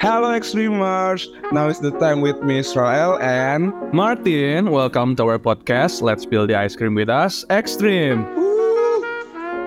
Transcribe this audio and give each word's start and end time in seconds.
Hello 0.00 0.32
Extremers, 0.32 1.28
now 1.52 1.68
is 1.68 1.76
the 1.76 1.92
time 2.00 2.24
with 2.24 2.40
me 2.40 2.64
Israel 2.64 3.20
and 3.20 3.68
Martin. 3.92 4.72
Welcome 4.72 5.12
to 5.20 5.28
our 5.28 5.36
podcast. 5.36 6.00
Let's 6.00 6.24
build 6.24 6.48
the 6.48 6.56
ice 6.56 6.72
cream 6.72 6.96
with 6.96 7.12
us, 7.12 7.44
Extreme. 7.52 8.24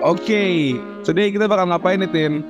Oke, 0.02 0.26
okay. 0.26 0.74
today 1.06 1.30
kita 1.30 1.46
bakal 1.46 1.70
ngapain 1.70 2.02
nih 2.02 2.10
Tin? 2.10 2.42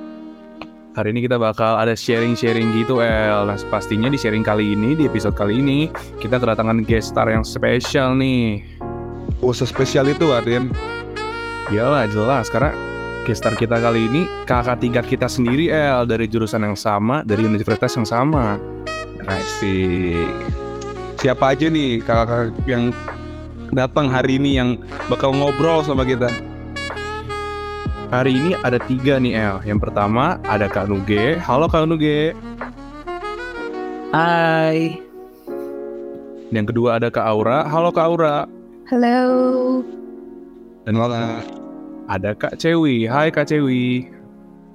Hari 0.97 1.13
ini 1.13 1.29
kita 1.29 1.37
bakal 1.37 1.77
ada 1.77 1.93
sharing-sharing 1.93 2.73
gitu 2.73 3.05
El. 3.05 3.53
Nah 3.53 3.59
pastinya 3.69 4.09
di 4.09 4.17
sharing 4.17 4.41
kali 4.41 4.73
ini, 4.73 4.97
di 4.97 5.05
episode 5.05 5.37
kali 5.37 5.61
ini, 5.61 5.85
kita 6.17 6.41
kedatangan 6.41 6.89
guest 6.89 7.13
star 7.13 7.29
yang 7.29 7.45
spesial 7.45 8.17
nih. 8.17 8.65
Oh 9.45 9.53
spesial 9.53 10.09
itu 10.09 10.25
Tin? 10.41 10.73
Iyalah 11.69 12.09
jelas, 12.09 12.49
karena 12.49 12.73
Gestar 13.25 13.57
kita 13.57 13.81
kali 13.81 14.05
ini 14.05 14.29
kakak 14.45 14.85
tingkat 14.85 15.09
kita 15.09 15.25
sendiri 15.25 15.73
El 15.73 16.05
dari 16.05 16.29
jurusan 16.29 16.61
yang 16.61 16.77
sama 16.77 17.25
dari 17.25 17.41
universitas 17.41 17.89
yang 17.97 18.05
sama. 18.05 18.61
Asik. 19.25 20.29
Siapa 21.17 21.57
aja 21.57 21.65
nih 21.65 22.05
kakak-kakak 22.05 22.53
yang 22.69 22.93
datang 23.73 24.13
hari 24.13 24.37
ini 24.37 24.61
yang 24.61 24.77
bakal 25.09 25.33
ngobrol 25.33 25.81
sama 25.81 26.05
kita? 26.05 26.29
Hari 28.13 28.37
ini 28.37 28.53
ada 28.61 28.77
tiga 28.77 29.17
nih 29.17 29.33
El. 29.33 29.57
Yang 29.73 29.89
pertama 29.89 30.37
ada 30.45 30.69
Kak 30.69 30.85
Nuge. 30.85 31.41
Halo 31.41 31.65
Kak 31.65 31.89
Nuge. 31.89 32.37
Hai. 34.13 35.01
Yang 36.53 36.65
kedua 36.69 37.01
ada 37.01 37.09
Kak 37.09 37.25
Aura. 37.25 37.65
Halo 37.65 37.89
Kak 37.89 38.05
Aura. 38.05 38.45
Halo. 38.85 39.25
Dan 40.85 41.01
Lala 41.01 41.64
ada 42.05 42.37
Kak 42.37 42.61
Cewi. 42.61 43.09
Hai 43.09 43.33
Kak 43.33 43.49
Cewi. 43.49 44.09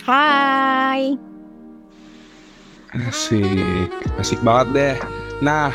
Hai. 0.03 1.15
Asik, 2.91 3.87
asik 4.19 4.43
banget 4.43 4.67
deh. 4.75 4.97
Nah, 5.39 5.71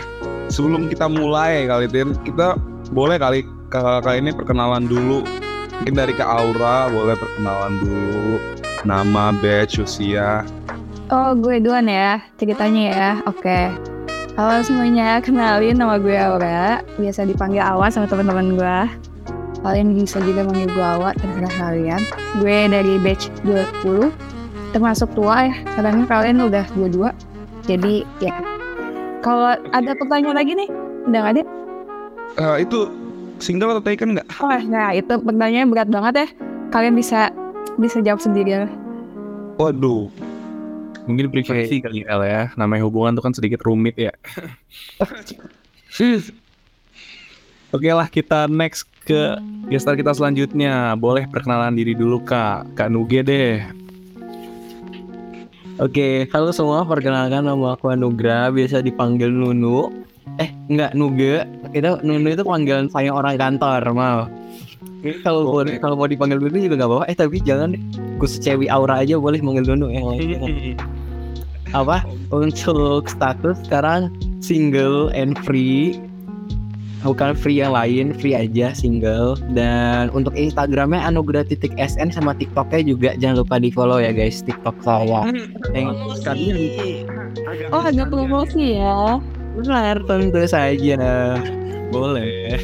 sebelum 0.52 0.92
kita 0.92 1.08
mulai 1.08 1.64
kali 1.64 1.88
Tin, 1.88 2.12
kita 2.28 2.60
boleh 2.92 3.16
kali 3.16 3.48
kakak 3.72 4.20
ini 4.20 4.36
perkenalan 4.36 4.84
dulu. 4.84 5.24
Mungkin 5.80 5.96
dari 5.96 6.12
Kak 6.12 6.28
Aura 6.28 6.92
boleh 6.92 7.16
perkenalan 7.16 7.80
dulu. 7.80 8.36
Nama, 8.84 9.32
batch, 9.40 9.80
usia. 9.80 10.44
Oh, 11.08 11.32
gue 11.38 11.64
duluan 11.64 11.88
ya 11.88 12.20
ceritanya 12.36 12.84
ya. 12.92 13.12
Oke. 13.30 13.72
Halo 14.36 14.60
semuanya, 14.68 15.24
kenalin 15.24 15.80
nama 15.80 15.96
gue 15.96 16.20
Aura. 16.20 16.84
Biasa 17.00 17.24
dipanggil 17.24 17.64
Awa 17.64 17.88
sama 17.88 18.12
teman-teman 18.12 18.60
gue. 18.60 18.80
Kalian 19.66 19.98
bisa 19.98 20.22
juga 20.22 20.46
manggil 20.46 20.70
gue 20.70 20.86
Awa, 20.86 21.10
terserah 21.18 21.54
kalian. 21.58 22.02
Gue 22.38 22.70
dari 22.70 23.02
batch 23.02 23.34
20, 23.42 24.14
termasuk 24.78 25.10
tua 25.18 25.50
ya, 25.50 25.58
karena 25.74 26.06
kalian 26.06 26.38
udah 26.46 26.70
22. 26.78 27.10
Jadi 27.66 28.06
ya, 28.22 28.30
kalau 29.26 29.58
ada 29.74 29.98
pertanyaan 29.98 30.38
lagi 30.38 30.54
nih, 30.54 30.70
udah 31.10 31.18
gak 31.18 31.34
ada? 31.34 31.44
Uh, 32.38 32.62
itu 32.62 32.94
single 33.42 33.74
atau 33.74 33.82
taken 33.82 34.14
nggak? 34.14 34.28
Oh, 34.38 34.54
nah 34.70 34.94
itu 34.94 35.18
pertanyaannya 35.18 35.66
berat 35.74 35.90
banget 35.90 36.14
ya. 36.14 36.28
Kalian 36.70 36.94
bisa 36.94 37.34
bisa 37.82 38.06
jawab 38.06 38.22
sendiri 38.22 38.54
ya. 38.54 38.70
Waduh. 39.58 40.14
Mungkin 41.10 41.34
privasi 41.34 41.82
okay. 41.82 41.86
kali 41.86 42.06
L 42.06 42.22
ya. 42.22 42.54
Namanya 42.54 42.86
hubungan 42.86 43.18
tuh 43.18 43.24
kan 43.26 43.34
sedikit 43.34 43.66
rumit 43.66 43.98
ya. 43.98 44.14
Oke 47.76 47.90
lah 47.92 48.08
kita 48.08 48.46
next 48.46 48.95
ke 49.06 49.38
gestar 49.70 49.94
kita 49.94 50.12
selanjutnya. 50.12 50.98
Boleh 50.98 51.30
perkenalan 51.30 51.78
diri 51.78 51.94
dulu 51.94 52.20
kak, 52.26 52.74
kak 52.74 52.90
Nuge 52.90 53.22
deh. 53.22 53.62
Oke, 55.76 56.26
halo 56.32 56.56
semua, 56.56 56.88
perkenalkan 56.88 57.46
nama 57.46 57.76
aku 57.76 57.92
Anugra, 57.92 58.48
biasa 58.48 58.80
dipanggil 58.80 59.28
Nunu. 59.28 59.92
Eh, 60.40 60.50
enggak 60.72 60.96
Nuge. 60.96 61.44
Kita 61.76 62.00
Nunu 62.00 62.32
itu 62.32 62.48
panggilan 62.48 62.88
saya 62.90 63.12
orang 63.12 63.36
kantor, 63.36 63.84
mau. 63.92 64.26
Kalau 65.22 65.46
mau 65.46 65.62
kalau 65.78 65.96
mau 66.00 66.08
dipanggil 66.10 66.42
Nunu 66.42 66.58
juga 66.58 66.80
nggak 66.82 66.90
apa-apa. 66.90 67.06
Eh 67.12 67.16
tapi 67.20 67.38
jangan 67.44 67.76
deh. 67.76 67.82
Khusus 68.18 68.40
cewek 68.42 68.72
aura 68.72 69.04
aja 69.04 69.20
boleh 69.20 69.44
manggil 69.44 69.68
Nunu 69.76 69.92
ya. 69.92 70.02
Apa? 71.76 72.08
Untuk 72.32 73.12
status 73.12 73.60
sekarang 73.68 74.08
single 74.40 75.12
and 75.12 75.36
free 75.44 76.00
bukan 77.06 77.38
free 77.38 77.62
yang 77.62 77.78
lain 77.78 78.18
free 78.18 78.34
aja 78.34 78.74
single. 78.74 79.38
Dan 79.54 80.10
untuk 80.12 80.34
instagramnya 80.34 81.06
anugerah 81.06 81.46
titik 81.46 81.72
sn 81.78 82.10
sama 82.10 82.34
tiktoknya 82.34 82.82
juga. 82.82 83.10
Jangan 83.22 83.46
lupa 83.46 83.56
di 83.62 83.70
follow 83.70 84.02
ya 84.02 84.10
guys 84.10 84.42
tiktok 84.42 84.76
saya. 84.82 85.30
Yang 85.72 85.94
sekalian 86.20 86.58
oh 87.70 87.82
agak 87.86 88.10
promosi 88.10 88.82
ya. 88.82 89.22
Benar 89.56 90.02
tentu 90.10 90.42
saja. 90.50 91.38
Boleh. 91.94 92.58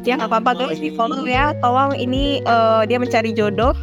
Ya 0.00 0.16
nggak 0.16 0.32
apa-apa 0.32 0.64
guys 0.64 0.80
di 0.80 0.96
follow 0.96 1.28
ya. 1.28 1.52
Tolong 1.60 1.92
ini 1.92 2.40
uh, 2.48 2.88
dia 2.88 2.96
mencari 2.96 3.36
jodoh. 3.36 3.76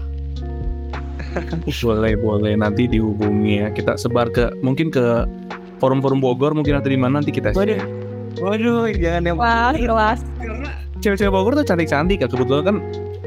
Boleh 1.85 2.17
boleh. 2.17 2.57
Nanti 2.57 2.89
dihubungi 2.89 3.61
ya. 3.61 3.67
Kita 3.69 3.93
sebar 3.93 4.33
ke 4.33 4.49
mungkin 4.65 4.89
ke 4.89 5.29
forum-forum 5.77 6.17
Bogor 6.17 6.57
mungkin 6.57 6.81
atau 6.81 6.89
di 6.89 6.97
mana 6.97 7.21
nanti 7.21 7.29
kita 7.29 7.53
share. 7.53 8.06
Waduh, 8.37 8.93
jangan 8.93 9.23
yang 9.25 9.37
Wah, 9.37 9.73
kelas. 9.73 10.21
Cewek-cewek 11.01 11.31
Bogor 11.33 11.53
tuh 11.57 11.65
cantik-cantik 11.65 12.21
ya. 12.21 12.27
Kebetulan 12.29 12.63
kan 12.65 12.77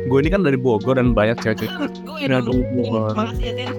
gue 0.06 0.18
ini 0.22 0.30
kan 0.30 0.42
dari 0.46 0.58
Bogor 0.58 0.98
dan 0.98 1.14
banyak 1.14 1.38
cewek-cewek. 1.42 1.70
gue 2.06 2.26
dari 2.26 2.42
Bogor. 2.46 3.14
Makasih 3.14 3.44
ya, 3.46 3.52
Den. 3.58 3.74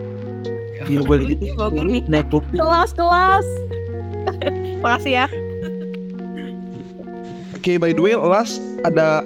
Iya, 0.91 1.00
boleh 1.08 1.24
gitu. 1.31 1.44
Bogor 1.56 1.86
nih, 1.88 2.03
naik. 2.12 2.28
Kelas, 2.31 2.91
kelas. 2.91 3.47
Makasih 4.84 5.14
ya. 5.24 5.25
Oke, 7.56 7.75
okay, 7.75 7.75
by 7.78 7.94
the 7.94 8.02
way, 8.02 8.18
Las 8.18 8.58
ada 8.81 9.22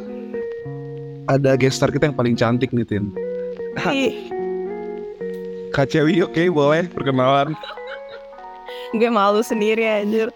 ada 1.32 1.56
guest 1.56 1.80
star 1.80 1.90
kita 1.90 2.12
yang 2.12 2.18
paling 2.18 2.36
cantik 2.36 2.70
nih, 2.76 2.86
Tin. 2.86 3.10
Kak 5.76 5.92
Cewi, 5.92 6.22
oke, 6.24 6.36
okay, 6.36 6.48
boleh 6.52 6.88
perkenalan. 6.92 7.56
gue 8.96 9.12
malu 9.12 9.44
sendiri 9.44 9.84
anjir. 9.84 10.32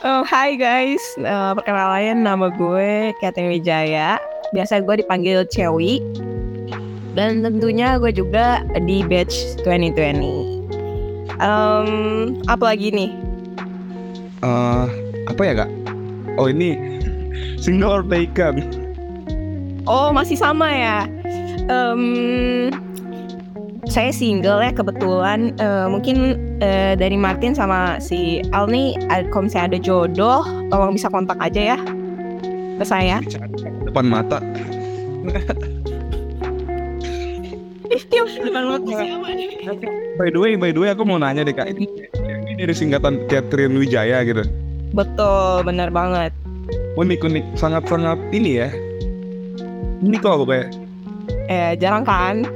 Oh, 0.00 0.24
hai 0.24 0.56
guys, 0.56 1.04
uh, 1.20 1.52
perkenalan 1.52 2.24
nama 2.24 2.48
gue 2.56 3.12
Katin 3.20 3.52
Wijaya. 3.52 4.16
Biasa 4.48 4.80
gue 4.80 5.04
dipanggil 5.04 5.44
Cewi. 5.52 6.00
Dan 7.12 7.44
tentunya 7.44 8.00
gue 8.00 8.08
juga 8.08 8.64
di 8.80 9.04
batch 9.04 9.60
2020. 9.60 11.36
Um, 11.36 12.32
apa 12.48 12.72
lagi 12.72 12.88
nih? 12.96 13.12
Uh, 14.40 14.88
apa 15.28 15.42
ya 15.44 15.52
kak? 15.68 15.70
Oh 16.40 16.48
ini 16.48 16.80
single 17.60 18.00
or 18.00 18.04
taken? 18.08 18.64
Oh 19.84 20.16
masih 20.16 20.40
sama 20.40 20.72
ya. 20.72 21.04
Um, 21.68 22.72
saya 23.90 24.14
single 24.14 24.62
ya 24.62 24.70
kebetulan 24.70 25.50
uh, 25.58 25.90
mungkin 25.90 26.38
uh, 26.62 26.94
dari 26.94 27.18
Martin 27.18 27.58
sama 27.58 27.98
si 27.98 28.38
Al 28.54 28.70
nih 28.70 28.94
kalau 29.34 29.50
misalnya 29.50 29.74
ada 29.74 29.78
jodoh 29.82 30.46
tolong 30.70 30.94
bisa 30.94 31.10
kontak 31.10 31.34
aja 31.42 31.74
ya 31.74 31.78
ke 32.78 32.84
saya. 32.86 33.18
Depan 33.82 34.06
mata. 34.06 34.38
By 40.16 40.30
the 40.30 40.38
way 40.38 40.54
by 40.54 40.70
the 40.70 40.78
way 40.78 40.94
aku 40.94 41.02
mau 41.02 41.18
nanya 41.18 41.42
deh 41.42 41.50
kak. 41.50 41.74
Ini, 41.74 41.84
ini 42.46 42.62
dari 42.62 42.70
singkatan 42.70 43.26
Catherine 43.26 43.74
Wijaya 43.74 44.22
gitu. 44.22 44.46
Betul 44.94 45.66
benar 45.66 45.90
banget. 45.90 46.30
Unik 46.94 47.26
unik 47.26 47.44
sangat 47.58 47.90
sangat 47.90 48.22
ini 48.30 48.62
ya. 48.62 48.70
Ini 49.98 50.14
kok 50.22 50.46
kayak 50.46 50.70
eh 51.50 51.74
jarang 51.74 52.06
kan 52.06 52.46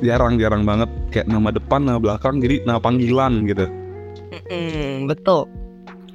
jarang-jarang 0.00 0.62
banget 0.62 0.90
kayak 1.10 1.26
nama 1.26 1.50
depan 1.50 1.82
nama 1.84 1.98
belakang 1.98 2.38
jadi 2.38 2.62
nama 2.64 2.78
panggilan 2.78 3.46
gitu 3.46 3.66
mm, 4.50 5.06
betul 5.10 5.50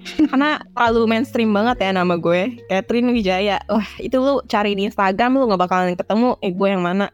karena 0.04 0.60
terlalu 0.76 1.02
mainstream 1.08 1.52
banget 1.56 1.80
ya 1.80 1.92
nama 1.96 2.20
gue 2.20 2.60
Catherine 2.68 3.12
Wijaya 3.12 3.64
wah 3.72 3.88
itu 4.00 4.20
lu 4.20 4.44
cari 4.52 4.76
di 4.76 4.88
Instagram 4.92 5.40
lu 5.40 5.48
nggak 5.48 5.62
bakalan 5.64 5.96
ketemu 5.96 6.36
eh 6.44 6.52
gue 6.52 6.68
yang 6.68 6.84
mana 6.84 7.08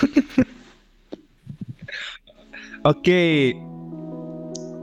Oke, 2.80 3.12
okay. 3.12 3.32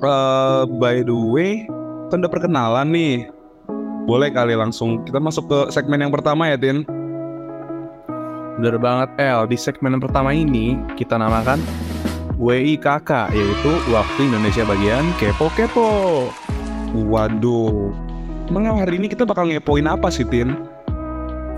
uh, 0.06 0.69
by 0.78 1.02
the 1.02 1.18
way, 1.34 1.66
kan 2.13 2.22
udah 2.22 2.30
perkenalan 2.30 2.94
nih. 2.94 3.25
Boleh 4.06 4.30
kali 4.30 4.54
langsung 4.54 5.02
kita 5.02 5.18
masuk 5.18 5.50
ke 5.50 5.60
segmen 5.74 6.06
yang 6.06 6.13
pertama 6.13 6.46
ya, 6.46 6.62
Tin? 6.62 6.86
Bener 8.57 8.81
banget 8.81 9.09
El, 9.21 9.45
di 9.45 9.57
segmen 9.57 10.01
pertama 10.01 10.33
ini 10.33 10.81
kita 10.98 11.13
namakan 11.13 11.62
WIKK, 12.42 13.30
yaitu 13.30 13.71
Waktu 13.94 14.33
Indonesia 14.33 14.65
Bagian 14.65 15.06
Kepo-Kepo. 15.21 16.30
Waduh, 16.98 17.94
emang 18.50 18.81
hari 18.81 18.98
ini 18.98 19.13
kita 19.13 19.30
bakal 19.30 19.45
ngepoin 19.45 19.86
apa 19.86 20.09
sih, 20.09 20.25
Tin? 20.25 20.57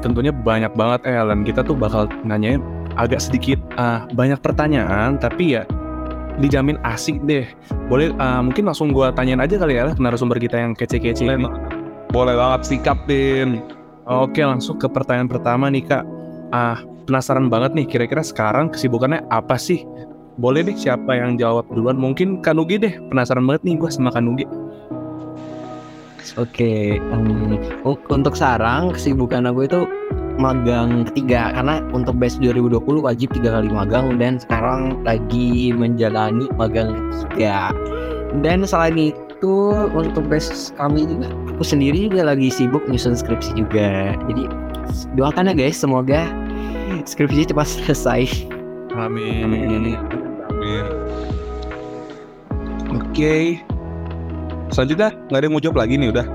Tentunya 0.03 0.35
banyak 0.35 0.75
banget 0.75 1.07
El, 1.07 1.31
dan 1.31 1.47
kita 1.47 1.63
tuh 1.63 1.75
bakal 1.75 2.11
nanya 2.27 2.59
agak 2.99 3.23
sedikit 3.23 3.59
uh, 3.79 4.03
banyak 4.11 4.39
pertanyaan, 4.43 5.15
tapi 5.15 5.55
ya 5.55 5.63
dijamin 6.43 6.75
asik 6.83 7.19
deh. 7.23 7.47
Boleh 7.87 8.11
uh, 8.19 8.43
mungkin 8.43 8.67
langsung 8.67 8.91
gua 8.91 9.15
tanyain 9.15 9.39
aja 9.39 9.55
kali 9.55 9.79
ya 9.79 9.95
ke 9.95 10.03
narasumber 10.03 10.35
kita 10.35 10.59
yang 10.59 10.75
kece-kece 10.75 11.31
ini. 11.31 11.47
Boleh 12.11 12.35
banget 12.35 12.75
sikap, 12.75 13.07
Tin. 13.07 13.63
Oke, 14.03 14.43
langsung 14.43 14.75
ke 14.75 14.91
pertanyaan 14.91 15.31
pertama 15.31 15.71
nih 15.71 15.87
Kak. 15.87 16.03
Ah, 16.49 16.81
penasaran 17.09 17.49
banget 17.49 17.73
nih 17.73 17.85
kira-kira 17.89 18.21
sekarang 18.21 18.69
kesibukannya 18.69 19.25
apa 19.33 19.57
sih? 19.57 19.81
Boleh 20.37 20.61
deh 20.61 20.77
siapa 20.77 21.17
yang 21.17 21.35
jawab 21.41 21.65
duluan? 21.73 21.97
Mungkin 21.97 22.45
Kak 22.45 22.53
Nugi 22.53 22.77
deh. 22.77 22.93
Penasaran 23.09 23.43
banget 23.49 23.65
nih 23.65 23.75
gua 23.81 23.89
sama 23.89 24.13
Kak 24.13 24.21
Nugi. 24.21 24.45
Oke, 26.37 27.01
em, 27.01 27.57
u- 27.81 28.05
untuk 28.13 28.37
sekarang 28.37 28.93
kesibukan 28.93 29.49
aku 29.49 29.65
itu 29.65 29.79
magang 30.39 31.03
ketiga 31.11 31.51
karena 31.51 31.83
untuk 31.91 32.15
batch 32.15 32.39
2020 32.39 33.03
wajib 33.03 33.27
tiga 33.35 33.59
kali 33.59 33.67
magang 33.67 34.15
dan 34.15 34.39
sekarang 34.39 35.03
lagi 35.03 35.73
menjalani 35.75 36.47
magang 36.55 36.95
ketiga. 37.11 37.73
Dan 38.39 38.63
selain 38.63 39.11
itu 39.11 39.55
untuk 39.91 40.29
batch 40.29 40.71
kami 40.79 41.09
juga 41.09 41.27
aku 41.57 41.63
sendiri 41.65 42.07
juga 42.07 42.31
lagi 42.31 42.47
sibuk 42.47 42.85
nyusun 42.87 43.17
skripsi 43.17 43.57
juga. 43.57 44.15
Jadi 44.31 44.47
doakan 45.19 45.51
ya 45.51 45.53
guys 45.57 45.75
semoga 45.75 46.29
skripsi 47.09 47.49
cepat 47.49 47.65
selesai. 47.65 48.45
Amin. 48.93 49.49
Amin. 49.49 50.85
Oke. 52.93 53.57
Selanjutnya 54.69 55.09
nggak 55.27 55.39
ada 55.41 55.45
yang 55.49 55.53
mau 55.57 55.63
jawab 55.63 55.81
lagi 55.81 55.97
nih 55.97 56.13
udah. 56.13 56.25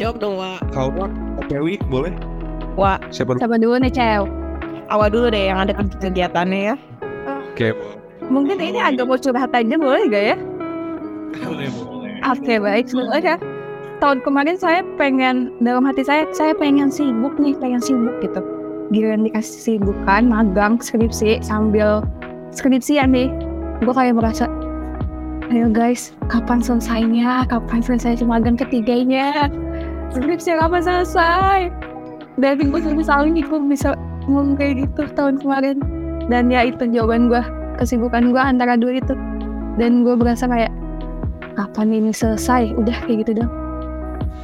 Jawab 0.00 0.16
dong, 0.16 0.40
Wak. 0.40 0.64
Kau 0.72 0.88
Dewi 1.52 1.76
boleh? 1.92 2.16
Wak, 2.80 3.12
Siapa 3.12 3.36
dulu? 3.36 3.40
Siapa 3.44 3.56
dulu 3.60 3.76
nih, 3.76 3.92
Cew? 3.92 4.24
awal 4.90 5.06
dulu 5.06 5.30
deh 5.30 5.46
yang 5.46 5.62
ada 5.62 5.70
ke- 5.70 6.00
kegiatannya 6.02 6.74
ya. 6.74 6.76
Oke. 7.52 7.70
Mungkin 8.26 8.58
ini 8.58 8.78
agak 8.82 9.06
mau 9.06 9.14
curhat 9.14 9.54
aja, 9.54 9.74
boleh 9.78 10.02
gak 10.10 10.24
ya? 10.34 10.36
Boleh, 11.46 11.68
boleh. 11.70 12.14
Oke, 12.26 12.58
baik. 12.58 12.90
Sebenarnya 12.90 13.38
tahun 14.02 14.18
kemarin 14.26 14.58
saya 14.58 14.82
pengen, 14.98 15.54
dalam 15.62 15.86
hati 15.86 16.02
saya, 16.02 16.26
saya 16.34 16.58
pengen 16.58 16.90
sibuk 16.90 17.38
nih, 17.38 17.54
pengen 17.58 17.78
sibuk 17.78 18.18
gitu. 18.18 18.42
Giliran 18.90 19.22
dikasih 19.22 19.78
sibukan, 19.78 20.26
magang, 20.26 20.82
skripsi, 20.82 21.38
sambil 21.46 22.02
skripsian 22.50 23.14
nih. 23.14 23.30
Gue 23.86 23.94
kayak 23.94 24.18
merasa, 24.18 24.50
ayo 25.54 25.70
guys, 25.70 26.10
kapan 26.26 26.58
selesainya? 26.58 27.46
Kapan 27.46 27.86
selesai 27.86 28.18
magang 28.26 28.58
ketiganya? 28.58 29.46
Skripsi 30.10 30.58
kapan 30.58 30.82
selesai? 30.82 31.70
Dari 32.34 32.66
gue 32.66 32.80
sampai 32.82 33.06
saling 33.06 33.38
gue 33.38 33.60
bisa 33.70 33.94
ngomong 34.26 34.58
kayak 34.58 34.82
gitu 34.82 35.06
tahun 35.14 35.38
kemarin. 35.38 35.78
Dan 36.26 36.50
ya 36.50 36.66
itu 36.66 36.82
jawaban 36.90 37.30
gue, 37.30 37.42
kesibukan 37.78 38.34
gue 38.34 38.42
antara 38.42 38.74
dua 38.74 38.98
itu. 38.98 39.14
Dan 39.78 40.02
gue 40.02 40.18
berasa 40.18 40.50
kayak, 40.50 40.74
kapan 41.54 41.94
ini 41.94 42.10
selesai? 42.10 42.74
Udah 42.74 43.06
kayak 43.06 43.22
gitu 43.22 43.38
dong. 43.38 43.50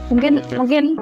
Mungkin, 0.06 0.38
mungkin, 0.54 0.94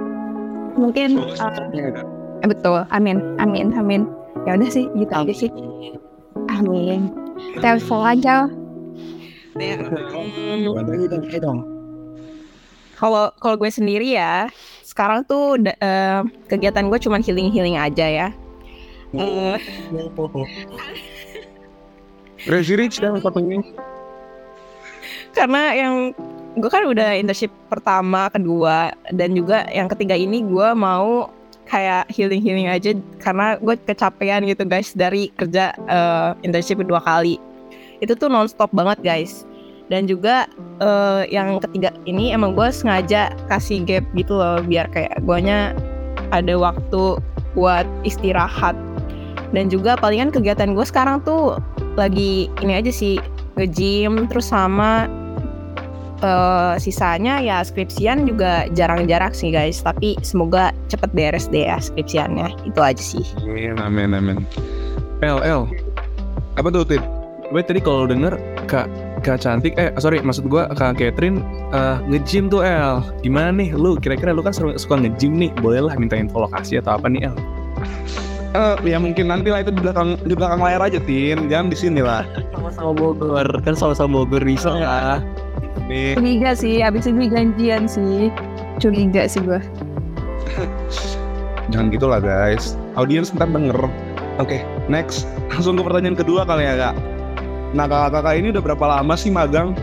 mungkin, 0.80 1.20
uh, 1.36 2.13
eh, 2.44 2.48
betul. 2.52 2.84
Amin, 2.92 3.24
amin, 3.40 3.72
amin. 3.72 4.04
Ya 4.44 4.60
udah 4.60 4.68
sih, 4.68 4.84
gitu 4.92 5.12
aja 5.12 5.32
sih. 5.32 5.50
Amin. 6.52 7.08
Telepon 7.58 8.04
aja. 8.04 8.52
Kalau 12.94 13.24
kalau 13.40 13.56
gue 13.58 13.70
sendiri 13.72 14.14
ya, 14.14 14.52
sekarang 14.84 15.24
tuh 15.24 15.56
eh, 15.64 16.20
kegiatan 16.46 16.86
gue 16.86 16.98
cuman 17.00 17.24
healing 17.24 17.48
healing 17.48 17.80
aja 17.80 18.06
ya. 18.06 18.28
Eh, 19.14 19.54
Crazy 22.42 22.74
Rich 22.74 22.98
dan 22.98 23.22
satunya. 23.22 23.62
karena 25.38 25.70
yang 25.70 25.94
gue 26.58 26.70
kan 26.70 26.82
udah 26.82 27.14
internship 27.18 27.54
pertama, 27.70 28.26
kedua, 28.30 28.90
dan 29.14 29.34
juga 29.38 29.70
yang 29.70 29.86
ketiga 29.86 30.18
ini 30.18 30.42
gue 30.42 30.68
mau 30.74 31.30
kayak 31.64 32.08
healing 32.12 32.40
healing 32.44 32.68
aja 32.68 32.92
karena 33.20 33.56
gue 33.58 33.74
kecapean 33.88 34.44
gitu 34.44 34.62
guys 34.68 34.92
dari 34.92 35.32
kerja 35.34 35.72
eh, 35.76 36.30
internship 36.44 36.80
dua 36.84 37.00
kali. 37.02 37.40
Itu 38.00 38.14
tuh 38.14 38.28
nonstop 38.28 38.70
banget 38.72 39.00
guys. 39.00 39.48
Dan 39.92 40.08
juga 40.08 40.48
eh, 40.80 41.28
yang 41.28 41.60
ketiga 41.60 41.92
ini 42.08 42.32
emang 42.32 42.56
gue 42.56 42.68
sengaja 42.72 43.32
kasih 43.52 43.84
gap 43.84 44.04
gitu 44.16 44.36
loh 44.36 44.64
biar 44.64 44.88
kayak 44.92 45.20
guanya 45.24 45.76
ada 46.32 46.56
waktu 46.56 47.20
buat 47.52 47.86
istirahat. 48.02 48.76
Dan 49.54 49.70
juga 49.70 49.94
palingan 49.94 50.34
kegiatan 50.34 50.74
gue 50.74 50.82
sekarang 50.82 51.22
tuh 51.22 51.62
lagi 51.94 52.50
ini 52.58 52.74
aja 52.74 52.90
sih 52.90 53.22
nge-gym 53.54 54.26
terus 54.26 54.50
sama 54.50 55.06
eh, 56.24 56.74
sisanya 56.80 57.38
ya 57.44 57.60
skripsian 57.60 58.24
juga 58.24 58.64
jarang-jarang 58.72 59.36
sih 59.36 59.52
guys 59.52 59.84
tapi 59.84 60.16
semoga 60.24 60.72
cepet 60.88 61.12
beres 61.12 61.46
deh 61.52 61.68
ya 61.68 61.76
skripsiannya 61.76 62.48
itu 62.64 62.80
aja 62.80 63.04
sih 63.04 63.24
Amin, 63.44 63.76
amin, 63.76 64.10
amin. 64.16 64.38
El, 65.22 65.38
El. 65.44 65.62
Apa 66.58 66.68
tuh, 66.72 66.84
Tin? 66.84 67.02
Gue 67.52 67.62
tadi 67.62 67.78
kalau 67.78 68.08
denger 68.08 68.34
Kak 68.66 68.88
Kak 69.24 69.40
cantik, 69.40 69.72
eh 69.80 69.88
sorry 69.96 70.20
maksud 70.20 70.52
gua 70.52 70.68
Kak 70.76 71.00
Catherine 71.00 71.40
eh, 71.72 71.96
nge-gym 72.08 72.52
tuh 72.52 72.60
El. 72.60 73.00
Gimana 73.24 73.56
nih 73.56 73.72
lu? 73.72 73.96
Kira-kira 73.96 74.36
lu 74.36 74.44
kan 74.44 74.52
suka, 74.52 74.76
suka 74.76 75.00
nge-gym 75.00 75.38
nih, 75.40 75.50
bolehlah 75.64 75.96
minta 75.96 76.18
info 76.18 76.44
lokasi 76.44 76.76
atau 76.80 77.00
apa 77.00 77.08
nih 77.08 77.32
El? 77.32 77.36
Eh, 78.54 78.74
ya 78.86 79.02
mungkin 79.02 79.32
nanti 79.32 79.50
lah 79.50 79.66
itu 79.66 79.74
di 79.74 79.82
belakang 79.82 80.14
di 80.22 80.34
belakang 80.36 80.60
layar 80.62 80.80
aja, 80.86 81.00
Tin. 81.02 81.50
Jangan 81.50 81.72
di 81.72 81.76
sini 81.78 82.00
lah. 82.04 82.22
Sama-sama 82.52 82.92
Bogor, 82.94 83.48
kan 83.64 83.74
sama-sama 83.74 84.22
Bogor 84.22 84.44
bisa 84.44 84.70
ya. 84.76 85.18
Nih, 85.84 86.16
Curiga 86.16 86.56
sih, 86.56 86.80
abis 86.80 87.04
ini 87.04 87.28
janjian 87.28 87.84
sih. 87.84 88.32
Curiga 88.80 89.28
sih 89.28 89.44
gue. 89.44 89.60
jangan 91.70 91.92
gitu 91.92 92.08
lah, 92.08 92.24
guys. 92.24 92.80
Audiens 92.96 93.28
ntar 93.36 93.52
denger. 93.52 93.76
Oke, 94.40 94.64
next. 94.88 95.28
Langsung 95.52 95.76
ke 95.76 95.84
pertanyaan 95.84 96.16
kedua 96.16 96.48
kali 96.48 96.64
ya, 96.64 96.74
Kak. 96.88 96.94
Nah, 97.76 97.84
kakak-kakak 97.84 98.34
ini 98.40 98.48
udah 98.54 98.62
berapa 98.64 98.84
lama 98.98 99.14
sih 99.14 99.28
magang? 99.28 99.76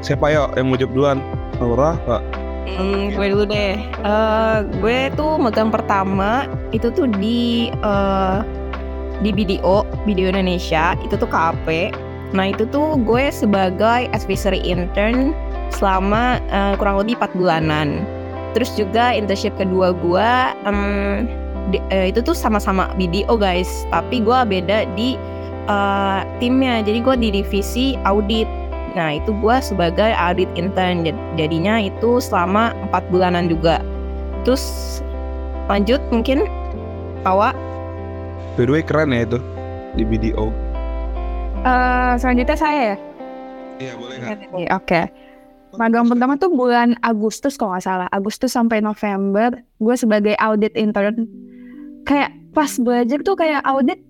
Siapa 0.00 0.32
yuk 0.32 0.56
yang 0.56 0.72
mau 0.72 0.80
jawab 0.80 0.92
duluan? 0.96 1.18
Aura, 1.60 2.00
Kak. 2.08 2.22
Hmm, 2.70 3.10
gue 3.16 3.26
dulu 3.34 3.44
deh 3.50 3.82
Eh, 3.82 4.58
gue 4.78 5.10
tuh 5.18 5.36
megang 5.40 5.74
pertama 5.74 6.46
itu 6.70 6.88
tuh 6.92 7.10
di 7.10 7.68
eh, 7.72 8.38
di 9.20 9.30
BDO 9.34 9.84
BDO 10.08 10.32
Indonesia 10.32 10.96
itu 11.04 11.18
tuh 11.18 11.28
KAP 11.28 11.66
nah 12.30 12.46
itu 12.46 12.62
tuh 12.68 12.94
gue 13.02 13.30
sebagai 13.30 14.06
advisory 14.14 14.62
intern 14.62 15.34
selama 15.74 16.38
eh, 16.50 16.74
kurang 16.78 17.02
lebih 17.02 17.18
4 17.18 17.34
bulanan. 17.34 18.02
Terus 18.50 18.74
juga 18.74 19.14
internship 19.14 19.54
kedua 19.54 19.94
gue 19.94 20.30
em, 20.66 20.78
di- 21.70 21.82
eh, 21.90 22.10
itu 22.10 22.18
tuh 22.20 22.34
sama-sama 22.34 22.90
BDO 22.98 23.34
guys. 23.34 23.86
Tapi 23.90 24.22
gue 24.22 24.38
beda 24.46 24.86
di 24.94 25.14
eh, 25.66 26.20
timnya. 26.38 26.82
Jadi 26.82 26.98
gue 27.02 27.14
di 27.18 27.28
divisi 27.30 27.94
audit. 28.02 28.46
Nah 28.98 29.22
itu 29.22 29.30
gue 29.38 29.56
sebagai 29.62 30.10
audit 30.14 30.50
intern. 30.58 31.06
Jad- 31.06 31.22
jadinya 31.38 31.78
itu 31.78 32.18
selama 32.18 32.74
empat 32.90 33.06
bulanan 33.14 33.46
juga. 33.46 33.78
Terus 34.42 34.98
lanjut 35.70 36.02
mungkin 36.10 36.50
Awa? 37.22 37.54
By 38.58 38.66
the 38.66 38.72
way, 38.74 38.82
keren 38.82 39.14
ya 39.14 39.22
itu 39.22 39.38
di 39.94 40.02
BDO. 40.02 40.69
Eh, 41.60 42.12
selanjutnya 42.16 42.56
saya 42.56 42.80
ya. 42.80 42.96
Iya, 43.80 43.92
boleh 44.00 44.16
Oke. 44.16 44.64
Oke. 44.72 45.00
Magang 45.76 46.08
pertama 46.08 46.34
tuh 46.40 46.50
bulan 46.50 46.96
Agustus 47.04 47.60
kalau 47.60 47.76
nggak 47.76 47.84
salah. 47.84 48.08
Agustus 48.10 48.56
sampai 48.56 48.80
November, 48.80 49.54
gue 49.78 49.94
sebagai 49.94 50.34
audit 50.40 50.72
intern. 50.74 51.28
Kayak 52.08 52.32
pas 52.56 52.74
belajar 52.80 53.20
tuh 53.22 53.36
kayak 53.38 53.62
audit, 53.68 54.00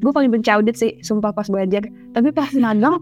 gue 0.00 0.12
paling 0.16 0.32
benci 0.32 0.50
audit 0.50 0.74
sih, 0.74 0.96
sumpah 1.04 1.30
pas 1.30 1.46
belajar. 1.46 1.86
Tapi 2.16 2.34
pas 2.34 2.50
magang, 2.56 2.98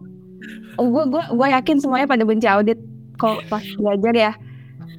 gue 0.77 1.05
gue 1.09 1.23
gue 1.33 1.47
yakin 1.47 1.81
semuanya 1.81 2.11
pada 2.11 2.27
benci 2.27 2.45
audit 2.45 2.77
kalau 3.17 3.41
pas 3.49 3.65
belajar 3.81 4.13
ya. 4.13 4.33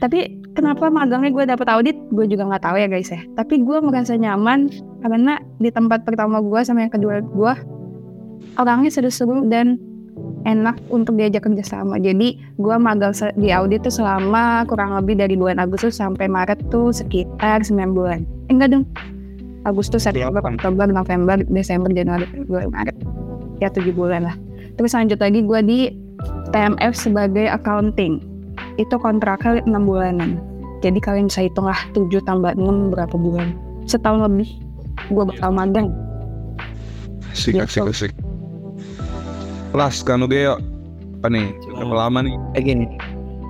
Tapi 0.01 0.41
kenapa 0.57 0.89
magangnya 0.89 1.29
gue 1.29 1.43
dapet 1.43 1.67
audit, 1.69 1.97
gue 2.15 2.25
juga 2.25 2.49
nggak 2.49 2.63
tahu 2.65 2.81
ya 2.81 2.87
guys 2.89 3.13
ya. 3.13 3.21
Tapi 3.35 3.61
gue 3.61 3.77
merasa 3.83 4.17
nyaman 4.17 4.73
karena 5.05 5.37
di 5.61 5.69
tempat 5.69 6.01
pertama 6.01 6.41
gue 6.41 6.59
sama 6.65 6.87
yang 6.87 6.93
kedua 6.95 7.21
gue 7.21 7.53
orangnya 8.57 8.89
seru-seru 8.89 9.45
dan 9.47 9.77
enak 10.47 10.79
untuk 10.89 11.19
diajak 11.19 11.45
kerjasama. 11.45 11.99
Jadi 11.99 12.39
gue 12.57 12.75
magang 12.79 13.13
di 13.37 13.51
audit 13.51 13.83
tuh 13.83 13.93
selama 13.93 14.63
kurang 14.65 14.95
lebih 14.95 15.19
dari 15.19 15.35
bulan 15.35 15.59
Agustus 15.59 15.99
sampai 15.99 16.25
Maret 16.31 16.71
tuh 16.71 16.95
sekitar 16.95 17.61
9 17.67 17.93
bulan. 17.93 18.23
Eh, 18.49 18.53
enggak 18.55 18.73
dong. 18.73 18.85
Agustus, 19.67 20.07
September. 20.07 20.39
Oktober, 20.39 20.87
November, 20.87 21.43
Desember, 21.51 21.91
Januari, 21.91 22.23
Februari, 22.31 22.71
Maret. 22.71 22.95
Ya 23.59 23.67
7 23.67 23.91
bulan 23.91 24.31
lah. 24.31 24.35
Terus 24.79 24.95
lanjut 24.95 25.19
lagi 25.19 25.43
gue 25.43 25.59
di 25.65 25.79
TMF 26.55 26.93
sebagai 26.95 27.51
accounting. 27.51 28.23
Itu 28.79 28.95
kontraknya 29.01 29.65
6 29.67 29.83
bulanan. 29.83 30.39
Jadi 30.85 31.01
kalian 31.01 31.27
bisa 31.27 31.43
hitung 31.43 31.67
lah 31.67 31.77
7 31.91 32.07
tambah 32.23 32.55
6 32.55 32.93
berapa 32.93 33.15
bulan. 33.17 33.57
Setahun 33.89 34.23
lebih 34.23 34.49
gue 35.11 35.23
bakal 35.35 35.51
magang. 35.51 35.91
Asik, 37.33 37.59
asik, 37.59 37.83
Gitu. 38.15 38.26
Asik. 39.67 39.75
Las 39.75 40.03
Kanuge 40.03 40.47
yuk. 40.47 40.59
Apa 41.19 41.27
nih? 41.33 41.51
Berapa 41.75 41.95
lama 42.07 42.19
nih? 42.23 42.35
Kayak 42.55 42.65
gini. 42.65 42.87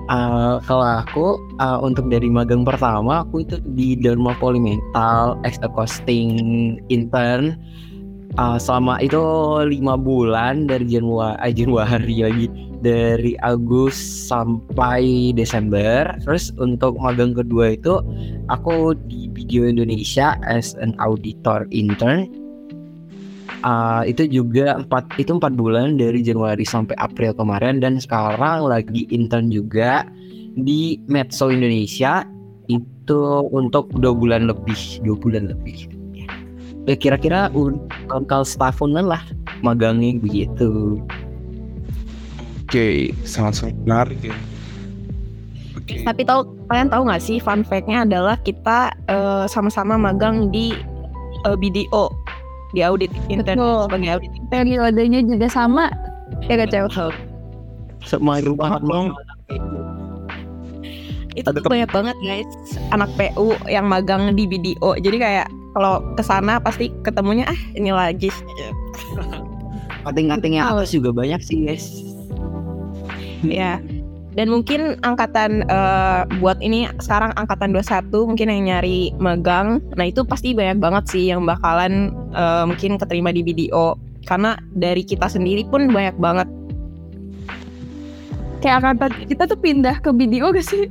eh, 0.08 0.54
kalau 0.64 0.86
aku 1.04 1.26
eh, 1.60 1.78
untuk 1.84 2.08
dari 2.08 2.32
magang 2.32 2.64
pertama 2.64 3.22
aku 3.22 3.44
itu 3.44 3.60
di 3.76 3.92
Dharma 3.94 4.32
Polymental 4.40 5.36
as 5.44 5.60
a 5.60 5.68
costing 5.68 6.80
intern 6.88 7.60
Eh, 8.36 8.58
selama 8.60 9.00
itu 9.00 9.18
lima 9.66 9.96
bulan 9.96 10.68
dari 10.68 10.84
Januari 10.86 11.34
eh, 11.42 11.52
Januari 11.56 12.16
lagi 12.22 12.46
dari 12.84 13.34
Agustus 13.42 14.30
sampai 14.30 15.34
Desember 15.34 16.12
terus 16.22 16.54
untuk 16.60 16.94
magang 17.00 17.34
kedua 17.34 17.74
itu 17.74 17.98
aku 18.46 18.94
di 19.10 19.26
Video 19.34 19.66
Indonesia 19.66 20.38
as 20.46 20.78
an 20.78 20.94
auditor 21.02 21.66
intern 21.74 22.30
Ah, 23.66 24.06
itu 24.06 24.22
juga 24.30 24.78
empat 24.78 25.18
itu 25.18 25.34
empat 25.34 25.58
bulan 25.58 25.98
dari 25.98 26.22
Januari 26.22 26.62
sampai 26.62 26.94
April 26.98 27.34
kemarin. 27.34 27.82
Dan 27.82 27.98
sekarang 27.98 28.70
lagi 28.70 29.10
intern 29.10 29.50
juga 29.50 30.06
di 30.54 31.02
Medso 31.10 31.50
Indonesia. 31.50 32.22
Itu 32.68 33.48
untuk 33.50 33.88
dua 33.96 34.12
bulan 34.12 34.46
lebih 34.46 35.00
dua 35.02 35.16
bulan 35.16 35.50
lebih. 35.50 35.88
Ya 36.88 36.96
kira-kira 36.96 37.52
kalau 38.08 38.46
setahunan 38.46 39.08
lah 39.08 39.20
magangnya 39.60 40.16
begitu. 40.20 41.00
Oke, 42.68 43.16
sangat-sangat 43.24 43.76
menarik 43.84 44.20
ya. 44.20 44.36
Oke. 45.76 46.04
Tapi 46.04 46.20
tahu 46.24 46.44
kalian 46.68 46.92
tahu 46.92 47.08
nggak 47.08 47.22
sih 47.24 47.40
fun 47.40 47.64
fact-nya 47.64 48.04
adalah 48.04 48.36
kita 48.44 48.92
eh, 49.08 49.44
sama-sama 49.48 49.96
magang 49.96 50.52
di 50.52 50.76
eh, 51.48 51.56
BDO 51.56 52.12
di 52.76 52.80
audit 52.84 53.12
intern 53.32 53.56
Betul. 53.56 53.80
sebagai 53.88 54.10
audit 54.18 54.32
Periodenya 54.48 55.20
juga 55.24 55.48
sama. 55.48 55.88
Ya 56.48 56.60
gak 56.60 56.70
cewek? 56.72 57.12
sama 58.04 58.40
rumah 58.42 58.78
dong. 58.82 59.14
itu 61.38 61.46
Ada 61.46 61.62
tuh 61.62 61.70
banyak 61.70 61.90
banget 61.94 62.16
guys 62.18 62.50
anak 62.90 63.06
PU 63.14 63.54
yang 63.70 63.86
magang 63.86 64.34
di 64.34 64.42
BDO 64.42 64.98
jadi 64.98 65.16
kayak 65.22 65.46
kalau 65.70 66.02
ke 66.18 66.22
sana 66.26 66.58
pasti 66.58 66.90
ketemunya 67.06 67.46
ah 67.46 67.60
ini 67.78 67.94
lagi 67.94 68.26
kating-katingnya 70.02 70.66
atas 70.66 70.90
juga 70.90 71.14
banyak 71.14 71.38
sih 71.38 71.62
guys 71.62 72.02
ya 73.46 73.78
dan 74.36 74.52
mungkin 74.52 75.00
angkatan 75.06 75.64
eh, 75.66 76.22
buat 76.42 76.60
ini 76.60 76.88
sekarang 77.00 77.32
angkatan 77.36 77.72
21 77.72 78.12
mungkin 78.28 78.48
yang 78.48 78.62
nyari 78.68 79.12
magang 79.16 79.80
nah 79.96 80.06
itu 80.06 80.22
pasti 80.24 80.52
banyak 80.52 80.78
banget 80.82 81.04
sih 81.08 81.24
yang 81.30 81.46
bakalan 81.48 82.12
eh, 82.36 82.64
mungkin 82.68 83.00
keterima 83.00 83.32
di 83.32 83.40
BDO 83.40 83.96
karena 84.28 84.60
dari 84.76 85.02
kita 85.06 85.30
sendiri 85.30 85.64
pun 85.68 85.88
banyak 85.88 86.16
banget 86.20 86.48
Kayak 88.58 88.82
angkatan 88.82 89.10
kita 89.30 89.42
tuh 89.46 89.58
pindah 89.58 89.96
ke 90.02 90.10
video 90.10 90.50
gak 90.50 90.66
sih? 90.66 90.90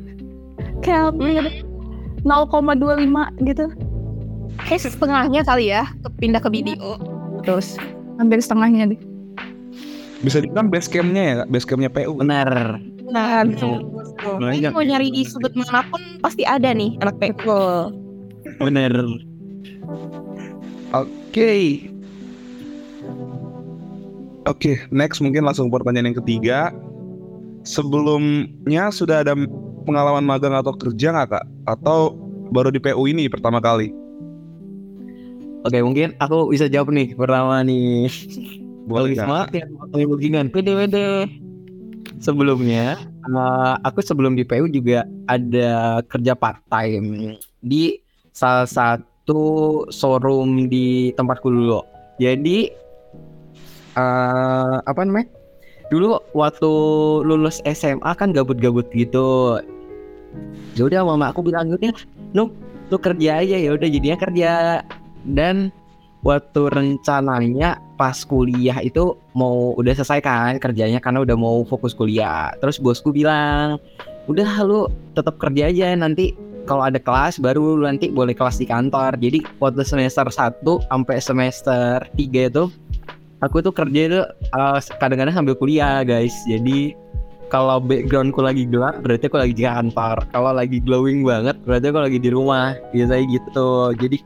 Kayak 0.80 1.12
hampir 1.12 1.44
0,25 2.24 3.44
gitu. 3.44 3.68
kayak 4.58 4.82
setengahnya 4.82 5.46
kali 5.46 5.70
ya 5.70 5.86
kepindah 6.02 6.42
ke 6.42 6.50
BDO 6.50 6.98
terus 7.46 7.78
Hampir 8.18 8.42
setengahnya 8.42 8.90
deh. 8.90 9.00
Bisa 10.22 10.42
dibilang 10.42 10.68
base 10.74 10.90
camp-nya 10.90 11.24
ya, 11.24 11.36
base 11.46 11.68
camp-nya 11.68 11.92
PU. 11.94 12.18
benar 12.18 12.82
nah 13.08 13.40
Banyak. 13.48 14.76
mau 14.76 14.84
nyari 14.84 15.08
di 15.16 15.24
sudut 15.24 15.56
mana 15.56 15.80
pun 15.88 16.20
pasti 16.20 16.44
ada 16.44 16.76
nih 16.76 17.00
anak 17.00 17.16
PU 17.24 17.88
benar 18.60 18.92
Oke. 20.88 21.84
Oke, 24.48 24.80
next 24.88 25.20
mungkin 25.20 25.44
langsung 25.44 25.68
pertanyaan 25.68 26.16
yang 26.16 26.18
ketiga. 26.24 26.72
Sebelumnya 27.68 28.88
sudah 28.96 29.20
ada 29.20 29.36
pengalaman 29.84 30.24
magang 30.24 30.56
atau 30.56 30.72
kerja 30.80 31.12
nggak 31.12 31.28
kak? 31.36 31.46
Atau 31.68 32.16
baru 32.56 32.72
di 32.72 32.80
PU 32.80 33.04
ini 33.04 33.28
pertama 33.28 33.60
kali? 33.60 33.92
oke 35.68 35.80
mungkin 35.84 36.16
aku 36.24 36.56
bisa 36.56 36.72
jawab 36.72 36.96
nih 36.96 37.12
pertama 37.12 37.60
nih 37.68 38.08
Boleh 38.88 39.14
semangat 39.14 39.52
ya 39.52 39.66
Boleh 39.68 40.08
beginian. 40.08 40.48
Pede 40.48 40.72
pede. 40.74 41.28
Sebelumnya 42.24 42.98
eh, 43.28 43.76
Aku 43.84 44.00
sebelum 44.00 44.34
di 44.34 44.48
PU 44.48 44.72
juga 44.72 45.04
Ada 45.28 46.02
kerja 46.08 46.34
part 46.34 46.64
time 46.72 47.36
Di 47.62 48.00
salah 48.32 48.66
satu 48.66 49.84
Showroom 49.92 50.72
di 50.72 51.12
tempatku 51.20 51.52
dulu. 51.52 51.84
Jadi 52.18 52.72
eh 54.00 54.76
Apa 54.88 55.04
namanya? 55.04 55.28
Dulu 55.88 56.20
waktu 56.36 56.72
lulus 57.24 57.64
SMA 57.64 58.12
kan 58.16 58.36
gabut-gabut 58.36 58.88
gitu. 58.92 59.60
Ya 60.76 60.84
udah 60.84 61.08
mama 61.08 61.32
aku 61.32 61.48
bilang 61.48 61.72
udah 61.72 61.96
lu 62.36 62.52
lu 62.92 62.98
kerja 63.00 63.44
aja. 63.44 63.56
Ya 63.56 63.72
udah 63.72 63.88
jadinya 63.88 64.18
kerja. 64.20 64.52
Dan 65.28 65.72
waktu 66.26 66.62
rencananya 66.74 67.78
pas 67.98 68.26
kuliah 68.26 68.78
itu 68.82 69.18
mau 69.38 69.74
udah 69.78 69.94
selesai 69.94 70.22
kan 70.22 70.58
kerjanya 70.58 70.98
karena 71.02 71.22
udah 71.26 71.38
mau 71.38 71.62
fokus 71.66 71.94
kuliah. 71.94 72.54
Terus 72.62 72.82
bosku 72.82 73.14
bilang, 73.14 73.78
udah 74.30 74.50
lu 74.66 74.90
tetap 75.14 75.38
kerja 75.38 75.70
aja 75.70 75.94
nanti 75.98 76.34
kalau 76.68 76.84
ada 76.84 77.00
kelas 77.00 77.40
baru 77.40 77.80
nanti 77.80 78.12
boleh 78.12 78.36
kelas 78.36 78.60
di 78.60 78.68
kantor. 78.68 79.16
Jadi 79.18 79.42
waktu 79.64 79.82
semester 79.88 80.28
1 80.28 80.62
sampai 80.62 81.18
semester 81.24 82.04
3 82.14 82.52
itu 82.52 82.64
aku 83.40 83.64
tuh 83.64 83.74
kerja 83.74 84.02
itu 84.12 84.22
uh, 84.54 84.80
kadang-kadang 85.00 85.34
sambil 85.34 85.56
kuliah 85.56 86.04
guys. 86.04 86.36
Jadi 86.46 86.94
kalau 87.48 87.80
backgroundku 87.80 88.44
lagi 88.44 88.68
gelap 88.68 89.00
berarti 89.00 89.32
aku 89.32 89.40
lagi 89.40 89.56
di 89.56 89.64
kantor. 89.64 90.28
Kalau 90.36 90.52
lagi 90.52 90.84
glowing 90.84 91.24
banget 91.24 91.56
berarti 91.64 91.86
aku 91.88 92.00
lagi 92.04 92.20
di 92.20 92.30
rumah. 92.30 92.76
Biasanya 92.92 93.24
gitu. 93.32 93.96
Jadi 93.96 94.18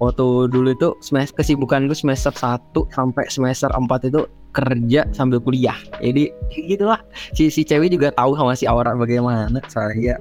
waktu 0.00 0.48
dulu 0.48 0.72
itu 0.72 0.88
semester 1.04 1.36
kesibukan 1.38 1.86
gue 1.86 1.94
semester 1.94 2.32
1 2.32 2.72
sampai 2.90 3.24
semester 3.28 3.68
4 3.68 4.08
itu 4.08 4.24
kerja 4.50 5.06
sambil 5.14 5.38
kuliah. 5.38 5.76
Jadi 6.00 6.32
gitulah. 6.50 6.98
Si 7.36 7.52
si 7.52 7.62
cewek 7.62 7.92
juga 7.92 8.10
tahu 8.16 8.34
sama 8.34 8.56
si 8.56 8.64
Aura 8.66 8.96
bagaimana 8.96 9.60
saya 9.68 10.18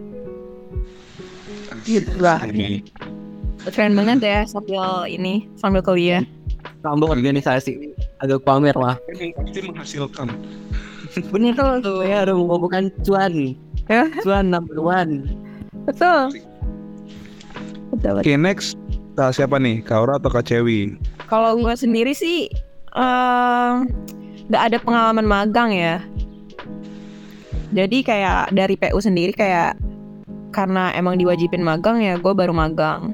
gitu 1.88 2.12
lah 2.21 2.38
keren 3.71 3.98
banget 3.98 4.19
ya 4.21 4.39
sambil 4.45 5.07
ini 5.07 5.48
sambil 5.57 5.81
kuliah. 5.81 6.21
Tambah 6.83 7.12
organisasi. 7.12 7.95
Agak 8.24 8.43
pamer 8.48 8.75
lah. 8.75 9.00
Ini 9.12 9.36
pasti 9.36 9.59
menghasilkan. 9.63 10.27
bener 11.33 11.55
tuh. 11.83 12.03
Ya 12.03 12.24
udah 12.27 12.36
mau 12.36 12.59
bukan 12.59 12.91
cuan. 13.03 13.55
Ya. 13.89 14.07
cuan 14.24 14.51
number 14.51 14.79
one. 14.79 15.27
Betul 15.88 16.31
betul. 18.00 18.24
Oke, 18.24 18.36
next. 18.39 18.79
Kak 19.19 19.35
siapa 19.35 19.59
nih? 19.59 19.83
Kak 19.83 19.99
Aura 19.99 20.15
atau 20.15 20.31
Kak 20.31 20.47
Cewi? 20.47 20.95
Kalau 21.27 21.59
gue 21.59 21.75
sendiri 21.75 22.15
sih 22.15 22.47
em, 22.95 23.91
nggak 24.47 24.63
ada 24.71 24.77
pengalaman 24.79 25.27
magang 25.27 25.75
ya. 25.75 25.99
Jadi 27.75 27.99
kayak 27.99 28.55
dari 28.55 28.79
PU 28.79 28.95
sendiri 28.95 29.35
kayak 29.35 29.75
karena 30.55 30.95
emang 30.95 31.19
diwajibin 31.19 31.59
magang 31.59 31.99
ya 31.99 32.15
gue 32.15 32.31
baru 32.31 32.55
magang. 32.55 33.11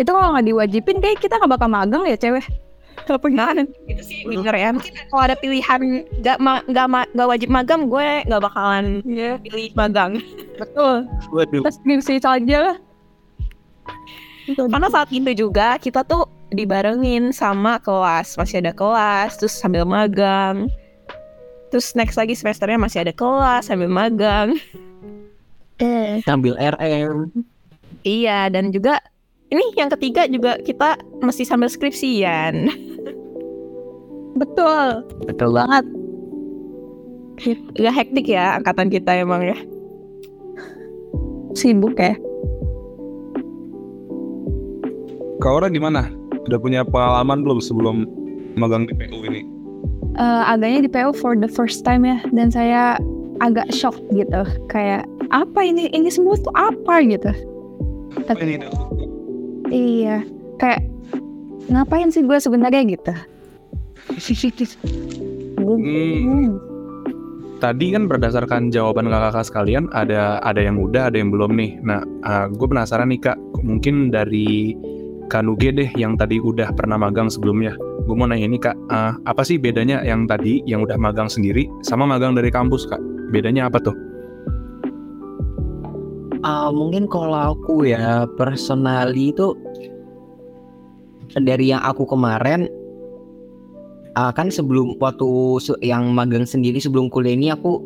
Itu 0.00 0.16
kalau 0.16 0.32
nggak 0.32 0.48
diwajibin 0.48 1.04
kayak 1.04 1.20
kita 1.20 1.36
nggak 1.36 1.52
bakal 1.52 1.68
magang 1.68 2.08
ya 2.08 2.16
cewek. 2.16 2.48
Apa 3.12 3.28
gimana? 3.28 3.60
Itu 3.84 4.00
sih 4.08 4.24
bener 4.24 4.56
ya. 4.56 4.72
Mungkin 4.72 4.88
kalau 5.12 5.20
ada 5.20 5.36
pilihan 5.36 5.80
nggak 6.24 6.38
ma 6.40 6.64
nggak 6.64 6.86
ma 6.88 7.04
nggak 7.12 7.28
wajib 7.28 7.52
magang 7.52 7.92
gue 7.92 8.24
nggak 8.24 8.40
bakalan 8.40 9.04
Iya. 9.04 9.36
pilih 9.36 9.68
magang. 9.76 10.16
Betul. 10.56 11.04
waduh 11.28 11.60
Kita 11.60 11.76
skripsi 11.76 12.24
saja 12.24 12.72
lah. 12.72 12.76
Karena 14.54 14.88
saat 14.92 15.10
itu 15.10 15.30
juga 15.34 15.74
kita 15.82 16.06
tuh 16.06 16.30
dibarengin 16.54 17.34
sama 17.34 17.82
kelas 17.82 18.38
masih 18.38 18.62
ada 18.62 18.70
kelas 18.70 19.34
terus 19.42 19.58
sambil 19.58 19.82
magang. 19.82 20.70
Terus 21.74 21.98
next 21.98 22.14
lagi 22.14 22.38
semesternya 22.38 22.78
masih 22.78 23.02
ada 23.02 23.10
kelas 23.10 23.66
sambil 23.66 23.90
magang. 23.90 24.54
Eh. 25.76 26.24
sambil 26.24 26.56
RM 26.56 27.28
Iya, 28.00 28.48
dan 28.48 28.72
juga 28.72 28.96
ini 29.52 29.76
yang 29.76 29.92
ketiga 29.92 30.24
juga 30.24 30.56
kita 30.62 30.96
mesti 31.20 31.44
sambil 31.44 31.68
skripsian. 31.68 32.70
Betul. 34.36 35.00
betul 35.24 35.48
banget 35.56 35.84
Gak 37.76 37.94
hektik 37.96 38.28
ya 38.32 38.56
angkatan 38.56 38.88
kita 38.88 39.12
emang 39.20 39.44
ya. 39.44 39.56
Sibuk 41.52 41.96
ya. 41.96 42.16
Kak 45.38 45.50
Aura 45.52 45.68
gimana? 45.68 46.08
Udah 46.46 46.58
punya 46.58 46.80
pengalaman 46.86 47.42
belum 47.44 47.58
sebelum 47.60 48.06
magang 48.56 48.86
di 48.88 48.94
PU 48.96 49.20
ini? 49.26 49.42
Eh, 50.16 50.42
agaknya 50.48 50.88
di 50.88 50.90
PO 50.90 51.12
for 51.12 51.36
the 51.36 51.50
first 51.50 51.84
time 51.84 52.08
ya 52.08 52.16
dan 52.32 52.48
saya 52.48 52.96
agak 53.44 53.68
shock 53.68 53.92
gitu 54.16 54.48
kayak 54.72 55.04
apa 55.28 55.60
ini 55.60 55.92
ini 55.92 56.08
semua 56.08 56.40
tuh 56.40 56.48
apa 56.56 57.04
gitu 57.04 57.28
Apa 58.24 58.40
ini? 58.40 58.64
Dok? 58.64 58.72
iya 59.68 60.24
kayak 60.56 60.80
ngapain 61.68 62.08
sih 62.08 62.24
gue 62.24 62.38
sebenarnya 62.40 62.96
gitu 62.96 63.12
Hmm, 65.66 66.62
tadi 67.58 67.90
kan 67.90 68.06
berdasarkan 68.06 68.70
jawaban 68.70 69.10
kakak-kakak 69.10 69.50
sekalian 69.50 69.90
ada 69.90 70.38
ada 70.46 70.62
yang 70.62 70.78
udah 70.78 71.10
ada 71.10 71.18
yang 71.18 71.34
belum 71.34 71.58
nih. 71.58 71.82
Nah, 71.82 72.06
gue 72.54 72.66
penasaran 72.70 73.10
nih 73.10 73.18
kak, 73.18 73.34
mungkin 73.66 74.14
dari 74.14 74.78
Kanuge 75.26 75.74
deh 75.74 75.90
yang 75.98 76.14
tadi 76.14 76.38
udah 76.38 76.70
pernah 76.74 76.94
magang 76.94 77.26
sebelumnya. 77.26 77.74
Gue 78.06 78.14
mau 78.14 78.30
nanya 78.30 78.46
ini 78.46 78.58
kak, 78.62 78.78
ah, 78.94 79.18
apa 79.26 79.42
sih 79.42 79.58
bedanya 79.58 79.98
yang 80.06 80.30
tadi 80.30 80.62
yang 80.62 80.86
udah 80.86 80.94
magang 80.94 81.26
sendiri 81.26 81.66
sama 81.82 82.06
magang 82.06 82.38
dari 82.38 82.46
kampus 82.50 82.86
kak? 82.86 83.02
Bedanya 83.34 83.66
apa 83.66 83.82
tuh? 83.82 83.96
Ah, 86.46 86.70
mungkin 86.70 87.10
kalau 87.10 87.58
aku 87.58 87.90
ya 87.90 88.22
personally 88.38 89.34
itu 89.34 89.58
dari 91.34 91.74
yang 91.74 91.82
aku 91.82 92.06
kemarin 92.06 92.70
ah, 94.14 94.30
kan 94.30 94.54
sebelum 94.54 94.94
waktu 95.02 95.26
yang 95.82 96.14
magang 96.14 96.46
sendiri 96.46 96.78
sebelum 96.78 97.10
kuliah 97.10 97.34
ini 97.34 97.50
aku 97.50 97.82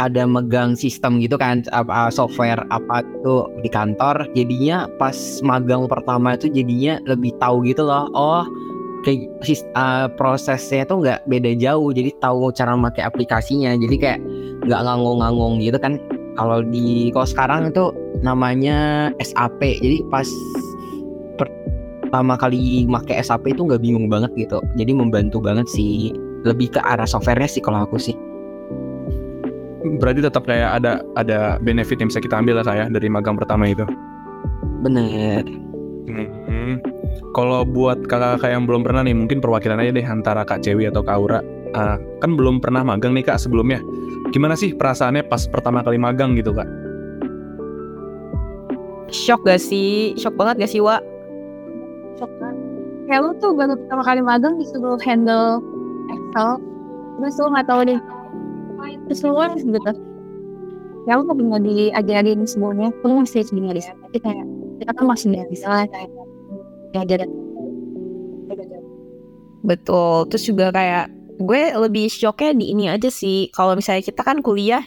ada 0.00 0.24
megang 0.24 0.72
sistem 0.72 1.20
gitu 1.20 1.36
kan 1.36 1.60
apa 1.76 2.08
software 2.08 2.64
apa 2.72 3.04
itu 3.04 3.44
di 3.60 3.68
kantor 3.68 4.24
jadinya 4.32 4.88
pas 4.96 5.14
magang 5.44 5.84
pertama 5.84 6.34
itu 6.40 6.48
jadinya 6.48 6.96
lebih 7.04 7.36
tahu 7.36 7.68
gitu 7.68 7.84
loh 7.84 8.08
oh 8.16 8.48
kayak 9.04 9.28
ah, 9.76 10.08
prosesnya 10.12 10.84
tuh 10.88 11.04
nggak 11.04 11.24
beda 11.28 11.56
jauh 11.56 11.92
jadi 11.92 12.12
tahu 12.20 12.52
cara 12.52 12.76
pakai 12.76 13.02
aplikasinya 13.04 13.76
jadi 13.76 13.96
kayak 13.96 14.20
nggak 14.68 14.80
nganggung-nganggung 14.84 15.60
gitu 15.60 15.78
kan. 15.80 15.96
Kalau 16.38 16.64
di 16.64 17.10
kalau 17.12 17.26
sekarang 17.28 17.60
itu 17.68 17.92
namanya 18.24 19.10
SAP 19.20 19.60
jadi 19.60 20.00
pas 20.08 20.24
pertama 21.36 22.38
kali 22.38 22.86
make 22.88 23.12
SAP 23.20 23.50
itu 23.50 23.66
nggak 23.66 23.82
bingung 23.82 24.08
banget 24.08 24.30
gitu 24.38 24.62
jadi 24.78 24.94
membantu 24.94 25.42
banget 25.42 25.66
sih 25.68 26.14
lebih 26.46 26.72
ke 26.72 26.80
arah 26.80 27.04
softwarenya 27.04 27.50
sih 27.50 27.60
kalau 27.60 27.84
aku 27.84 28.00
sih 28.00 28.16
Berarti 29.80 30.20
tetap 30.20 30.44
kayak 30.44 30.82
ada 30.82 31.00
ada 31.16 31.56
benefit 31.64 32.00
yang 32.00 32.12
bisa 32.12 32.20
kita 32.20 32.36
ambil 32.36 32.60
lah 32.60 32.64
kak 32.64 32.76
ya 32.76 32.86
dari 32.92 33.08
magang 33.08 33.36
pertama 33.36 33.68
itu. 33.68 33.84
bener 34.80 35.44
Hmm. 36.10 36.80
Kalau 37.30 37.62
buat 37.62 38.02
kakak-kakak 38.10 38.50
yang 38.50 38.66
belum 38.66 38.82
pernah 38.82 39.06
nih, 39.06 39.14
mungkin 39.14 39.38
perwakilan 39.38 39.78
aja 39.78 39.94
deh 39.94 40.02
antara 40.02 40.42
Kak 40.42 40.66
Cewi 40.66 40.90
atau 40.90 41.06
Kak 41.06 41.14
Aura. 41.14 41.38
Ah, 41.70 42.02
kan 42.18 42.34
belum 42.34 42.58
pernah 42.58 42.82
magang 42.82 43.14
nih 43.14 43.22
Kak 43.22 43.38
sebelumnya. 43.38 43.78
Gimana 44.34 44.58
sih 44.58 44.74
perasaannya 44.74 45.30
pas 45.30 45.46
pertama 45.46 45.86
kali 45.86 46.02
magang 46.02 46.34
gitu 46.34 46.50
Kak? 46.50 46.66
Shock 49.10 49.46
gak 49.46 49.62
sih? 49.62 50.18
Shock 50.18 50.34
banget 50.34 50.66
gak 50.66 50.70
sih, 50.74 50.82
Wak? 50.82 51.02
Shock 52.18 52.30
kan? 52.42 52.54
Kayak 53.06 53.20
lu 53.26 53.30
tuh 53.38 53.54
baru 53.54 53.74
pertama 53.74 54.02
kali 54.06 54.22
magang 54.22 54.54
disuruh 54.58 54.98
handle 55.02 55.62
Excel 56.10 56.62
Terus 57.18 57.38
lu 57.42 57.48
gak 57.54 57.66
tahu 57.66 57.80
deh 57.86 58.00
Keseluruhan 59.08 59.58
gitu 59.60 59.92
Ya 61.08 61.16
lu 61.16 61.24
belum 61.32 61.64
diajarin 61.64 62.44
sebelumnya 62.44 62.92
Lu 63.04 63.24
masih 63.24 63.44
sebenarnya 63.44 63.96
Tapi 63.96 64.18
kayak 64.20 64.46
kita 64.80 64.92
kan 64.96 65.04
masih 65.08 65.26
nggak 65.32 65.48
bisa 65.52 65.66
lah 65.68 65.84
kayak 65.88 66.10
Diajarin 66.92 67.30
Betul. 69.60 70.28
Terus 70.32 70.44
juga 70.48 70.66
kayak 70.72 71.06
gue 71.40 71.62
lebih 71.76 72.06
shocknya 72.08 72.52
di 72.56 72.72
ini 72.72 72.84
aja 72.88 73.08
sih. 73.08 73.48
Kalau 73.52 73.76
misalnya 73.76 74.04
kita 74.04 74.24
kan 74.24 74.40
kuliah 74.44 74.84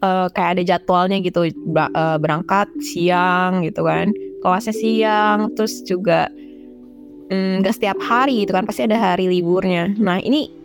eh, 0.00 0.26
kayak 0.32 0.60
ada 0.60 0.62
jadwalnya 0.64 1.18
gitu 1.24 1.48
Ba- 1.72 1.92
eh, 1.92 2.16
berangkat 2.20 2.68
siang 2.80 3.64
gitu 3.64 3.84
kan, 3.84 4.12
kelasnya 4.44 4.74
siang. 4.76 5.52
Terus 5.56 5.84
juga 5.84 6.28
mm, 7.32 7.64
nggak 7.64 7.74
setiap 7.74 7.98
hari 8.04 8.44
gitu 8.44 8.52
kan, 8.56 8.64
pasti 8.68 8.84
ada 8.84 8.96
hari 9.00 9.28
liburnya. 9.28 9.92
Nah 9.96 10.20
ini 10.20 10.63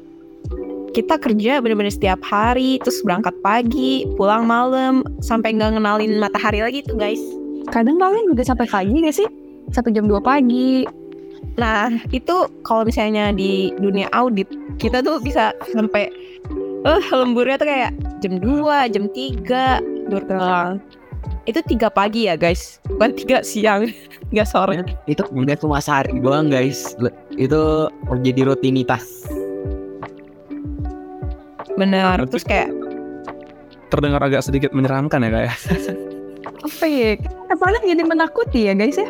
kita 0.94 1.22
kerja 1.22 1.62
bener-bener 1.62 1.94
setiap 1.94 2.20
hari, 2.26 2.82
terus 2.82 3.02
berangkat 3.06 3.36
pagi, 3.46 4.06
pulang 4.18 4.46
malam, 4.50 5.06
sampai 5.22 5.54
nggak 5.56 5.78
ngenalin 5.78 6.18
matahari 6.18 6.62
lagi 6.66 6.82
tuh 6.86 6.98
guys. 6.98 7.22
Kadang 7.70 8.02
kalian 8.02 8.34
juga 8.34 8.44
sampai 8.48 8.66
pagi 8.66 8.98
gak 9.06 9.14
sih? 9.14 9.30
Sampai 9.70 9.94
jam 9.94 10.10
2 10.10 10.18
pagi 10.26 10.88
Nah, 11.60 11.92
itu 12.16 12.48
kalau 12.64 12.88
misalnya 12.88 13.36
di 13.36 13.72
dunia 13.80 14.08
audit, 14.16 14.48
kita 14.80 15.04
tuh 15.04 15.20
bisa 15.20 15.52
sampai 15.76 16.08
eh 16.88 17.04
lemburnya 17.12 17.60
tuh 17.60 17.68
kayak 17.68 17.92
jam 18.24 18.40
2, 18.40 18.92
jam 18.92 19.06
3 19.12 19.84
baru 20.08 20.26
pulang. 20.28 20.74
Itu 21.44 21.60
tiga 21.68 21.92
pagi 21.92 22.32
ya, 22.32 22.40
guys. 22.40 22.80
Bukan 22.88 23.12
tiga 23.16 23.44
siang, 23.44 23.92
nggak 24.32 24.48
sore. 24.48 24.86
itu 25.10 25.26
udah 25.34 25.58
cuma 25.58 25.82
sehari 25.82 26.14
doang 26.22 26.54
guys 26.54 26.94
itu 27.34 27.90
menjadi 28.06 28.54
rutinitas 28.54 29.26
Bener. 31.80 32.18
Terus 32.28 32.44
kayak 32.44 32.70
Terdengar 33.90 34.22
agak 34.22 34.46
sedikit 34.46 34.70
menyeramkan 34.76 35.24
ya 35.26 35.50
ya? 35.50 35.54
Apa 36.68 36.86
ya? 36.86 37.18
Apalagi 37.50 37.90
jadi 37.90 38.04
menakuti 38.06 38.70
ya 38.70 38.78
guys 38.78 39.00
ya 39.00 39.10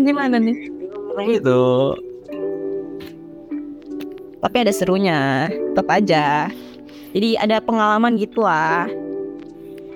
Gimana 0.00 0.40
nih? 0.42 0.56
Nah, 1.14 1.26
itu 1.28 1.62
tapi 4.40 4.56
ada 4.64 4.72
serunya, 4.72 5.52
tetap 5.52 5.88
aja. 5.92 6.48
Jadi 7.12 7.36
ada 7.36 7.60
pengalaman 7.60 8.16
gitu 8.16 8.40
lah. 8.40 8.88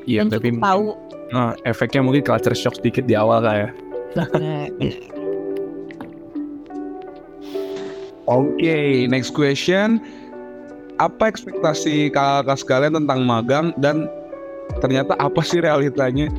Iya, 0.05 0.29
dan 0.29 0.37
tapi 0.37 0.53
tahu. 0.61 0.93
nah, 1.33 1.57
efeknya 1.64 2.05
mungkin 2.05 2.21
culture 2.21 2.53
shock 2.53 2.77
sedikit 2.77 3.09
di 3.09 3.17
awal 3.17 3.40
Kak 3.40 3.57
ya. 3.57 3.73
Oke, 8.29 9.09
next 9.09 9.33
question. 9.33 10.01
Apa 11.02 11.30
ekspektasi 11.30 12.14
kakak 12.14 12.59
sekalian 12.59 12.94
tentang 12.94 13.26
magang 13.26 13.74
dan 13.83 14.07
ternyata 14.78 15.18
apa 15.18 15.42
sih 15.42 15.59
realitanya? 15.59 16.30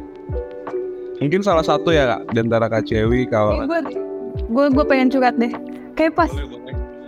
Mungkin 1.19 1.43
salah 1.43 1.63
satu 1.63 1.95
ya 1.95 2.11
kak, 2.11 2.35
di 2.35 2.39
antara 2.43 2.67
Kak 2.67 2.83
Cewi, 2.87 3.23
kalau 3.27 3.63
Gue 3.63 3.79
gue 4.51 4.65
gue 4.75 4.85
pengen 4.87 5.07
curhat 5.07 5.35
deh. 5.39 5.51
Kayak 5.95 6.19
pas 6.19 6.31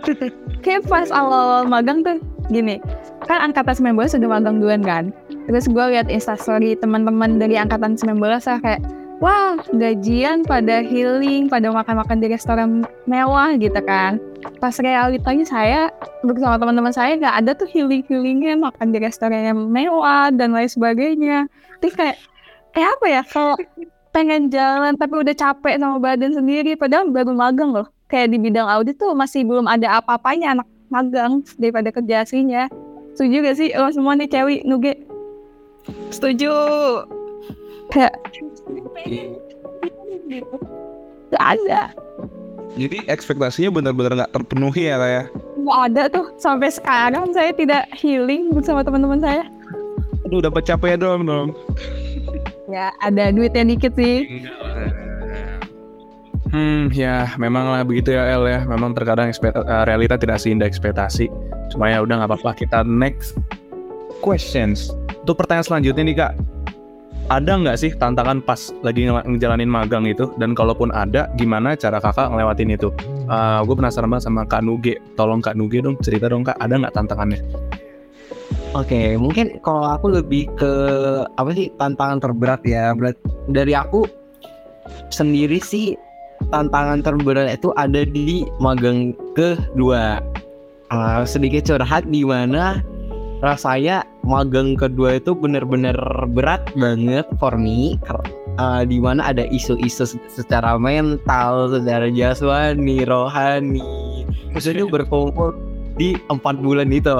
kayak 0.64 0.88
pas 0.88 1.08
awal-awal 1.12 1.68
magang 1.68 2.00
tuh 2.00 2.16
gini. 2.48 2.80
Kan 3.28 3.52
angkatan 3.52 3.92
19 3.96 4.16
sudah 4.16 4.28
magang 4.28 4.60
duluan 4.60 4.80
kan? 4.80 5.12
Terus 5.48 5.68
gue 5.68 5.84
liat 5.92 6.08
instastory 6.08 6.76
teman-teman 6.76 7.36
dari 7.36 7.60
angkatan 7.60 7.96
19 7.96 8.16
lah 8.20 8.60
kayak 8.60 8.80
wah 9.18 9.58
gajian 9.74 10.46
pada 10.46 10.80
healing 10.80 11.50
pada 11.50 11.74
makan-makan 11.74 12.22
di 12.22 12.26
restoran 12.30 12.86
mewah 13.04 13.54
gitu 13.58 13.78
kan 13.82 14.22
pas 14.58 14.74
realitanya 14.78 15.44
saya 15.46 15.80
bersama 16.22 16.58
teman-teman 16.58 16.94
saya 16.94 17.18
nggak 17.18 17.34
ada 17.42 17.50
tuh 17.58 17.68
healing 17.70 18.06
healingnya 18.06 18.54
makan 18.54 18.94
di 18.94 18.98
restoran 19.02 19.42
yang 19.42 19.58
mewah 19.70 20.30
dan 20.34 20.54
lain 20.54 20.70
sebagainya 20.70 21.50
terus 21.82 21.94
kayak 21.98 22.16
kayak 22.74 22.90
apa 22.98 23.06
ya 23.06 23.22
kalau 23.26 23.54
pengen 24.14 24.50
jalan 24.50 24.94
tapi 24.94 25.14
udah 25.20 25.34
capek 25.34 25.78
sama 25.78 25.98
badan 25.98 26.34
sendiri 26.34 26.78
padahal 26.78 27.10
baru 27.10 27.34
magang 27.34 27.70
loh 27.74 27.86
kayak 28.08 28.32
di 28.32 28.38
bidang 28.40 28.66
audit 28.66 28.96
tuh 28.96 29.12
masih 29.12 29.44
belum 29.44 29.68
ada 29.68 30.00
apa-apanya 30.00 30.58
anak 30.58 30.68
magang 30.88 31.44
daripada 31.60 31.92
kerja 31.92 32.24
aslinya. 32.24 32.66
Setuju 33.14 33.44
gak 33.44 33.56
sih 33.60 33.68
lo 33.76 33.92
semua 33.92 34.16
nih 34.16 34.28
cewek 34.28 34.64
nuge? 34.64 34.94
Setuju. 36.08 36.52
Kayak 37.92 38.14
gak 41.32 41.44
ada. 41.44 41.92
Jadi 42.76 43.06
ekspektasinya 43.08 43.70
benar-benar 43.72 44.12
nggak 44.24 44.32
terpenuhi 44.34 44.90
ya 44.90 45.00
ya? 45.00 45.24
Gak 45.64 45.78
ada 45.92 46.02
tuh 46.12 46.26
sampai 46.36 46.68
sekarang 46.68 47.32
saya 47.32 47.54
tidak 47.56 47.88
healing 47.96 48.52
bersama 48.52 48.84
teman-teman 48.84 49.20
saya. 49.22 49.44
Aduh 50.28 50.44
dapat 50.44 50.68
capek 50.68 51.00
dong 51.00 51.24
dong. 51.24 51.56
Ya 52.68 52.92
ada 53.00 53.32
duitnya 53.32 53.64
dikit 53.64 53.96
sih. 53.96 54.44
Hmm, 56.48 56.88
ya 56.92 57.28
memang 57.36 57.68
lah 57.68 57.84
begitu 57.84 58.12
ya 58.12 58.24
El 58.36 58.48
ya. 58.48 58.60
Memang 58.64 58.96
terkadang 58.96 59.28
ekspeta- 59.28 59.64
eh, 59.64 59.84
realita 59.84 60.16
tidak 60.16 60.40
seindah 60.40 60.68
ekspektasi. 60.68 61.28
Cuma 61.72 61.92
ya 61.92 62.00
udah 62.04 62.24
nggak 62.24 62.30
apa-apa. 62.32 62.56
Kita 62.56 62.84
next 62.84 63.36
questions. 64.24 64.92
Untuk 65.24 65.44
pertanyaan 65.44 65.68
selanjutnya 65.68 66.02
nih 66.08 66.16
kak, 66.16 66.32
ada 67.28 67.60
nggak 67.60 67.76
sih 67.76 67.92
tantangan 67.92 68.40
pas 68.40 68.72
lagi 68.80 69.04
ngejalanin 69.04 69.68
magang 69.68 70.08
itu? 70.08 70.32
Dan 70.40 70.56
kalaupun 70.56 70.88
ada, 70.92 71.28
gimana 71.36 71.76
cara 71.76 72.00
kakak 72.00 72.32
ngelewatin 72.32 72.72
itu? 72.72 72.88
gue 73.64 73.74
penasaran 73.76 74.08
banget 74.08 74.24
sama 74.24 74.48
Kak 74.48 74.64
Nuge. 74.64 74.96
Tolong 75.12 75.44
Kak 75.44 75.52
Nuge 75.52 75.84
dong 75.84 76.00
cerita 76.00 76.32
dong 76.32 76.40
kak, 76.40 76.56
ada 76.56 76.80
nggak 76.80 76.96
tantangannya? 76.96 77.40
Oke, 78.72 79.16
mungkin 79.20 79.60
kalau 79.60 79.84
aku 79.84 80.12
lebih 80.20 80.48
ke 80.56 80.72
apa 81.36 81.52
sih 81.52 81.68
tantangan 81.76 82.20
terberat 82.20 82.64
ya. 82.64 82.96
Berat 82.96 83.16
dari 83.48 83.76
aku 83.76 84.08
sendiri 85.12 85.60
sih 85.60 85.96
tantangan 86.48 87.04
terberat 87.04 87.52
itu 87.52 87.72
ada 87.76 88.08
di 88.08 88.48
magang 88.60 89.12
kedua. 89.36 90.24
Ah, 90.88 91.20
sedikit 91.28 91.68
curhat 91.68 92.08
di 92.08 92.24
mana 92.24 92.80
rasanya 93.40 94.02
magang 94.26 94.74
kedua 94.74 95.22
itu 95.22 95.34
bener-bener 95.34 95.94
berat 96.34 96.66
banget 96.74 97.26
for 97.38 97.54
me. 97.54 97.98
Ah, 98.58 98.82
di 98.82 98.98
mana 98.98 99.30
ada 99.30 99.46
isu-isu 99.46 100.02
se- 100.02 100.26
secara 100.26 100.74
mental, 100.74 101.70
secara 101.70 102.10
jasmani, 102.10 103.06
rohani. 103.06 104.26
Maksudnya 104.50 104.86
berkumpul 104.94 105.54
di 105.94 106.18
empat 106.26 106.58
bulan 106.58 106.90
itu. 106.90 107.14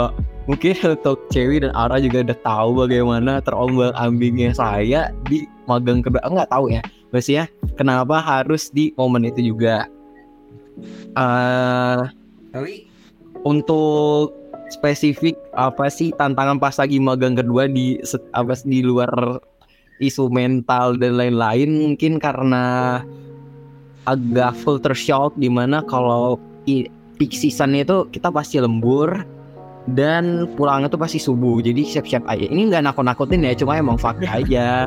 Mungkin 0.48 0.96
untuk 0.96 1.28
Cewi 1.28 1.61
dan 1.61 1.76
Ara 1.76 2.00
juga 2.00 2.24
udah 2.24 2.38
tahu 2.40 2.68
bagaimana 2.88 3.44
terombang 3.44 3.92
ambingnya 3.94 4.57
saya 4.57 5.12
di 5.28 5.44
magang 5.68 6.00
kedua. 6.00 6.24
Enggak 6.24 6.48
tahu 6.48 6.72
ya, 6.72 6.81
maksudnya 7.12 7.44
kenapa 7.76 8.16
harus 8.18 8.72
di 8.72 8.96
momen 8.96 9.28
itu 9.28 9.52
juga. 9.54 9.87
tapi 12.48 12.87
untuk 13.42 14.38
spesifik 14.68 15.37
apa 15.57 15.88
sih 15.88 16.12
tantangan 16.14 16.61
pas 16.61 16.76
lagi 16.76 17.00
magang 17.00 17.37
kedua 17.37 17.68
di 17.68 18.00
apa 18.37 18.54
di 18.64 18.81
luar 18.85 19.40
isu 19.98 20.31
mental 20.31 20.96
dan 21.00 21.18
lain-lain? 21.18 21.92
Mungkin 21.92 22.20
karena 22.22 23.00
agak 24.09 24.57
filter 24.64 24.94
shock 24.96 25.37
di 25.37 25.52
mana 25.52 25.85
kalau 25.85 26.40
peak 27.18 27.35
season 27.35 27.76
itu 27.76 28.09
kita 28.09 28.31
pasti 28.31 28.57
lembur 28.62 29.24
dan 29.92 30.48
pulangnya 30.57 30.92
tuh 30.92 31.00
pasti 31.00 31.18
subuh. 31.20 31.61
Jadi 31.64 31.85
siap-siap 31.85 32.24
aja. 32.28 32.44
Ini 32.44 32.68
nggak 32.72 32.85
nakut-nakutin 32.92 33.44
ya 33.44 33.52
cuma 33.57 33.81
emang 33.81 33.96
fakta 33.96 34.28
aja. 34.28 34.85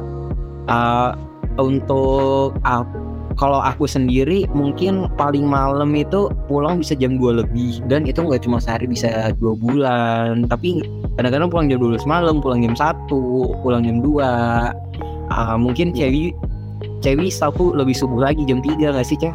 Uh, 0.69 1.13
untuk 1.67 2.55
ap- 2.63 3.10
kalau 3.41 3.57
aku 3.57 3.89
sendiri 3.89 4.45
mungkin 4.53 5.09
paling 5.17 5.41
malam 5.41 5.97
itu 5.97 6.29
pulang 6.45 6.77
bisa 6.77 6.93
jam 6.93 7.17
2 7.17 7.41
lebih 7.41 7.81
dan 7.89 8.05
itu 8.05 8.21
nggak 8.21 8.45
cuma 8.45 8.61
sehari 8.61 8.85
bisa 8.85 9.33
dua 9.41 9.57
bulan 9.57 10.45
tapi 10.45 10.85
kadang-kadang 11.17 11.49
pulang 11.49 11.65
jam 11.65 11.81
12 11.81 12.05
malam 12.05 12.37
pulang 12.37 12.61
jam 12.61 12.77
1 12.77 13.09
pulang 13.65 13.81
jam 13.81 13.97
2 14.05 14.21
Ah, 15.31 15.55
mungkin 15.55 15.95
cewek 15.95 16.35
cewek 16.99 17.31
aku 17.39 17.71
lebih 17.71 17.95
subuh 17.95 18.29
lagi 18.29 18.43
jam 18.45 18.59
3 18.61 18.77
nggak 18.93 19.07
sih 19.07 19.17
cewek 19.17 19.33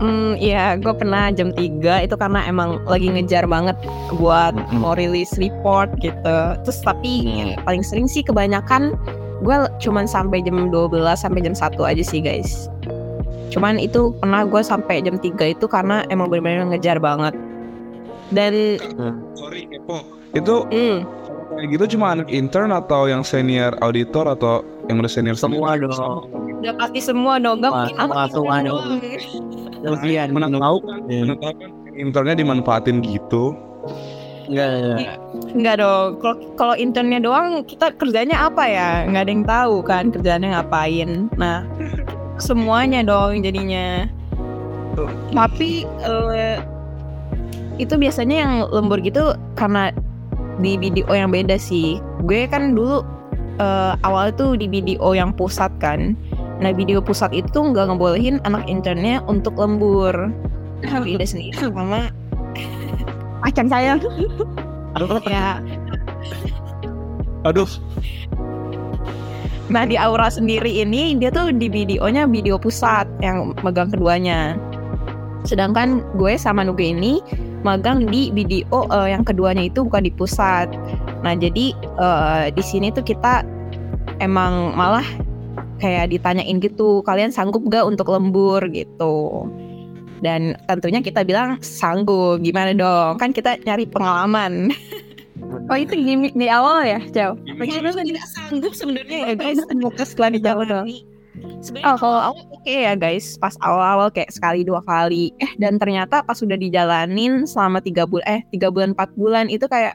Hmm, 0.00 0.32
iya, 0.40 0.80
gue 0.80 0.96
pernah 0.96 1.28
jam 1.28 1.52
3 1.52 2.08
itu 2.08 2.16
karena 2.16 2.40
emang 2.48 2.80
lagi 2.88 3.12
ngejar 3.12 3.44
banget 3.44 3.76
buat 4.16 4.56
Mm-mm. 4.56 4.80
mau 4.80 4.96
rilis 4.96 5.28
report 5.36 5.92
gitu. 6.00 6.38
Terus 6.64 6.80
tapi 6.80 7.28
Mm. 7.28 7.60
paling 7.68 7.84
sering 7.84 8.08
sih 8.08 8.24
kebanyakan 8.24 8.96
gue 9.44 9.56
cuman 9.76 10.08
sampai 10.08 10.40
jam 10.40 10.72
12 10.72 10.96
sampai 11.20 11.44
jam 11.44 11.52
1 11.52 11.84
aja 11.84 12.00
sih 12.00 12.24
guys. 12.24 12.72
Cuman 13.50 13.82
itu 13.82 14.14
pernah 14.16 14.46
gue 14.46 14.62
sampai 14.62 15.02
jam 15.02 15.18
3 15.18 15.54
itu 15.58 15.66
karena 15.66 16.06
emang 16.08 16.30
benar-benar 16.30 16.70
ngejar 16.70 17.02
banget. 17.02 17.34
Dan 18.30 18.78
Sorry, 19.34 19.66
kepo. 19.66 20.06
Itu 20.32 20.62
hmm, 20.70 21.02
kayak 21.58 21.68
gitu 21.74 21.98
cuma 21.98 22.14
anak 22.14 22.30
intern 22.30 22.70
atau 22.70 23.10
yang 23.10 23.26
senior 23.26 23.74
auditor 23.82 24.30
atau 24.30 24.62
yang 24.86 25.02
udah 25.02 25.10
senior 25.10 25.34
semua 25.34 25.74
senior? 25.74 25.90
dong 25.90 26.40
udah 26.60 26.74
pasti 26.76 27.00
semua 27.00 27.40
dong, 27.40 27.64
gak 27.64 27.72
Wah, 27.72 27.88
mungkin 27.88 27.96
semua, 27.96 28.04
anak 28.12 28.30
semua 28.30 28.56
dong. 28.60 28.84
Lebihan 29.80 30.28
Mana 30.36 30.48
tahu 30.52 30.76
kan? 30.84 30.98
Iya. 31.08 31.22
Internnya 31.96 32.34
dimanfaatin 32.36 33.00
gitu. 33.00 33.56
enggak 34.50 34.68
enggak. 34.76 35.16
Enggak 35.56 35.74
dong. 35.80 36.08
Kalau 36.20 36.36
kalau 36.60 36.74
internnya 36.76 37.20
doang 37.22 37.64
kita 37.64 37.96
kerjanya 37.96 38.50
apa 38.50 38.64
ya? 38.68 39.08
Nggak 39.08 39.22
ada 39.24 39.32
yang 39.32 39.44
tahu 39.48 39.74
kan 39.80 40.04
kerjanya 40.12 40.60
ngapain. 40.60 41.32
Nah, 41.40 41.64
semuanya 42.40 43.04
dong 43.04 43.44
jadinya. 43.44 44.08
Tapi 45.30 45.86
eh, 45.86 46.56
itu 47.80 47.94
biasanya 47.96 48.36
yang 48.44 48.52
lembur 48.68 49.00
gitu 49.00 49.32
karena 49.56 49.94
di 50.60 50.76
video 50.76 51.06
yang 51.08 51.30
beda 51.32 51.56
sih. 51.56 52.02
Gue 52.26 52.50
kan 52.50 52.74
dulu 52.74 53.04
eh, 53.62 53.92
awal 54.04 54.34
tuh 54.34 54.56
di 54.56 54.66
video 54.66 55.14
yang 55.14 55.32
pusat 55.36 55.70
kan. 55.78 56.18
Nah 56.60 56.76
video 56.76 57.00
pusat 57.00 57.32
itu 57.32 57.56
nggak 57.56 57.88
ngebolehin 57.88 58.42
anak 58.44 58.68
internnya 58.68 59.24
untuk 59.24 59.56
lembur. 59.56 60.32
Beda 60.84 61.24
sendiri 61.24 61.56
sama 61.56 62.12
pacar 63.40 63.68
saya. 63.68 63.96
ya 65.28 65.60
Aduh, 67.48 67.68
Nah 69.70 69.86
di 69.86 69.94
Aura 69.94 70.26
sendiri 70.26 70.82
ini 70.82 71.14
dia 71.14 71.30
tuh 71.30 71.54
di 71.54 71.70
videonya 71.70 72.26
video 72.26 72.58
pusat 72.58 73.06
yang 73.22 73.54
megang 73.62 73.94
keduanya. 73.94 74.58
Sedangkan 75.46 76.02
gue 76.18 76.34
sama 76.34 76.66
Nuge 76.66 76.90
ini 76.90 77.22
magang 77.62 78.10
di 78.10 78.34
video 78.34 78.90
eh, 78.90 79.14
yang 79.14 79.22
keduanya 79.22 79.70
itu 79.70 79.86
bukan 79.86 80.10
di 80.10 80.12
pusat. 80.12 80.66
Nah 81.22 81.38
jadi 81.38 81.70
eh, 81.78 82.44
di 82.50 82.62
sini 82.66 82.90
tuh 82.90 83.06
kita 83.06 83.46
emang 84.18 84.74
malah 84.74 85.06
kayak 85.80 86.12
ditanyain 86.12 86.60
gitu, 86.60 87.00
kalian 87.06 87.32
sanggup 87.32 87.64
gak 87.70 87.86
untuk 87.86 88.10
lembur 88.12 88.60
gitu. 88.74 89.48
Dan 90.20 90.52
tentunya 90.68 91.00
kita 91.00 91.24
bilang 91.24 91.56
sanggup, 91.64 92.44
gimana 92.44 92.76
dong? 92.76 93.16
Kan 93.16 93.32
kita 93.32 93.56
nyari 93.64 93.88
pengalaman. 93.88 94.68
Oh 95.70 95.78
itu 95.78 95.94
gimmick 95.94 96.34
di 96.34 96.50
awal 96.50 96.82
ya, 96.82 97.00
Cow? 97.10 97.38
Bagaimana 97.58 98.02
tidak 98.02 98.26
sanggup 98.26 98.72
sebenarnya 98.74 99.18
ya 99.30 99.34
guys. 99.38 99.58
semoga 99.66 100.02
setelah 100.02 100.30
dijalani. 100.34 101.06
Sebenarnya 101.62 101.86
Oh, 101.86 101.96
kalau 101.96 102.18
awal 102.32 102.44
oke 102.50 102.74
ya 102.74 102.92
guys, 102.98 103.38
pas 103.38 103.54
awal-awal 103.62 104.10
kayak 104.10 104.34
sekali 104.34 104.66
dua 104.66 104.82
kali, 104.82 105.30
eh 105.38 105.52
dan 105.62 105.78
ternyata 105.78 106.26
pas 106.26 106.36
sudah 106.36 106.58
dijalanin 106.58 107.46
selama 107.46 107.78
tiga 107.80 108.04
bulan, 108.04 108.26
eh 108.26 108.40
tiga 108.50 108.68
bulan 108.68 108.92
empat 108.92 109.10
bulan 109.14 109.46
itu 109.46 109.64
kayak 109.70 109.94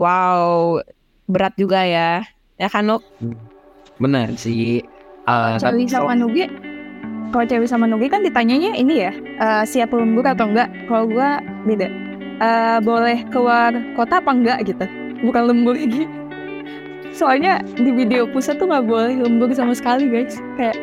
wow 0.00 0.80
berat 1.28 1.52
juga 1.60 1.84
ya, 1.84 2.24
ya 2.56 2.68
kan 2.72 2.88
Nuk? 2.88 3.04
benar 4.00 4.32
sih. 4.36 4.80
Ah, 5.26 5.58
Cewek 5.58 5.90
sama 5.90 6.14
Nugi 6.14 6.46
kalau 7.34 7.44
cewek 7.44 7.66
sama 7.68 7.84
Nugi 7.90 8.06
kan 8.06 8.22
ditanyanya 8.22 8.78
ini 8.78 9.02
ya 9.02 9.12
eh, 9.12 9.62
siap 9.66 9.90
lembur 9.92 10.22
atau 10.24 10.46
enggak? 10.48 10.70
Kalau 10.86 11.10
gua 11.10 11.42
beda 11.66 11.90
Eh, 12.36 12.78
boleh 12.84 13.24
keluar 13.32 13.72
kota 13.96 14.20
apa 14.20 14.28
enggak 14.28 14.68
gitu. 14.68 14.84
Bukan 15.24 15.42
lembur 15.48 15.72
lagi. 15.72 16.04
Soalnya 17.16 17.64
di 17.80 17.88
video 17.88 18.28
pusat 18.28 18.60
tuh 18.60 18.68
nggak 18.68 18.84
boleh 18.84 19.16
lembur 19.24 19.48
sama 19.56 19.72
sekali 19.72 20.04
guys. 20.04 20.36
Kayak 20.60 20.76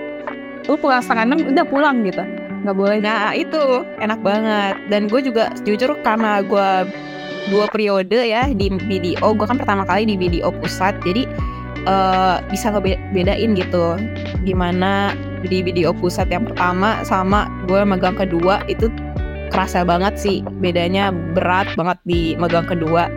lu 0.65 0.73
pulang 0.81 1.05
setengah 1.05 1.29
enam 1.29 1.39
udah 1.53 1.65
pulang 1.69 2.01
gitu. 2.09 2.25
Nggak 2.65 2.73
boleh. 2.73 2.97
Nah 3.05 3.37
itu 3.37 3.85
enak 4.01 4.17
banget. 4.25 4.81
Dan 4.89 5.05
gue 5.05 5.21
juga 5.21 5.53
jujur 5.61 5.93
karena 6.01 6.41
gue 6.41 6.89
dua 7.53 7.69
periode 7.69 8.17
ya 8.17 8.49
di 8.49 8.71
video, 8.87 9.35
gue 9.35 9.45
kan 9.45 9.59
pertama 9.59 9.83
kali 9.83 10.07
di 10.09 10.15
video 10.17 10.49
pusat 10.57 10.97
jadi 11.05 11.29
eh, 11.85 12.35
bisa 12.49 12.73
ngebedain 12.73 13.53
gitu. 13.53 14.01
Gimana 14.41 15.13
di 15.45 15.61
video 15.61 15.93
pusat 15.93 16.33
yang 16.33 16.49
pertama 16.49 17.05
sama 17.05 17.45
gue 17.69 17.77
magang 17.85 18.17
kedua 18.17 18.65
itu 18.65 18.89
kerasa 19.53 19.85
banget 19.85 20.17
sih. 20.17 20.41
Bedanya 20.59 21.13
berat 21.13 21.69
banget 21.77 22.01
di 22.09 22.33
magang 22.35 22.65
kedua. 22.65 23.07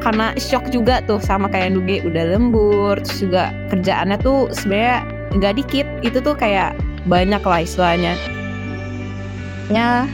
Karena 0.00 0.32
shock 0.40 0.72
juga 0.72 1.04
tuh 1.04 1.20
sama 1.20 1.52
kayak 1.52 1.76
Nuge 1.76 2.00
udah 2.08 2.24
lembur. 2.32 2.96
Terus 3.04 3.28
juga 3.28 3.52
kerjaannya 3.68 4.16
tuh 4.24 4.48
sebenarnya 4.56 5.04
nggak 5.36 5.54
dikit. 5.60 5.86
Itu 6.00 6.24
tuh 6.24 6.32
kayak 6.32 6.72
banyak 7.04 7.44
lah 7.44 7.60
istilahnya. 7.60 8.16
Ya 9.68 10.08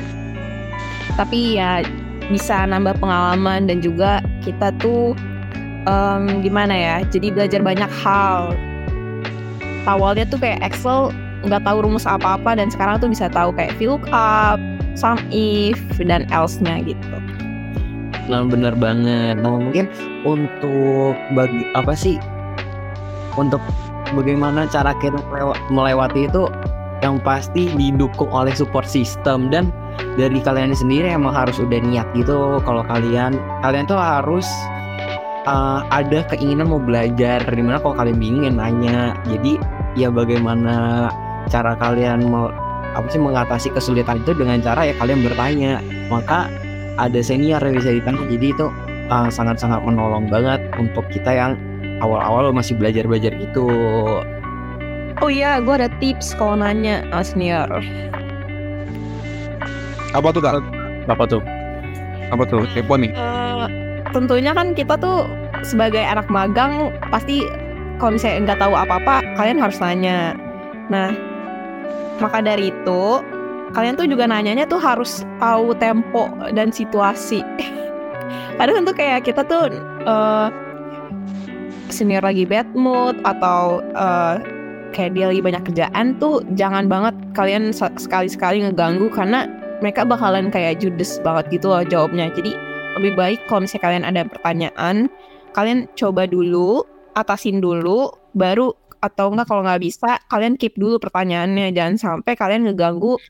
tapi 1.15 1.59
ya 1.59 1.87
bisa 2.33 2.67
nambah 2.67 2.99
pengalaman 2.99 3.69
dan 3.71 3.79
juga 3.79 4.25
kita 4.43 4.75
tuh 4.81 5.15
em, 5.87 6.43
gimana 6.43 6.75
ya 6.75 6.97
jadi 7.07 7.31
belajar 7.31 7.61
banyak 7.63 7.91
hal. 8.03 8.57
Awalnya 9.85 10.25
tuh 10.33 10.41
kayak 10.41 10.65
Excel 10.65 11.13
nggak 11.45 11.61
tahu 11.69 11.85
rumus 11.85 12.09
apa-apa 12.09 12.57
dan 12.57 12.73
sekarang 12.73 12.97
tuh 13.05 13.13
bisa 13.13 13.29
tahu 13.29 13.53
kayak 13.53 13.77
VLOOKUP, 13.77 14.59
sum 14.95 15.19
if 15.35 15.79
dan 16.03 16.27
else-nya 16.31 16.83
gitu. 16.87 17.19
Nah 18.31 18.47
benar 18.49 18.73
banget. 18.79 19.37
Nah 19.37 19.61
mungkin 19.61 19.91
untuk 20.25 21.13
bagi 21.37 21.69
apa 21.77 21.93
sih? 21.93 22.17
Untuk 23.37 23.61
bagaimana 24.15 24.65
cara 24.71 24.95
kita 25.03 25.19
melewa- 25.29 25.59
melewati 25.69 26.31
itu 26.31 26.49
yang 27.03 27.21
pasti 27.21 27.69
didukung 27.75 28.31
oleh 28.33 28.55
support 28.57 28.89
system. 28.89 29.53
Dan 29.53 29.69
dari 30.17 30.41
kalian 30.41 30.73
sendiri 30.73 31.13
emang 31.13 31.37
harus 31.37 31.61
udah 31.61 31.81
niat 31.85 32.09
gitu. 32.17 32.63
Kalau 32.65 32.87
kalian 32.87 33.37
kalian 33.61 33.85
tuh 33.85 34.01
harus 34.01 34.47
uh, 35.45 35.85
ada 35.93 36.25
keinginan 36.33 36.73
mau 36.73 36.81
belajar. 36.81 37.45
Di 37.45 37.61
mana 37.61 37.77
kalau 37.83 37.99
kalian 37.99 38.17
bingung 38.17 38.49
ya 38.49 38.53
nanya. 38.55 38.99
Jadi 39.29 39.61
ya 39.99 40.09
bagaimana 40.09 41.11
cara 41.53 41.77
kalian 41.77 42.25
mau 42.25 42.49
apa 42.95 43.07
sih 43.11 43.21
mengatasi 43.21 43.69
kesulitan 43.75 44.23
itu 44.23 44.33
dengan 44.35 44.63
cara 44.63 44.87
ya 44.87 44.95
kalian 44.99 45.27
bertanya 45.27 45.83
maka 46.09 46.47
ada 46.95 47.21
senior 47.21 47.59
yang 47.59 47.75
bisa 47.79 47.91
ditanya 47.91 48.23
jadi 48.31 48.47
itu 48.55 48.67
uh, 49.11 49.29
sangat-sangat 49.29 49.83
menolong 49.83 50.31
banget 50.31 50.63
untuk 50.79 51.03
kita 51.11 51.31
yang 51.35 51.53
awal-awal 51.99 52.55
masih 52.55 52.79
belajar-belajar 52.79 53.35
gitu 53.39 53.67
Oh 55.23 55.31
iya, 55.31 55.63
gue 55.63 55.75
ada 55.79 55.87
tips 56.03 56.35
kalau 56.35 56.59
nanya 56.59 57.07
uh, 57.15 57.23
senior. 57.23 57.71
Apa 60.11 60.29
tuh 60.35 60.43
kak? 60.43 60.59
apa 61.07 61.25
tuh? 61.29 61.43
Apa 62.35 62.43
tuh? 62.49 62.67
Kepo 62.75 62.99
nih. 62.99 63.15
Eh, 63.15 63.67
tentunya 64.11 64.51
kan 64.51 64.75
kita 64.75 64.99
tuh 64.99 65.31
sebagai 65.63 66.03
anak 66.03 66.27
magang 66.27 66.91
pasti 67.15 67.47
kalau 68.03 68.19
misalnya 68.19 68.53
nggak 68.53 68.61
tahu 68.63 68.75
apa-apa 68.75 69.23
kalian 69.39 69.63
harus 69.63 69.79
nanya. 69.79 70.35
Nah, 70.91 71.15
maka 72.23 72.39
dari 72.43 72.71
itu 72.71 73.05
kalian 73.75 73.99
tuh 73.99 74.07
juga 74.07 74.31
nanyanya 74.31 74.67
tuh 74.71 74.79
harus 74.79 75.27
tahu 75.43 75.75
tempo 75.79 76.31
dan 76.55 76.71
situasi. 76.71 77.43
kadang 78.59 78.87
tuh 78.87 78.95
kayak 78.95 79.27
kita 79.27 79.43
tuh 79.47 79.71
eh, 80.07 80.49
senior 81.91 82.23
lagi 82.23 82.47
bad 82.47 82.71
mood 82.75 83.19
atau 83.27 83.83
eh, 83.83 84.37
kayak 84.95 85.19
dia 85.19 85.27
lagi 85.27 85.43
banyak 85.43 85.63
kerjaan 85.67 86.15
tuh 86.23 86.47
jangan 86.55 86.87
banget 86.87 87.15
kalian 87.35 87.75
sekali-sekali 87.75 88.63
ngeganggu 88.63 89.11
karena 89.11 89.51
mereka 89.83 90.07
bakalan 90.07 90.55
kayak 90.55 90.79
judes 90.79 91.19
banget 91.27 91.59
gitu 91.59 91.75
loh 91.75 91.83
jawabnya 91.83 92.31
jadi 92.31 92.55
lebih 93.03 93.19
baik 93.19 93.43
kalau 93.51 93.67
misalnya 93.67 93.85
kalian 93.91 94.05
ada 94.07 94.23
pertanyaan 94.23 94.97
kalian 95.51 95.91
coba 95.99 96.31
dulu 96.31 96.87
atasin 97.19 97.59
dulu 97.59 98.15
baru 98.39 98.71
atau 99.05 99.29
enggak 99.29 99.53
kalau 99.53 99.61
nggak 99.61 99.83
bisa 99.85 100.17
kalian 100.33 100.57
keep 100.57 100.73
dulu 100.81 100.97
pertanyaannya. 100.97 101.77
Jangan 101.77 101.97
sampai 102.01 102.33
kalian 102.33 102.73
ngeganggu 102.73 103.21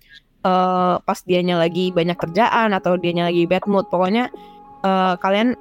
eh, 0.46 0.94
pas 1.02 1.18
dianya 1.26 1.58
lagi 1.58 1.90
banyak 1.90 2.14
kerjaan 2.14 2.70
atau 2.70 2.94
dianya 2.94 3.26
lagi 3.26 3.50
bad 3.50 3.66
mood. 3.66 3.90
Pokoknya 3.90 4.30
eh, 4.86 5.14
kalian 5.18 5.58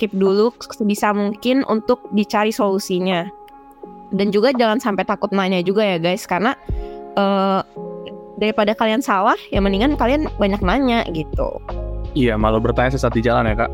keep 0.00 0.16
dulu 0.16 0.56
sebisa 0.56 1.12
mungkin 1.12 1.68
untuk 1.68 2.08
dicari 2.16 2.48
solusinya. 2.48 3.28
Dan 4.12 4.28
juga 4.28 4.52
jangan 4.52 4.80
sampai 4.80 5.04
takut 5.04 5.32
nanya 5.36 5.60
juga 5.60 5.84
ya 5.84 6.00
guys. 6.00 6.24
Karena 6.24 6.56
eh, 7.20 7.60
daripada 8.40 8.72
kalian 8.72 9.04
salah 9.04 9.36
ya 9.52 9.60
mendingan 9.60 10.00
kalian 10.00 10.32
banyak 10.40 10.58
nanya 10.64 11.04
gitu. 11.12 11.60
Iya, 12.12 12.36
malu 12.36 12.60
bertanya 12.60 12.92
sesaat 12.92 13.16
di 13.16 13.24
jalan 13.24 13.48
ya 13.48 13.56
kak. 13.64 13.72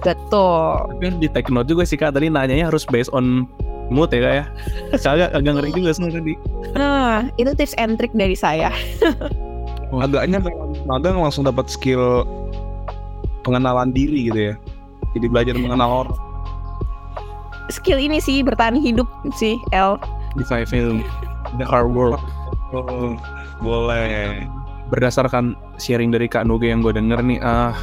betul. 0.00 0.96
Tapi 0.96 1.02
harus 1.12 1.20
di 1.20 1.28
take 1.28 1.52
note 1.52 1.68
juga 1.68 1.84
sih 1.84 2.00
kak. 2.00 2.16
Tadi 2.16 2.32
nanyanya 2.32 2.72
harus 2.72 2.88
based 2.88 3.12
on 3.12 3.44
mood 3.90 4.08
ya 4.14 4.20
kak 4.22 4.34
ya. 4.34 4.44
Saya 4.96 5.28
agak, 5.34 5.52
ngeri 5.60 5.70
juga 5.74 5.90
sebenarnya 5.92 6.22
tadi. 6.22 6.34
nah 6.78 7.26
itu 7.36 7.50
tips 7.58 7.74
and 7.76 7.98
trick 7.98 8.14
dari 8.14 8.38
saya 8.38 8.70
agaknya 9.90 10.38
magang 10.86 11.18
langsung 11.18 11.42
dapat 11.42 11.66
skill 11.66 12.22
pengenalan 13.42 13.90
diri 13.90 14.30
gitu 14.30 14.40
ya 14.52 14.54
jadi 15.18 15.26
belajar 15.26 15.54
mengenal 15.58 16.06
orang 16.06 16.18
skill 17.70 17.98
ini 17.98 18.22
sih 18.22 18.42
bertahan 18.42 18.78
hidup 18.78 19.06
sih 19.34 19.58
El 19.74 19.98
Di 20.38 20.46
film 20.46 21.02
The 21.58 21.66
Hard 21.66 21.90
Work. 21.90 22.22
Oh, 22.70 23.18
boleh 23.58 24.46
Berdasarkan 24.90 25.54
sharing 25.78 26.10
dari 26.10 26.26
Kak 26.26 26.46
Nuge 26.46 26.70
yang 26.70 26.82
gue 26.82 26.90
denger 26.90 27.22
nih, 27.22 27.38
ah 27.46 27.74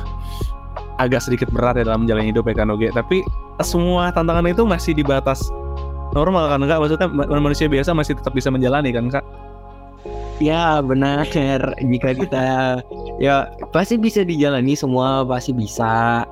agak 1.00 1.24
sedikit 1.24 1.48
berat 1.56 1.80
ya 1.80 1.88
dalam 1.88 2.04
menjalani 2.04 2.36
hidup 2.36 2.48
ya 2.52 2.56
Kak 2.56 2.68
Nuge. 2.68 2.92
Tapi 2.92 3.24
semua 3.64 4.12
tantangan 4.12 4.44
itu 4.48 4.68
masih 4.68 4.92
di 4.92 5.08
batas 5.08 5.40
normal 6.14 6.52
kan 6.52 6.64
Kak? 6.64 6.80
Maksudnya 6.80 7.08
ma- 7.10 7.28
manusia 7.42 7.68
biasa 7.68 7.96
masih 7.96 8.16
tetap 8.16 8.32
bisa 8.36 8.52
menjalani 8.52 8.92
kan 8.92 9.08
Kak? 9.12 9.26
Ya 10.38 10.80
benar 10.86 11.26
jika 11.92 12.14
kita 12.14 12.46
ya 13.18 13.50
pasti 13.74 13.98
bisa 13.98 14.22
dijalani 14.22 14.78
semua 14.78 15.26
pasti 15.26 15.52
bisa 15.52 16.24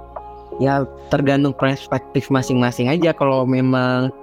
ya 0.61 0.87
tergantung 1.11 1.51
perspektif 1.51 2.31
masing-masing 2.31 2.87
aja 2.87 3.11
kalau 3.11 3.43
memang 3.43 4.13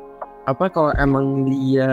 apa 0.50 0.66
kalau 0.66 0.90
emang 0.98 1.46
dia 1.46 1.86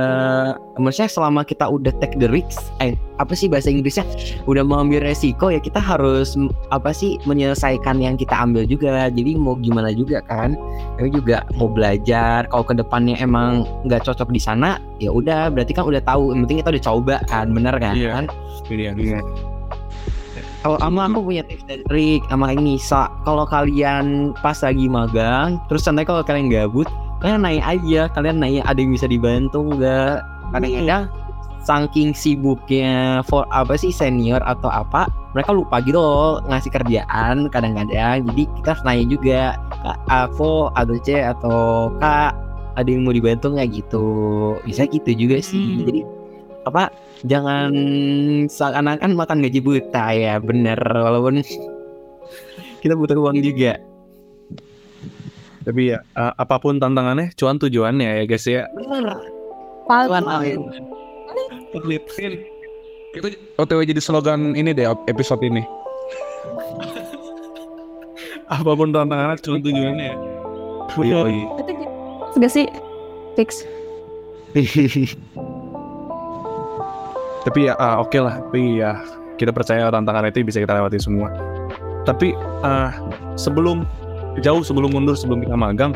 maksudnya 0.81 1.05
selama 1.05 1.45
kita 1.45 1.69
udah 1.69 1.93
take 2.01 2.17
the 2.17 2.25
risk 2.25 2.57
eh 2.81 2.97
apa 3.19 3.35
sih 3.35 3.51
bahasa 3.51 3.67
Inggrisnya? 3.67 4.07
Udah 4.47 4.63
mau 4.63 4.79
ambil 4.79 5.03
resiko 5.03 5.51
ya 5.51 5.59
kita 5.59 5.77
harus 5.77 6.39
apa 6.71 6.95
sih 6.95 7.19
menyelesaikan 7.27 7.99
yang 7.99 8.15
kita 8.15 8.31
ambil 8.31 8.63
juga. 8.63 9.11
Jadi 9.11 9.35
mau 9.35 9.59
gimana 9.59 9.91
juga 9.91 10.23
kan? 10.23 10.55
Ya 10.97 11.11
juga 11.11 11.37
mau 11.59 11.67
belajar. 11.67 12.47
Kalau 12.47 12.63
ke 12.63 12.73
depannya 12.79 13.19
emang 13.19 13.67
nggak 13.85 14.07
cocok 14.07 14.31
di 14.31 14.39
sana 14.39 14.79
ya 15.03 15.11
udah 15.11 15.51
berarti 15.51 15.75
kan 15.75 15.83
udah 15.83 15.99
tahu. 15.99 16.31
Yang 16.31 16.39
penting 16.47 16.57
kita 16.63 16.71
udah 16.71 16.83
coba 16.87 17.15
kan 17.27 17.45
bener 17.51 17.75
kan? 17.75 17.93
Iya. 17.93 18.23
Ini 18.71 18.83
yang 18.95 18.97
kalau 20.59 20.75
sama 20.83 21.07
aku 21.07 21.23
punya 21.23 21.39
tips 21.47 21.63
dan 21.71 21.79
trik 21.87 22.19
sama 22.27 22.51
ini 22.51 22.75
Sa. 22.75 23.07
Kalau 23.23 23.47
kalian 23.47 24.35
pas 24.43 24.59
lagi 24.59 24.91
magang, 24.91 25.55
terus 25.71 25.87
santai 25.87 26.03
kalau 26.03 26.19
kalian 26.19 26.51
gabut, 26.51 26.83
kalian 27.19 27.43
naik 27.43 27.63
aja, 27.63 28.01
kalian 28.15 28.37
naik 28.39 28.63
ada 28.63 28.79
yang 28.79 28.91
bisa 28.95 29.07
dibantu 29.07 29.63
nggak? 29.75 30.23
Kadang-kadang 30.55 31.03
saking 31.67 32.15
sibuknya 32.15 33.21
for 33.27 33.43
apa 33.51 33.75
sih 33.75 33.91
senior 33.91 34.39
atau 34.47 34.71
apa, 34.71 35.11
mereka 35.35 35.51
lupa 35.51 35.83
gitu 35.83 35.99
loh 35.99 36.39
ngasih 36.47 36.71
kerjaan 36.71 37.51
kadang-kadang. 37.51 38.25
Jadi 38.31 38.43
kita 38.59 38.71
nanya 38.87 39.05
juga, 39.05 39.41
Kak 39.83 39.99
Avo, 40.07 40.71
atau 40.73 40.95
C 41.03 41.19
atau 41.19 41.91
Kak 41.99 42.33
ada 42.79 42.87
yang 42.87 43.03
mau 43.03 43.13
dibantu 43.13 43.51
nggak 43.51 43.69
gitu? 43.75 44.07
Bisa 44.63 44.87
gitu 44.87 45.11
juga 45.11 45.43
sih. 45.43 45.59
Hmm. 45.59 45.85
Jadi 45.85 46.01
apa 46.67 46.91
jangan 47.25 47.71
seakan-akan 48.47 49.15
makan 49.15 49.41
gaji 49.41 49.59
buta 49.63 50.05
ya 50.11 50.37
bener 50.37 50.77
walaupun 50.77 51.41
kita 52.83 52.93
butuh 52.93 53.15
uang 53.15 53.39
juga 53.41 53.79
Tapi 55.63 55.95
ya 55.95 55.99
uh, 56.15 56.33
apa 56.37 56.55
pun 56.57 56.79
tantangannya, 56.79 57.35
cuan 57.35 57.59
tujuannya 57.59 58.23
ya 58.23 58.23
guys 58.25 58.45
ya. 58.47 58.63
Tuan 59.89 60.25
amin 60.25 60.59
itu 63.09 63.27
OTW 63.57 63.89
jadi 63.89 64.01
slogan 64.01 64.53
ini 64.53 64.69
deh 64.73 64.85
episode 65.09 65.41
ini 65.41 65.65
Apa 68.49 68.73
pun 68.73 68.89
tantangannya, 68.89 69.37
cuan 69.45 69.61
tujuannya 69.61 70.09
ya. 70.09 70.17
Iya, 70.97 71.21
iya. 71.29 71.45
Itu 71.53 72.41
gak 72.41 72.49
sih? 72.49 72.65
Fix. 73.37 73.61
Tapi 77.45 77.69
ya 77.69 77.77
ah, 77.77 78.01
oke 78.01 78.17
lah. 78.17 78.41
Tapi 78.41 78.81
ya 78.81 78.97
kita 79.37 79.53
percaya 79.53 79.93
tantangan 79.93 80.33
itu 80.33 80.41
bisa 80.41 80.57
kita 80.57 80.81
lewati 80.81 80.97
semua. 80.97 81.29
Tapi 82.09 82.33
ah, 82.65 82.89
sebelum 83.37 83.85
jauh 84.41 84.61
sebelum 84.61 84.93
mundur 84.93 85.17
sebelum 85.17 85.41
kita 85.41 85.57
magang, 85.57 85.91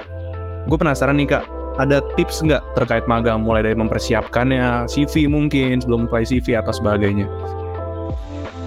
gue 0.65 0.77
penasaran 0.77 1.17
nih 1.19 1.37
kak, 1.37 1.45
ada 1.81 2.01
tips 2.17 2.45
nggak 2.45 2.61
terkait 2.77 3.05
magang 3.09 3.41
mulai 3.41 3.65
dari 3.65 3.77
mempersiapkannya, 3.77 4.85
CV 4.89 5.25
mungkin 5.25 5.81
sebelum 5.81 6.05
apply 6.09 6.25
CV 6.25 6.57
atau 6.57 6.73
sebagainya. 6.73 7.25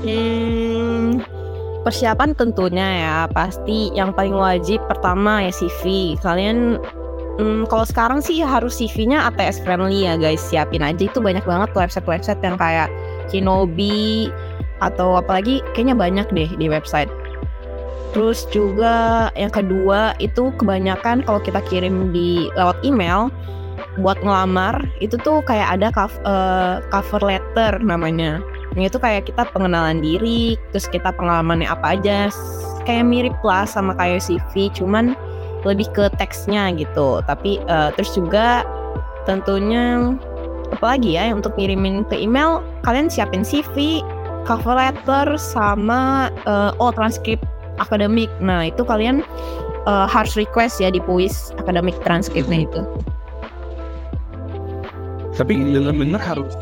Hmm, 0.07 1.22
persiapan 1.87 2.35
tentunya 2.35 2.88
ya 3.07 3.16
pasti 3.31 3.94
yang 3.94 4.11
paling 4.11 4.35
wajib 4.35 4.83
pertama 4.90 5.46
ya 5.46 5.52
CV. 5.55 6.14
Kalian 6.18 6.83
hmm, 7.38 7.70
kalau 7.70 7.87
sekarang 7.87 8.18
sih 8.18 8.42
harus 8.42 8.79
CV-nya 8.79 9.31
ATS 9.31 9.62
friendly 9.62 10.07
ya 10.07 10.18
guys. 10.18 10.42
Siapin 10.42 10.83
aja 10.83 11.07
itu 11.07 11.18
banyak 11.22 11.46
banget 11.46 11.70
website-website 11.74 12.42
yang 12.42 12.59
kayak 12.59 12.90
Kinobi 13.31 14.31
atau 14.85 15.16
apalagi 15.16 15.64
kayaknya 15.72 15.96
banyak 15.96 16.26
deh 16.35 16.50
di 16.59 16.66
website. 16.66 17.09
Terus 18.16 18.48
juga 18.48 19.29
yang 19.37 19.52
kedua 19.52 20.16
itu 20.16 20.48
kebanyakan 20.57 21.20
kalau 21.20 21.37
kita 21.37 21.61
kirim 21.68 22.16
di 22.16 22.48
lewat 22.57 22.81
email 22.81 23.29
buat 24.00 24.16
ngelamar 24.24 24.88
itu 25.05 25.20
tuh 25.20 25.44
kayak 25.44 25.76
ada 25.76 25.92
cov- 25.92 26.24
eh, 26.24 26.81
cover 26.88 27.20
letter 27.20 27.76
namanya. 27.85 28.40
Yang 28.72 28.96
itu 28.96 28.98
kayak 29.05 29.22
kita 29.29 29.44
pengenalan 29.52 30.00
diri, 30.00 30.57
terus 30.72 30.88
kita 30.88 31.12
pengalamannya 31.12 31.68
apa 31.68 32.00
aja, 32.00 32.33
kayak 32.88 33.05
mirip 33.05 33.37
lah 33.44 33.68
sama 33.68 33.92
kayak 34.00 34.24
CV, 34.24 34.72
cuman 34.72 35.12
lebih 35.68 35.85
ke 35.92 36.09
teksnya 36.16 36.72
gitu. 36.72 37.20
Tapi 37.29 37.61
eh, 37.68 37.90
terus 38.00 38.16
juga 38.16 38.64
tentunya 39.29 40.16
apalagi 40.72 41.20
ya 41.20 41.37
untuk 41.37 41.52
ngirimin 41.61 42.09
ke 42.09 42.16
email, 42.16 42.64
kalian 42.81 43.12
siapin 43.12 43.44
CV, 43.44 44.00
cover 44.48 44.72
letter, 44.72 45.37
sama 45.37 46.33
eh, 46.48 46.72
oh 46.81 46.88
transkrip 46.96 47.44
akademik. 47.78 48.30
Nah 48.42 48.68
itu 48.68 48.82
kalian 48.82 49.22
eh, 49.86 50.06
harus 50.08 50.34
request 50.34 50.80
ya 50.80 50.88
di 50.92 51.00
puis 51.02 51.52
akademik 51.60 51.96
transkripnya 52.02 52.66
itu. 52.68 52.82
Tapi 55.36 55.52
bener-bener 55.52 56.20
harus 56.20 56.56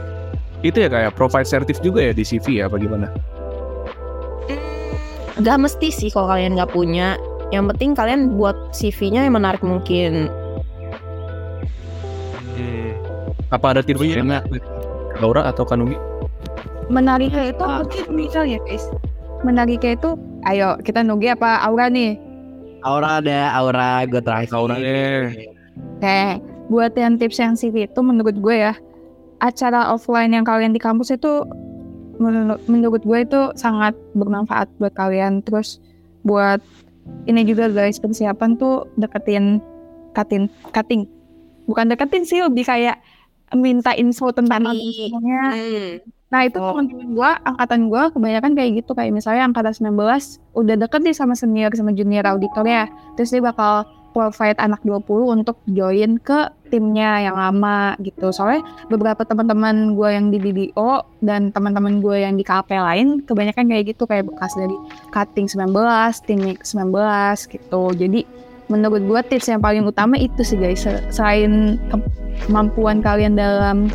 itu 0.64 0.80
ya 0.80 0.88
kayak 0.88 1.14
provide 1.14 1.46
sertif 1.46 1.78
juga 1.84 2.00
ya 2.00 2.12
di 2.16 2.24
CV 2.26 2.64
ya 2.64 2.66
apa 2.66 2.80
gimana? 2.80 3.12
Gak 5.42 5.58
mesti 5.58 5.90
sih 5.90 6.10
kalau 6.14 6.30
kalian 6.30 6.54
nggak 6.58 6.72
punya. 6.72 7.18
Yang 7.52 7.76
penting 7.76 7.90
kalian 7.94 8.20
buat 8.34 8.56
CV-nya 8.74 9.28
yang 9.28 9.36
menarik 9.38 9.62
mungkin. 9.62 10.32
Apa 13.54 13.78
ada 13.78 13.80
tipsnya? 13.86 14.42
Laura 15.22 15.46
atau 15.46 15.62
Kanugi? 15.62 15.94
Menariknya 16.90 17.54
itu 17.54 17.62
apa 17.62 17.86
sih 17.94 18.04
misal 18.10 18.50
ya 18.50 18.58
guys? 18.66 18.90
Menariknya 19.46 19.94
itu, 19.94 20.18
ayo 20.48 20.78
kita 20.80 21.00
nugi 21.04 21.32
apa 21.32 21.60
Aura 21.64 21.88
nih? 21.88 22.16
Aura 22.84 23.20
ada 23.20 23.52
Aura 23.56 24.04
gue 24.04 24.20
terakhir 24.20 24.52
Aura 24.52 24.76
deh. 24.76 25.48
Kayak 25.98 26.44
buat 26.68 26.92
yang 26.96 27.16
tips 27.16 27.38
yang 27.40 27.54
CV 27.56 27.88
itu 27.88 28.00
menurut 28.00 28.36
gue 28.38 28.56
ya, 28.70 28.74
acara 29.40 29.92
offline 29.92 30.32
yang 30.32 30.44
kalian 30.44 30.72
di 30.72 30.80
kampus 30.80 31.12
itu 31.12 31.44
menurut, 32.20 32.60
menurut 32.68 33.02
gue 33.02 33.18
itu 33.24 33.40
sangat 33.56 33.96
bermanfaat 34.12 34.68
buat 34.78 34.92
kalian. 34.96 35.40
Terus 35.44 35.80
buat 36.24 36.60
ini 37.28 37.44
juga 37.44 37.68
guys 37.68 38.00
persiapan 38.00 38.56
tuh 38.56 38.88
deketin 38.96 39.60
katin 40.14 40.46
cutting 40.70 41.04
bukan 41.68 41.90
deketin 41.90 42.24
sih 42.24 42.40
lebih 42.40 42.64
kayak 42.64 43.00
minta 43.54 43.92
info 43.94 44.32
tentang 44.32 44.64
Cari. 44.64 45.10
semuanya 45.10 45.42
Hmm. 45.52 45.90
Nah 46.34 46.50
itu 46.50 46.58
teman-teman 46.58 47.14
gue, 47.14 47.30
angkatan 47.46 47.80
gue 47.86 48.02
kebanyakan 48.10 48.52
kayak 48.58 48.70
gitu. 48.82 48.90
Kayak 48.98 49.12
misalnya 49.14 49.46
angkatan 49.46 49.94
19 49.94 50.58
udah 50.58 50.74
deket 50.82 51.00
nih 51.06 51.14
sama 51.14 51.38
senior 51.38 51.70
sama 51.78 51.94
junior 51.94 52.26
auditor 52.26 52.66
ya. 52.66 52.90
Terus 53.14 53.30
dia 53.30 53.38
bakal 53.38 53.86
provide 54.10 54.58
anak 54.58 54.82
20 54.82 55.06
untuk 55.30 55.58
join 55.70 56.18
ke 56.18 56.50
timnya 56.74 57.22
yang 57.22 57.38
lama 57.38 57.94
gitu. 58.02 58.34
Soalnya 58.34 58.66
beberapa 58.90 59.22
teman-teman 59.22 59.94
gue 59.94 60.08
yang 60.10 60.34
di 60.34 60.42
BDO 60.42 61.06
dan 61.22 61.54
teman-teman 61.54 62.02
gue 62.02 62.26
yang 62.26 62.34
di 62.34 62.42
KP 62.42 62.74
lain 62.74 63.22
kebanyakan 63.22 63.70
kayak 63.70 63.94
gitu 63.94 64.02
kayak 64.10 64.26
bekas 64.26 64.54
dari 64.58 64.74
cutting 65.14 65.46
19, 65.46 65.70
tim 66.26 66.40
19 66.58 67.54
gitu. 67.54 67.82
Jadi 67.94 68.26
menurut 68.66 69.02
gue 69.06 69.20
tips 69.30 69.54
yang 69.54 69.62
paling 69.62 69.86
utama 69.86 70.18
itu 70.18 70.42
sih 70.42 70.58
guys 70.58 70.82
Se- 70.82 71.04
selain 71.14 71.78
kemampuan 72.46 73.04
kalian 73.04 73.38
dalam 73.38 73.86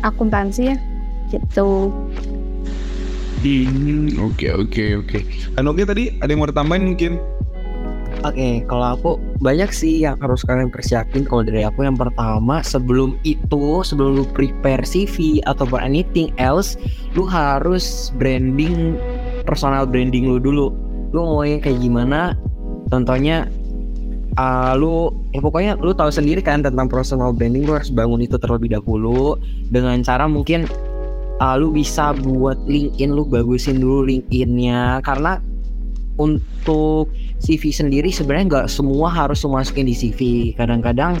akuntansi 0.00 0.72
ya 0.72 0.76
gitu. 1.30 1.90
Hmm, 3.40 4.20
Oke 4.20 4.52
oke 4.52 4.84
oke. 5.00 5.18
Kan 5.56 5.64
oke 5.64 5.80
tadi 5.88 6.12
ada 6.20 6.28
yang 6.28 6.44
mau 6.44 6.50
ditambahin 6.52 6.92
mungkin? 6.92 7.16
Oke, 8.20 8.68
kalau 8.68 9.00
aku 9.00 9.10
banyak 9.40 9.72
sih 9.72 10.04
yang 10.04 10.20
harus 10.20 10.44
kalian 10.44 10.68
persiapin. 10.68 11.24
Kalau 11.24 11.40
dari 11.40 11.64
aku 11.64 11.88
yang 11.88 11.96
pertama, 11.96 12.60
sebelum 12.60 13.16
itu, 13.24 13.80
sebelum 13.80 14.20
lu 14.20 14.24
prepare 14.36 14.84
CV 14.84 15.40
atau 15.48 15.64
anything 15.80 16.28
else, 16.36 16.76
lu 17.16 17.24
harus 17.24 18.12
branding 18.20 19.00
personal 19.48 19.88
branding 19.88 20.28
lu 20.28 20.36
dulu. 20.36 20.68
Lu 21.16 21.20
maunya 21.24 21.64
kayak 21.64 21.80
gimana? 21.80 22.36
Contohnya, 22.92 23.48
uh, 24.36 24.76
lu 24.76 25.16
ya 25.32 25.40
pokoknya 25.40 25.72
lu 25.80 25.96
tahu 25.96 26.12
sendiri 26.12 26.44
kan 26.44 26.60
tentang 26.60 26.92
personal 26.92 27.32
branding. 27.32 27.64
Lu 27.64 27.72
harus 27.72 27.88
bangun 27.88 28.20
itu 28.20 28.36
terlebih 28.36 28.76
dahulu 28.76 29.40
dengan 29.72 29.96
cara 30.04 30.28
mungkin 30.28 30.68
uh, 31.40 31.56
lu 31.56 31.72
bisa 31.72 32.12
buat 32.14 32.60
LinkedIn 32.68 33.10
lu 33.10 33.24
bagusin 33.24 33.80
dulu 33.80 34.06
LinkedIn-nya 34.06 35.00
karena 35.02 35.40
untuk 36.20 37.08
CV 37.40 37.72
sendiri 37.72 38.12
sebenarnya 38.12 38.46
nggak 38.46 38.68
semua 38.68 39.08
harus 39.08 39.40
masukin 39.48 39.88
di 39.88 39.96
CV. 39.96 40.52
Kadang-kadang 40.52 41.16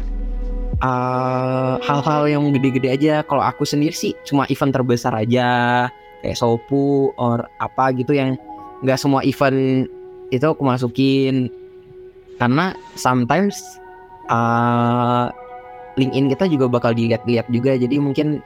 uh, 0.84 1.80
hal-hal 1.80 2.28
yang 2.28 2.44
gede-gede 2.52 2.88
aja. 2.92 3.14
Kalau 3.24 3.40
aku 3.40 3.64
sendiri 3.64 3.96
sih 3.96 4.12
cuma 4.28 4.44
event 4.52 4.76
terbesar 4.76 5.16
aja 5.16 5.88
kayak 6.20 6.36
Sopu 6.36 7.16
or 7.16 7.48
apa 7.64 7.96
gitu 7.96 8.12
yang 8.12 8.36
nggak 8.84 9.00
semua 9.00 9.24
event 9.24 9.88
itu 10.28 10.44
aku 10.44 10.62
masukin 10.62 11.48
karena 12.36 12.76
sometimes 12.96 13.56
uh, 14.28 15.32
LinkedIn 15.96 16.28
kita 16.32 16.44
juga 16.48 16.68
bakal 16.68 16.92
dilihat-lihat 16.92 17.48
juga. 17.48 17.76
Jadi 17.80 17.96
mungkin 17.96 18.44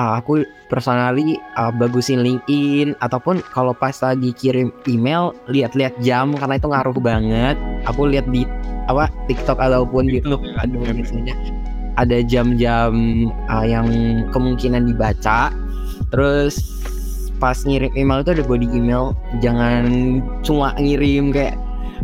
uh, 0.00 0.16
aku 0.16 0.48
personally 0.72 1.36
uh, 1.60 1.68
bagusin 1.68 2.24
LinkedIn 2.24 2.96
ataupun 3.04 3.44
kalau 3.52 3.76
pas 3.76 3.92
lagi 4.00 4.32
kirim 4.32 4.72
email 4.88 5.36
lihat-lihat 5.52 5.92
jam 6.00 6.32
karena 6.32 6.56
itu 6.56 6.68
ngaruh 6.72 6.96
banget. 6.96 7.56
Aku 7.84 8.08
lihat 8.08 8.24
di 8.32 8.48
apa 8.88 9.12
TikTok 9.28 9.60
ataupun 9.60 10.08
gitu 10.08 10.40
aduh 10.58 10.82
misalnya 10.96 11.36
ada 12.00 12.24
jam-jam 12.24 12.92
uh, 13.52 13.66
yang 13.68 13.86
kemungkinan 14.32 14.88
dibaca. 14.88 15.52
Terus 16.08 16.80
pas 17.36 17.56
ngirim 17.64 17.92
email 17.96 18.24
itu 18.24 18.36
ada 18.36 18.44
body 18.44 18.68
email, 18.72 19.16
jangan 19.40 19.84
cuma 20.44 20.72
ngirim 20.76 21.32
kayak 21.32 21.56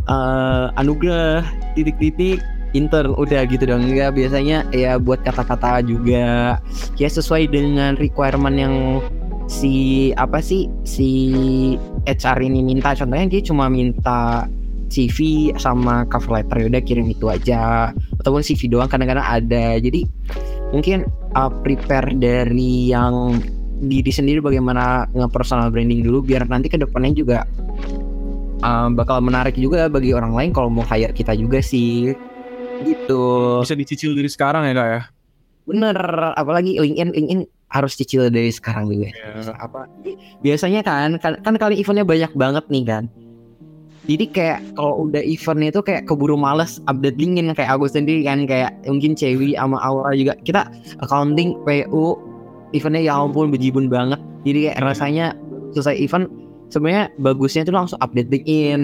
uh, 0.09 0.73
anugerah 0.81 1.45
titik-titik 1.77 2.41
intern 2.77 3.17
udah 3.17 3.49
gitu 3.49 3.65
dong. 3.65 3.89
Enggak 3.89 4.15
biasanya 4.15 4.69
ya 4.77 5.01
buat 5.01 5.25
kata-kata 5.25 5.81
juga. 5.89 6.61
Ya 7.01 7.09
sesuai 7.09 7.49
dengan 7.49 7.97
requirement 7.97 8.57
yang 8.57 9.01
si 9.49 10.11
apa 10.21 10.45
sih 10.45 10.69
si 10.85 11.11
HR 12.05 12.45
ini 12.45 12.61
minta. 12.61 12.93
Contohnya 12.93 13.27
dia 13.33 13.41
cuma 13.41 13.73
minta 13.73 14.45
CV 14.93 15.51
sama 15.57 16.05
cover 16.13 16.45
letter. 16.45 16.63
Ya 16.63 16.67
udah 16.77 16.83
kirim 16.85 17.09
itu 17.09 17.33
aja. 17.33 17.91
Ataupun 18.21 18.45
CV 18.45 18.69
doang 18.69 18.93
kadang-kadang 18.93 19.25
ada. 19.25 19.81
Jadi 19.81 20.05
mungkin 20.71 21.09
uh, 21.33 21.51
prepare 21.65 22.13
dari 22.15 22.93
yang 22.93 23.41
diri 23.77 24.09
sendiri 24.09 24.41
bagaimana 24.41 25.05
nge-personal 25.13 25.69
branding 25.69 26.01
dulu 26.01 26.25
biar 26.25 26.49
nanti 26.49 26.73
ke 26.73 26.81
depannya 26.81 27.13
juga 27.13 27.45
uh, 28.65 28.89
bakal 28.93 29.21
menarik 29.21 29.53
juga 29.59 29.93
bagi 29.93 30.17
orang 30.17 30.33
lain 30.33 30.51
kalau 30.57 30.73
mau 30.73 30.87
hire 30.87 31.13
kita 31.13 31.37
juga 31.37 31.61
sih 31.61 32.17
gitu. 32.85 33.23
Bisa 33.65 33.77
dicicil 33.79 34.13
dari 34.13 34.29
sekarang 34.29 34.67
ya 34.69 34.75
kak 34.77 34.89
ya? 34.91 35.03
bener 35.67 35.99
apalagi 36.39 36.79
LinkedIn 36.79 37.11
LinkedIn 37.13 37.41
harus 37.75 37.99
cicil 37.99 38.31
dari 38.31 38.55
sekarang 38.55 38.87
juga. 38.87 39.11
Iya. 39.11 39.53
apa? 39.59 39.91
Biasanya 40.41 40.81
kan 40.87 41.19
kan, 41.19 41.43
kan 41.43 41.55
kali 41.59 41.83
eventnya 41.83 42.07
banyak 42.07 42.33
banget 42.39 42.65
nih 42.71 42.85
kan. 42.87 43.05
Jadi 44.07 44.25
kayak 44.31 44.63
kalau 44.79 45.11
udah 45.11 45.19
eventnya 45.19 45.75
itu 45.75 45.83
kayak 45.83 46.07
keburu 46.07 46.39
males 46.39 46.79
update 46.87 47.19
LinkedIn 47.19 47.51
kayak 47.59 47.75
aku 47.75 47.91
sendiri 47.91 48.23
kan 48.23 48.47
kayak 48.47 48.71
mungkin 48.87 49.19
Cewi 49.19 49.59
sama 49.59 49.83
Aura 49.83 50.15
juga. 50.15 50.39
Kita 50.47 50.71
accounting 51.03 51.59
PU 51.67 52.15
eventnya 52.71 53.03
ya 53.03 53.19
ampun 53.19 53.51
bejibun 53.51 53.91
banget. 53.91 54.23
Jadi 54.47 54.71
kayak 54.71 54.79
rasanya 54.79 55.35
selesai 55.75 55.99
event 55.99 56.31
sebenarnya 56.71 57.11
bagusnya 57.19 57.67
itu 57.67 57.75
langsung 57.75 57.99
update 57.99 58.31
LinkedIn 58.31 58.83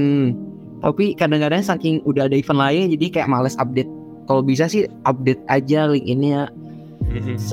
tapi 0.82 1.14
kadang-kadang 1.14 1.62
saking 1.62 2.02
udah 2.04 2.26
ada 2.26 2.36
event 2.36 2.60
lain 2.60 2.90
jadi 2.98 3.06
kayak 3.08 3.30
males 3.30 3.54
update. 3.56 3.88
Kalau 4.26 4.42
bisa 4.42 4.70
sih 4.70 4.86
update 5.06 5.42
aja 5.50 5.90
LinkedIn-nya 5.90 6.50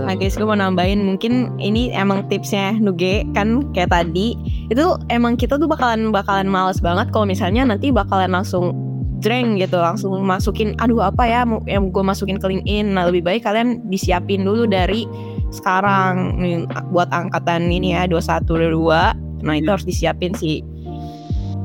Nah 0.05 0.15
guys, 0.15 0.39
gue 0.39 0.47
mau 0.47 0.55
nambahin. 0.55 1.03
Mungkin 1.03 1.59
ini 1.59 1.91
emang 1.91 2.29
tipsnya 2.31 2.79
Nuge 2.79 3.27
kan 3.35 3.65
kayak 3.75 3.91
tadi. 3.91 4.37
Itu 4.71 4.95
emang 5.11 5.35
kita 5.35 5.59
tuh 5.59 5.67
bakalan 5.67 6.15
bakalan 6.15 6.47
males 6.47 6.79
banget 6.79 7.11
kalau 7.11 7.27
misalnya 7.27 7.67
nanti 7.67 7.91
bakalan 7.91 8.31
langsung 8.31 8.71
jreng 9.19 9.59
gitu 9.59 9.75
langsung 9.75 10.15
masukin 10.23 10.79
aduh 10.79 11.11
apa 11.11 11.27
ya 11.27 11.43
yang 11.67 11.91
gue 11.91 11.99
masukin 11.99 12.39
ke 12.39 12.47
LinkedIn 12.47 12.95
nah 12.95 13.03
lebih 13.03 13.27
baik 13.27 13.43
kalian 13.43 13.83
disiapin 13.91 14.47
dulu 14.47 14.63
dari 14.63 15.03
sekarang 15.51 16.39
nih, 16.39 16.63
buat 16.95 17.11
angkatan 17.11 17.67
ini 17.67 17.91
ya 17.99 18.07
21 18.07 18.47
22 18.79 19.43
nah 19.43 19.55
itu 19.59 19.67
harus 19.67 19.83
disiapin 19.83 20.31
sih. 20.35 20.63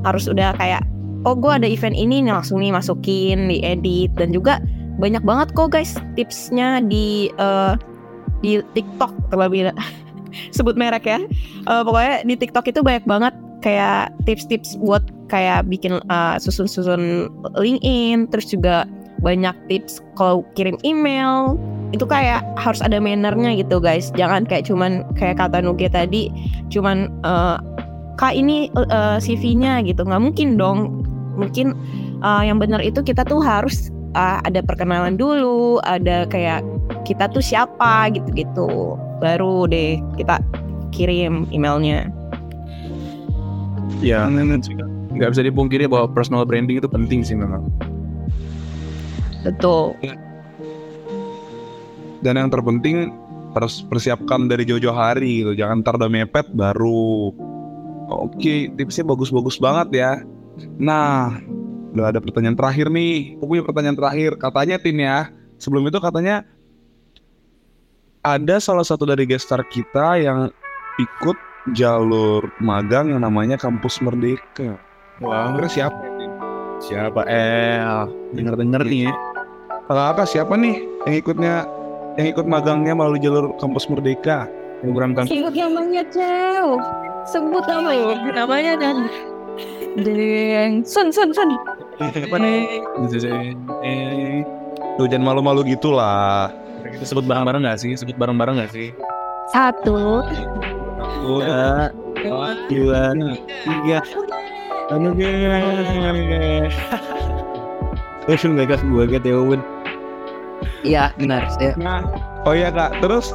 Harus 0.03 0.27
udah 0.27 0.53
kayak 0.59 0.83
oh 1.24 1.34
gue 1.37 1.52
ada 1.52 1.68
event 1.68 1.96
ini 1.96 2.24
langsung 2.24 2.60
nih 2.60 2.72
masukin 2.72 3.48
diedit 3.48 4.12
dan 4.16 4.30
juga 4.30 4.60
banyak 5.00 5.26
banget 5.26 5.48
kok 5.56 5.74
guys 5.74 5.98
tipsnya 6.14 6.78
di 6.84 7.32
eh, 7.34 7.74
di 8.44 8.60
TikTok 8.76 9.32
terlebih 9.32 9.72
sebut 10.56 10.76
merek 10.76 11.08
ya. 11.08 11.18
Eh, 11.66 11.82
pokoknya 11.82 12.26
di 12.28 12.34
TikTok 12.37 12.68
itu 12.68 12.80
banyak 12.84 13.04
banget 13.08 13.34
kayak 13.64 14.12
tips-tips 14.28 14.76
buat 14.78 15.02
kayak 15.32 15.66
bikin 15.66 15.98
eh, 15.98 16.37
susun-susun 16.37 17.32
LinkedIn 17.56 18.28
terus 18.28 18.52
juga 18.52 18.84
banyak 19.24 19.56
tips 19.72 20.04
kalau 20.20 20.44
kirim 20.52 20.76
email. 20.84 21.56
Itu 21.94 22.04
kayak 22.10 22.42
harus 22.58 22.82
ada 22.82 22.98
mannernya 22.98 23.54
gitu 23.56 23.78
guys. 23.78 24.10
Jangan 24.18 24.44
kayak 24.44 24.66
cuman 24.68 25.06
kayak 25.14 25.38
kata 25.40 25.62
Nuge 25.64 25.88
tadi 25.88 26.28
cuman 26.68 27.08
eh, 27.24 27.58
kak 28.20 28.34
ini 28.37 28.68
eh, 28.76 29.16
CV-nya 29.18 29.80
gitu. 29.88 30.04
Nggak 30.04 30.22
mungkin 30.22 30.48
dong 30.60 30.78
mungkin 31.35 31.75
eh, 32.23 32.42
yang 32.47 32.59
benar 32.59 32.81
itu 32.81 33.03
kita 33.03 33.27
tuh 33.27 33.42
harus 33.42 33.94
uh, 34.14 34.38
ada 34.47 34.62
perkenalan 34.62 35.18
dulu, 35.18 35.83
ada 35.85 36.25
kayak 36.31 36.62
kita 37.05 37.29
tuh 37.29 37.42
siapa 37.42 38.09
gitu-gitu. 38.14 38.97
Baru 39.20 39.68
deh 39.68 39.99
kita 40.16 40.40
kirim 40.94 41.51
emailnya. 41.51 42.09
Ya, 44.01 44.27
nggak 45.14 45.31
bisa 45.35 45.42
dipungkiri 45.44 45.87
bahwa 45.90 46.11
personal 46.11 46.47
branding 46.47 46.81
itu 46.81 46.88
penting 46.88 47.23
sih 47.27 47.37
memang. 47.37 47.68
Betul. 49.44 49.99
Dan 52.25 52.40
yang 52.40 52.49
terpenting 52.49 53.12
harus 53.53 53.85
persiapkan 53.87 54.49
dari 54.49 54.64
jauh-jauh 54.64 54.97
hari 54.97 55.45
gitu. 55.45 55.53
Jangan 55.55 55.85
ntar 55.85 56.01
udah 56.01 56.11
mepet 56.11 56.49
baru. 56.57 57.30
Oke, 58.09 58.72
tipsnya 58.74 59.05
bagus-bagus 59.05 59.61
banget 59.61 59.89
ya. 59.93 60.12
Nah, 60.78 61.38
udah 61.94 62.11
ada 62.11 62.20
pertanyaan 62.22 62.59
terakhir 62.59 62.90
nih. 62.90 63.38
Aku 63.38 63.46
punya 63.46 63.62
pertanyaan 63.62 63.98
terakhir. 63.98 64.36
Katanya 64.38 64.76
Tin 64.82 64.98
ya, 64.98 65.30
sebelum 65.59 65.86
itu 65.88 65.98
katanya 66.02 66.42
ada 68.24 68.57
salah 68.59 68.86
satu 68.86 69.05
dari 69.05 69.28
gestar 69.28 69.61
kita 69.68 70.16
yang 70.18 70.48
ikut 70.96 71.36
jalur 71.72 72.48
magang 72.61 73.12
yang 73.12 73.20
namanya 73.20 73.57
Kampus 73.57 74.00
Merdeka. 74.05 74.76
Wah, 75.22 75.55
Kira 75.55 75.68
siapa? 75.70 75.96
ya, 75.96 76.30
siapa 76.82 77.20
El? 77.28 78.11
Dengar-dengar 78.34 78.82
nih 78.84 79.09
ya. 79.09 79.14
Kakak 79.84 80.26
siapa 80.28 80.57
nih 80.57 80.80
yang 81.05 81.14
ikutnya 81.20 81.55
yang 82.16 82.26
ikut 82.32 82.46
magangnya 82.48 82.96
melalui 82.96 83.20
jalur 83.20 83.52
Kampus 83.61 83.86
Merdeka? 83.88 84.48
Program 84.84 85.16
kan 85.16 85.24
Sebut 85.24 85.55
namanya 85.57 86.02
Cew. 86.12 86.76
Sebut 87.24 87.64
namanya. 87.64 88.20
Namanya 88.36 88.72
dan 88.76 88.96
Deng. 89.98 90.82
Sun, 90.82 91.14
sun, 91.14 91.30
sun. 91.30 91.50
apa 92.00 92.36
nih? 92.42 92.82
Eh, 93.86 94.42
Tuh 94.98 95.07
jangan 95.07 95.34
malu-malu 95.34 95.62
gitu 95.66 95.94
lah. 95.94 96.50
Kita 96.84 97.05
sebut 97.07 97.24
bareng-bareng 97.26 97.62
nggak 97.66 97.78
sih? 97.78 97.94
Sebut 97.94 98.14
bareng-bareng 98.18 98.59
nggak 98.61 98.72
sih? 98.74 98.88
Satu, 99.50 100.24
dua, 101.22 101.90
dua, 102.68 103.02
tiga. 103.64 103.98
Anu 104.92 105.16
guys. 105.16 106.76
Terus 108.24 108.42
nggak 108.44 108.68
kas 108.72 108.82
gue 108.84 109.05
ya 109.09 109.20
Bun. 109.20 109.61
Iya 110.84 111.05
benar. 111.16 111.48
Saya 111.57 111.72
Nah, 111.80 112.05
oh 112.44 112.52
iya 112.52 112.68
kak, 112.68 113.00
terus 113.00 113.32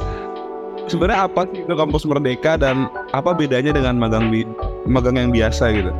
sebenarnya 0.86 1.26
apa 1.26 1.46
sih 1.50 1.62
itu 1.66 1.74
kampus 1.74 2.06
Merdeka 2.06 2.58
dan 2.58 2.86
apa 3.10 3.34
bedanya 3.34 3.74
dengan 3.74 3.98
magang 3.98 4.30
bi 4.30 4.46
magang 4.86 5.18
yang 5.18 5.30
biasa 5.34 5.74
gitu? 5.74 5.90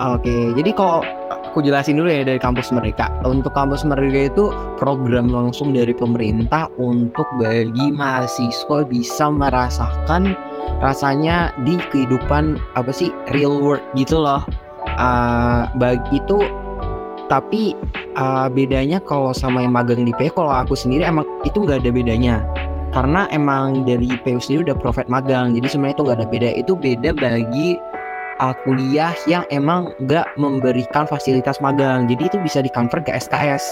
Oke, 0.00 0.56
jadi 0.56 0.72
kalau 0.72 1.04
aku 1.28 1.60
jelasin 1.60 2.00
dulu 2.00 2.08
ya 2.08 2.24
dari 2.24 2.40
kampus 2.40 2.72
mereka. 2.72 3.12
Untuk 3.28 3.52
kampus 3.52 3.84
mereka 3.84 4.32
itu 4.32 4.48
program 4.80 5.28
langsung 5.28 5.76
dari 5.76 5.92
pemerintah 5.92 6.72
untuk 6.80 7.28
bagi 7.36 7.92
mahasiswa 7.92 8.88
bisa 8.88 9.28
merasakan 9.28 10.32
rasanya 10.80 11.52
di 11.68 11.76
kehidupan 11.92 12.56
apa 12.80 12.88
sih 12.88 13.12
real 13.36 13.60
world 13.60 13.84
gitu 13.92 14.24
loh. 14.24 14.40
Ah, 14.96 15.68
bagi 15.76 16.16
itu 16.16 16.48
tapi 17.28 17.76
ah, 18.16 18.48
bedanya 18.48 19.04
kalau 19.04 19.36
sama 19.36 19.60
yang 19.60 19.76
magang 19.76 20.08
di 20.08 20.16
PU 20.16 20.32
kalau 20.32 20.48
aku 20.48 20.72
sendiri 20.72 21.04
emang 21.04 21.28
itu 21.44 21.60
nggak 21.60 21.84
ada 21.84 21.92
bedanya 21.92 22.40
karena 22.90 23.30
emang 23.30 23.86
dari 23.86 24.10
PU 24.26 24.42
sendiri 24.42 24.72
udah 24.72 24.76
profit 24.82 25.06
magang 25.06 25.54
jadi 25.54 25.66
sebenarnya 25.70 25.94
itu 25.94 26.02
nggak 26.08 26.18
ada 26.18 26.26
beda 26.26 26.48
itu 26.58 26.72
beda 26.74 27.10
bagi 27.14 27.68
uh, 28.40 28.56
kuliah 28.64 29.12
yang 29.28 29.44
emang 29.52 29.92
nggak 30.02 30.26
memberikan 30.40 31.04
fasilitas 31.06 31.60
magang. 31.60 32.08
Jadi 32.08 32.32
itu 32.32 32.36
bisa 32.40 32.64
di 32.64 32.72
convert 32.72 33.06
ke 33.06 33.12
SKS 33.14 33.62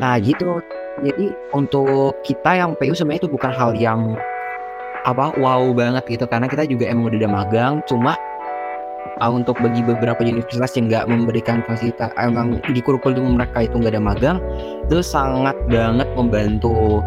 nah 0.00 0.16
gitu. 0.16 0.64
Jadi 1.04 1.32
untuk 1.52 2.16
kita 2.24 2.56
yang 2.56 2.72
PU 2.76 2.96
sebenarnya 2.96 3.24
itu 3.24 3.30
bukan 3.32 3.52
hal 3.52 3.70
yang 3.76 4.16
apa 5.04 5.36
wow 5.36 5.72
banget 5.76 6.04
gitu. 6.08 6.24
Karena 6.24 6.48
kita 6.48 6.64
juga 6.64 6.88
emang 6.88 7.12
udah 7.12 7.18
ada 7.20 7.30
magang. 7.30 7.74
Cuma 7.84 8.16
uh, 9.20 9.32
untuk 9.32 9.58
bagi 9.60 9.84
beberapa 9.84 10.20
universitas 10.24 10.72
yang 10.78 10.88
nggak 10.88 11.06
memberikan 11.10 11.60
fasilitas 11.68 12.10
emang 12.16 12.60
di 12.70 12.80
kurikulum 12.80 13.36
mereka 13.36 13.66
itu 13.66 13.76
nggak 13.76 13.92
ada 13.98 14.02
magang 14.02 14.38
itu 14.88 15.02
sangat 15.04 15.56
banget 15.68 16.08
membantu 16.14 17.02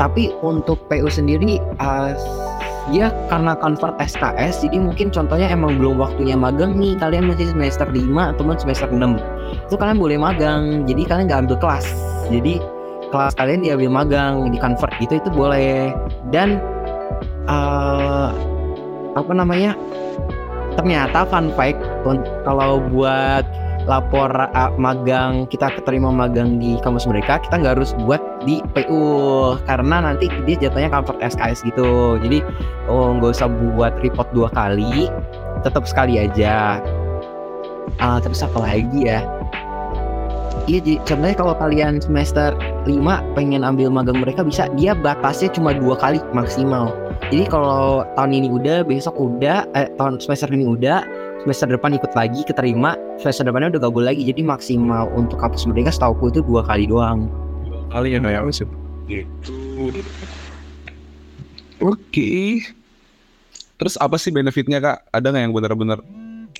tapi 0.00 0.32
untuk 0.40 0.80
PU 0.88 1.12
sendiri 1.12 1.60
uh, 1.76 2.16
ya 2.88 3.12
karena 3.28 3.52
convert 3.60 4.00
SKS 4.00 4.64
jadi 4.64 4.80
mungkin 4.80 5.12
contohnya 5.12 5.52
emang 5.52 5.76
belum 5.76 6.00
waktunya 6.00 6.40
magang 6.40 6.72
nih. 6.80 6.96
Kalian 6.96 7.28
masih 7.28 7.52
semester 7.52 7.84
5 7.84 8.08
ataupun 8.08 8.56
semester 8.56 8.88
6 8.88 8.96
itu 9.68 9.76
kalian 9.76 10.00
boleh 10.00 10.16
magang 10.16 10.88
jadi 10.88 11.02
kalian 11.04 11.24
nggak 11.28 11.40
ambil 11.44 11.56
kelas. 11.60 11.86
Jadi 12.32 12.56
kelas 13.12 13.36
kalian 13.36 13.60
diambil 13.60 13.90
magang 13.92 14.48
di 14.48 14.56
convert 14.56 14.96
gitu 15.04 15.20
itu 15.20 15.28
boleh. 15.28 15.92
Dan 16.32 16.56
uh, 17.44 18.32
apa 19.12 19.32
namanya 19.36 19.76
ternyata 20.80 21.28
fun 21.28 21.52
fact 21.52 21.76
kalau 22.48 22.80
buat 22.88 23.44
lapor 23.90 24.30
uh, 24.30 24.70
magang 24.78 25.50
kita 25.50 25.66
keterima 25.74 26.14
magang 26.14 26.62
di 26.62 26.78
kampus 26.86 27.10
mereka 27.10 27.42
kita 27.42 27.58
nggak 27.58 27.74
harus 27.74 27.90
buat 28.06 28.22
di 28.46 28.62
PU 28.70 29.02
karena 29.66 30.06
nanti 30.06 30.30
dia 30.46 30.70
jatuhnya 30.70 30.94
convert 30.94 31.18
SKS 31.18 31.66
gitu. 31.66 32.14
Jadi 32.22 32.38
oh 32.86 33.18
nggak 33.18 33.34
usah 33.34 33.50
buat 33.50 33.98
report 34.06 34.30
dua 34.30 34.46
kali 34.54 35.10
tetap 35.66 35.90
sekali 35.90 36.22
aja. 36.22 36.78
Ah 37.98 38.22
terus 38.22 38.46
apa 38.46 38.62
lagi 38.62 39.10
ya? 39.10 39.26
Iya, 40.70 40.78
jadi 40.86 40.92
contohnya 41.02 41.36
kalau 41.40 41.54
kalian 41.58 41.98
semester 41.98 42.54
5 42.86 42.94
pengen 43.34 43.66
ambil 43.66 43.90
magang 43.90 44.22
mereka 44.22 44.46
bisa 44.46 44.70
dia 44.78 44.94
batasnya 44.94 45.50
cuma 45.50 45.74
dua 45.74 45.98
kali 45.98 46.22
maksimal. 46.30 46.94
Jadi 47.32 47.50
kalau 47.50 48.06
tahun 48.14 48.30
ini 48.38 48.48
udah, 48.54 48.86
besok 48.86 49.18
udah, 49.18 49.66
eh, 49.74 49.90
tahun 49.98 50.22
semester 50.22 50.46
ini 50.54 50.70
udah, 50.70 51.02
semester 51.44 51.68
depan 51.72 51.96
ikut 51.96 52.12
lagi 52.12 52.40
keterima, 52.44 52.96
semester 53.20 53.48
depannya 53.48 53.76
udah 53.76 53.82
gabung 53.88 54.04
lagi. 54.04 54.22
Jadi 54.26 54.44
maksimal 54.44 55.08
untuk 55.16 55.40
kampus 55.40 55.64
mereka 55.64 55.92
setauku 55.92 56.28
itu 56.28 56.44
dua 56.44 56.64
kali 56.64 56.88
doang. 56.88 57.28
Kali 57.90 58.14
ya 58.14 58.20
ya 58.22 58.40
Yusuf. 58.44 58.68
Oke. 61.80 62.62
Terus 63.80 63.96
apa 63.96 64.20
sih 64.20 64.28
benefitnya 64.28 64.78
kak? 64.78 65.08
Ada 65.10 65.32
nggak 65.32 65.42
yang 65.48 65.54
benar-benar? 65.56 65.98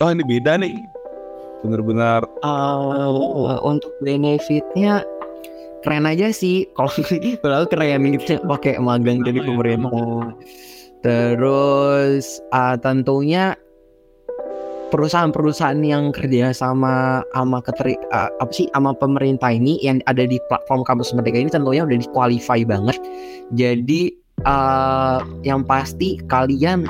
Oh 0.01 0.09
ini 0.09 0.25
beda 0.25 0.57
nih. 0.57 0.73
Benar-benar. 1.61 2.25
Uh, 2.41 3.61
untuk 3.61 3.93
benefitnya 4.01 5.05
keren 5.85 6.09
aja 6.09 6.33
sih. 6.33 6.65
Kalau 6.77 6.93
kalau 7.45 7.67
keren 7.69 8.17
gitu 8.17 8.41
pakai 8.49 8.81
magang 8.81 9.21
dari 9.21 9.45
pemerintah. 9.45 10.33
Terus 11.05 12.41
uh, 12.53 12.77
tentunya 12.81 13.57
perusahaan-perusahaan 14.91 15.81
yang 15.87 16.11
kerja 16.11 16.51
sama 16.51 17.23
sama 17.33 17.63
keteri 17.63 17.95
uh, 18.11 18.29
apa 18.43 18.53
sih 18.53 18.67
sama 18.75 18.93
pemerintah 18.93 19.55
ini 19.55 19.79
yang 19.81 20.03
ada 20.11 20.27
di 20.27 20.37
platform 20.51 20.83
kampus 20.83 21.15
merdeka 21.15 21.39
ini 21.39 21.51
tentunya 21.51 21.87
udah 21.87 21.99
di 21.99 22.09
qualify 22.11 22.61
banget. 22.67 22.99
Jadi 23.55 24.13
uh, 24.45 25.23
yang 25.47 25.63
pasti 25.65 26.19
kalian 26.27 26.85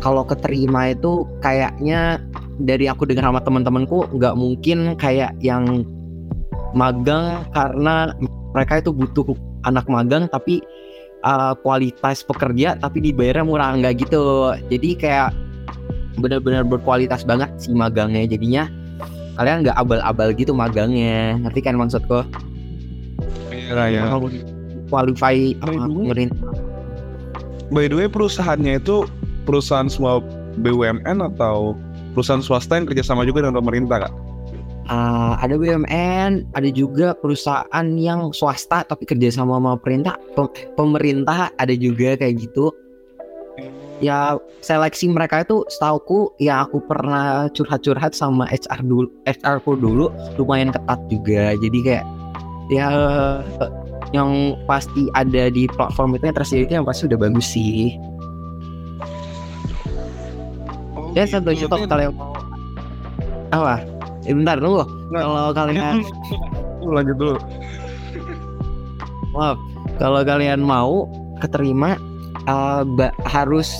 kalau 0.00 0.24
keterima 0.24 0.92
itu 0.96 1.28
kayaknya 1.44 2.20
dari 2.60 2.88
aku 2.88 3.04
dengar 3.04 3.28
sama 3.28 3.40
teman-temanku 3.44 4.08
nggak 4.16 4.34
mungkin 4.34 4.96
kayak 4.96 5.36
yang 5.44 5.84
magang 6.74 7.44
karena 7.54 8.10
mereka 8.56 8.82
itu 8.82 8.90
butuh 8.90 9.36
anak 9.66 9.86
magang 9.86 10.26
tapi 10.30 10.60
uh, 11.26 11.54
kualitas 11.62 12.22
pekerja 12.22 12.78
tapi 12.78 13.00
dibayarnya 13.00 13.44
murah 13.46 13.74
nggak 13.78 14.06
gitu 14.06 14.54
jadi 14.70 14.90
kayak 14.98 15.30
benar-benar 16.18 16.62
berkualitas 16.62 17.26
banget 17.26 17.50
si 17.58 17.74
magangnya 17.74 18.26
jadinya 18.28 18.70
kalian 19.34 19.66
nggak 19.66 19.74
abal-abal 19.74 20.30
gitu 20.30 20.54
magangnya 20.54 21.38
ngerti 21.42 21.60
kan 21.64 21.74
maksudku 21.74 22.22
Iya 23.54 23.84
ya. 23.88 24.00
Kalau 24.10 24.28
qualify 24.92 25.34
By 25.56 25.74
the 25.74 25.78
uh, 25.78 25.88
way- 25.88 26.06
pemerintah 26.06 26.50
By 27.72 27.84
the 27.88 27.96
way 27.96 28.06
perusahaannya 28.06 28.78
itu 28.78 29.08
perusahaan 29.48 29.88
semua 29.88 30.20
BUMN 30.60 31.24
atau 31.34 31.74
perusahaan 32.14 32.44
swasta 32.44 32.78
yang 32.78 32.86
kerjasama 32.86 33.26
juga 33.26 33.42
dengan 33.42 33.58
pemerintah 33.58 34.06
kak? 34.06 34.12
Uh, 34.84 35.32
ada 35.40 35.56
BUMN, 35.56 36.44
ada 36.52 36.68
juga 36.68 37.16
perusahaan 37.16 37.86
yang 37.96 38.36
swasta 38.36 38.84
tapi 38.84 39.08
kerja 39.08 39.32
sama 39.32 39.56
sama 39.56 39.80
pemerintah. 39.80 40.14
Pem- 40.36 40.52
pemerintah 40.76 41.48
ada 41.56 41.72
juga 41.72 42.20
kayak 42.20 42.36
gitu. 42.36 42.68
Ya 44.04 44.36
seleksi 44.60 45.08
mereka 45.08 45.40
itu 45.40 45.64
setauku 45.72 46.28
ya 46.36 46.68
aku 46.68 46.84
pernah 46.84 47.48
curhat-curhat 47.56 48.12
sama 48.12 48.44
HR 48.52 48.84
dulu, 48.84 49.08
HR 49.24 49.64
ku 49.64 49.72
dulu 49.80 50.12
lumayan 50.36 50.68
ketat 50.76 51.00
juga. 51.08 51.56
Jadi 51.56 51.78
kayak 51.80 52.04
ya 52.68 52.88
yang 54.12 54.60
pasti 54.68 55.08
ada 55.16 55.48
di 55.48 55.64
platform 55.72 56.20
itu 56.20 56.28
yang 56.28 56.36
tersedia 56.36 56.64
itu 56.68 56.74
yang 56.76 56.84
pasti 56.84 57.08
udah 57.08 57.16
bagus 57.16 57.46
sih. 57.48 57.96
Oh, 60.92 61.16
Ya 61.16 61.24
tentunya 61.24 61.64
kalau 61.64 61.88
kalian 61.88 62.12
mau 62.12 62.36
apa? 63.56 63.76
Eh, 64.28 64.36
bentar 64.36 64.60
dulu. 64.60 64.84
Kalau 65.16 65.52
kalian 65.56 66.04
lanjut 66.84 67.16
dulu. 67.16 67.36
Maaf, 69.32 69.56
kalau 69.96 70.20
kalian 70.22 70.60
mau 70.60 71.08
keterima 71.40 71.96
uh, 72.46 72.84
harus 73.24 73.70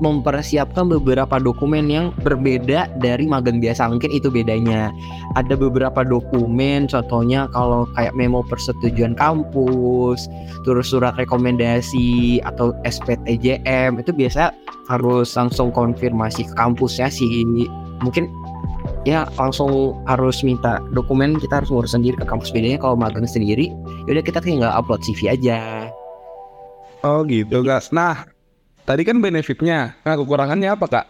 mempersiapkan 0.00 0.88
beberapa 0.88 1.36
dokumen 1.36 1.86
yang 1.92 2.10
berbeda 2.24 2.88
dari 2.98 3.28
magang 3.28 3.60
biasa. 3.60 3.86
Mungkin 3.86 4.10
itu 4.10 4.32
bedanya. 4.32 4.88
Ada 5.36 5.54
beberapa 5.54 6.02
dokumen, 6.02 6.88
contohnya 6.88 7.46
kalau 7.52 7.86
kayak 7.94 8.16
memo 8.16 8.40
persetujuan 8.48 9.14
kampus, 9.14 10.26
terus 10.64 10.90
surat 10.90 11.14
rekomendasi 11.20 12.40
atau 12.42 12.72
SPTJM 12.82 14.00
itu 14.00 14.10
biasa 14.10 14.50
harus 14.88 15.36
langsung 15.36 15.70
konfirmasi 15.70 16.48
ke 16.48 16.54
kampusnya 16.56 17.12
sih. 17.12 17.44
Mungkin 18.00 18.26
ya 19.04 19.28
langsung 19.36 19.96
harus 20.08 20.40
minta 20.44 20.80
dokumen 20.92 21.40
kita 21.40 21.62
harus 21.62 21.72
ngurus 21.72 21.92
sendiri 21.96 22.16
ke 22.20 22.26
kampus 22.28 22.52
bedanya 22.52 22.76
kalau 22.76 22.96
magang 22.96 23.24
sendiri 23.24 23.72
yaudah 24.04 24.20
kita 24.20 24.44
tinggal 24.44 24.68
upload 24.76 25.00
CV 25.00 25.32
aja 25.32 25.88
Oh 27.00 27.24
gitu 27.24 27.64
kak. 27.64 27.88
Nah 27.96 28.28
tadi 28.84 29.02
kan 29.08 29.20
benefitnya. 29.24 29.96
Nah 30.04 30.14
kekurangannya 30.20 30.68
apa 30.68 30.86
kak? 30.88 31.06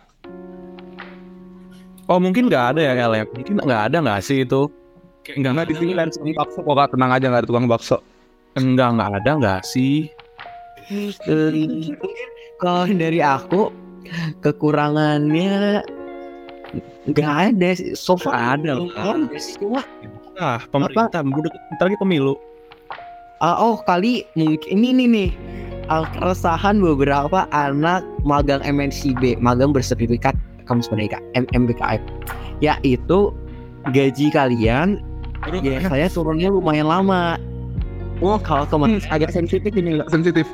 Oh 2.10 2.18
mungkin 2.18 2.50
nggak 2.50 2.64
ada 2.74 2.80
ya 2.82 2.92
LM. 3.06 3.26
Mungkin 3.34 3.54
nggak 3.62 3.82
ada 3.90 3.96
nggak 4.02 4.20
sih 4.22 4.46
itu? 4.46 4.70
Kayak 5.26 5.52
nggak 5.52 5.66
di 5.70 5.74
sini 5.76 5.92
kan 5.94 6.08
tukang 6.10 6.34
bakso 6.34 6.58
kok 6.62 6.74
kak. 6.78 6.88
Tenang 6.94 7.10
aja 7.10 7.26
nggak 7.30 7.42
ada 7.42 7.48
tukang 7.48 7.66
bakso. 7.66 7.98
Enggak 8.58 8.88
nggak 8.98 9.10
ada 9.22 9.30
nggak 9.38 9.60
sih? 9.66 10.10
Kalau 12.58 12.84
dari 12.90 13.20
aku 13.22 13.70
kekurangannya 14.42 15.82
nggak 17.10 17.30
ada 17.50 17.68
sih. 17.74 17.94
so 17.98 18.14
far 18.14 18.58
Ada 18.58 18.78
lah. 18.78 19.18
cuma 19.58 19.82
Ah 20.40 20.58
pemerintah 20.70 21.20
udah 21.20 21.50
bentar 21.74 21.84
lagi 21.90 21.98
pemilu. 22.00 22.34
ah, 23.40 23.56
oh 23.60 23.80
kali 23.84 24.24
mungkin 24.36 24.68
ini 24.68 24.88
nih 24.92 25.06
nih 25.08 25.30
uh, 25.32 25.69
keresahan 25.90 26.78
beberapa 26.78 27.50
anak 27.50 28.06
magang 28.22 28.62
MNCB, 28.62 29.42
magang 29.42 29.74
bersertifikat 29.74 30.38
kampus 30.70 30.86
merdeka, 30.94 31.18
MMBKM, 31.34 31.98
yaitu 32.62 33.34
gaji 33.90 34.30
kalian 34.30 35.02
ya 35.64 35.82
saya 35.90 36.06
turunnya 36.06 36.52
lumayan 36.52 36.86
lama. 36.86 37.34
Oh, 38.20 38.38
kalau 38.38 38.68
kemarin 38.68 39.02
agak 39.10 39.34
sensitif 39.34 39.72
ini 39.74 39.98
loh. 39.98 40.06
sensitif. 40.06 40.46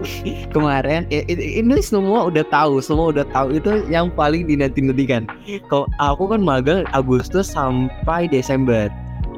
Kemarin 0.56 1.04
ini 1.12 1.76
semua 1.84 2.32
udah 2.32 2.40
tahu 2.48 2.80
semua 2.80 3.12
udah 3.12 3.26
tahu. 3.36 3.60
Itu 3.60 3.84
yang 3.92 4.08
paling 4.08 4.48
dinanti-nantikan. 4.48 5.28
Kalau 5.68 5.84
aku 6.00 6.32
kan 6.32 6.40
magang 6.40 6.88
Agustus 6.96 7.52
sampai 7.52 8.24
Desember. 8.24 8.88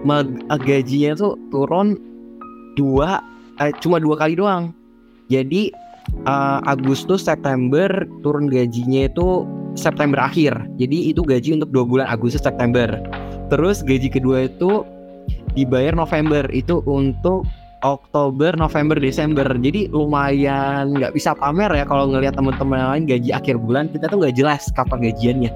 Mag 0.06 0.30
gajinya 0.62 1.18
tuh 1.18 1.34
turun 1.50 1.98
dua 2.78 3.18
eh, 3.58 3.74
cuma 3.82 3.98
dua 3.98 4.14
kali 4.14 4.38
doang 4.38 4.70
jadi 5.32 5.72
eh, 6.28 6.60
Agustus 6.68 7.24
September 7.24 7.88
turun 8.20 8.52
gajinya 8.52 9.08
itu 9.08 9.48
September 9.72 10.20
akhir 10.20 10.52
jadi 10.76 11.16
itu 11.16 11.24
gaji 11.24 11.56
untuk 11.56 11.72
dua 11.72 11.84
bulan 11.88 12.06
Agustus 12.12 12.44
September 12.44 13.00
terus 13.48 13.80
gaji 13.80 14.12
kedua 14.12 14.52
itu 14.52 14.84
dibayar 15.56 15.96
November 15.96 16.44
itu 16.52 16.84
untuk 16.84 17.48
Oktober, 17.82 18.54
November, 18.54 18.94
Desember. 18.94 19.44
Jadi 19.58 19.90
lumayan 19.90 20.94
nggak 20.94 21.18
bisa 21.18 21.34
pamer 21.34 21.66
ya 21.74 21.84
kalau 21.84 22.06
ngelihat 22.14 22.38
teman-teman 22.38 22.78
lain 22.94 23.04
gaji 23.10 23.34
akhir 23.34 23.58
bulan 23.58 23.90
kita 23.90 24.06
tuh 24.06 24.22
nggak 24.22 24.38
jelas 24.38 24.70
kapan 24.70 25.10
gajiannya. 25.10 25.50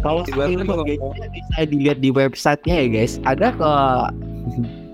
Kalau- 0.00 0.24
gajinya 0.24 1.28
bisa 1.28 1.58
dilihat 1.68 1.98
di 2.00 2.08
websitenya 2.08 2.74
ya 2.80 2.86
guys. 2.88 3.20
Ada 3.28 3.52
ke 3.52 3.72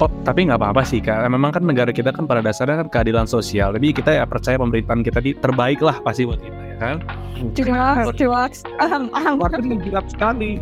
Oh, 0.00 0.08
tapi 0.24 0.48
nggak 0.48 0.56
apa-apa 0.56 0.80
sih 0.80 0.96
kak. 0.96 1.28
Memang 1.28 1.52
kan 1.52 1.60
negara 1.60 1.92
kita 1.92 2.08
kan 2.08 2.24
pada 2.24 2.40
dasarnya 2.40 2.80
kan 2.80 2.88
keadilan 2.88 3.28
sosial. 3.28 3.76
Jadi 3.76 3.92
kita 3.92 4.16
ya 4.16 4.24
percaya 4.24 4.56
pemerintahan 4.56 5.04
kita 5.04 5.20
di 5.20 5.36
terbaik 5.36 5.84
lah 5.84 6.00
pasti 6.00 6.24
buat 6.24 6.40
kita 6.40 6.56
ya 6.56 6.76
kan. 6.80 6.96
Cuaks, 7.52 8.08
cuaks. 8.16 8.58
Aham, 8.80 9.12
aham. 9.12 9.36
Waktu 9.36 9.60
menggilap 9.60 10.08
sekali 10.08 10.56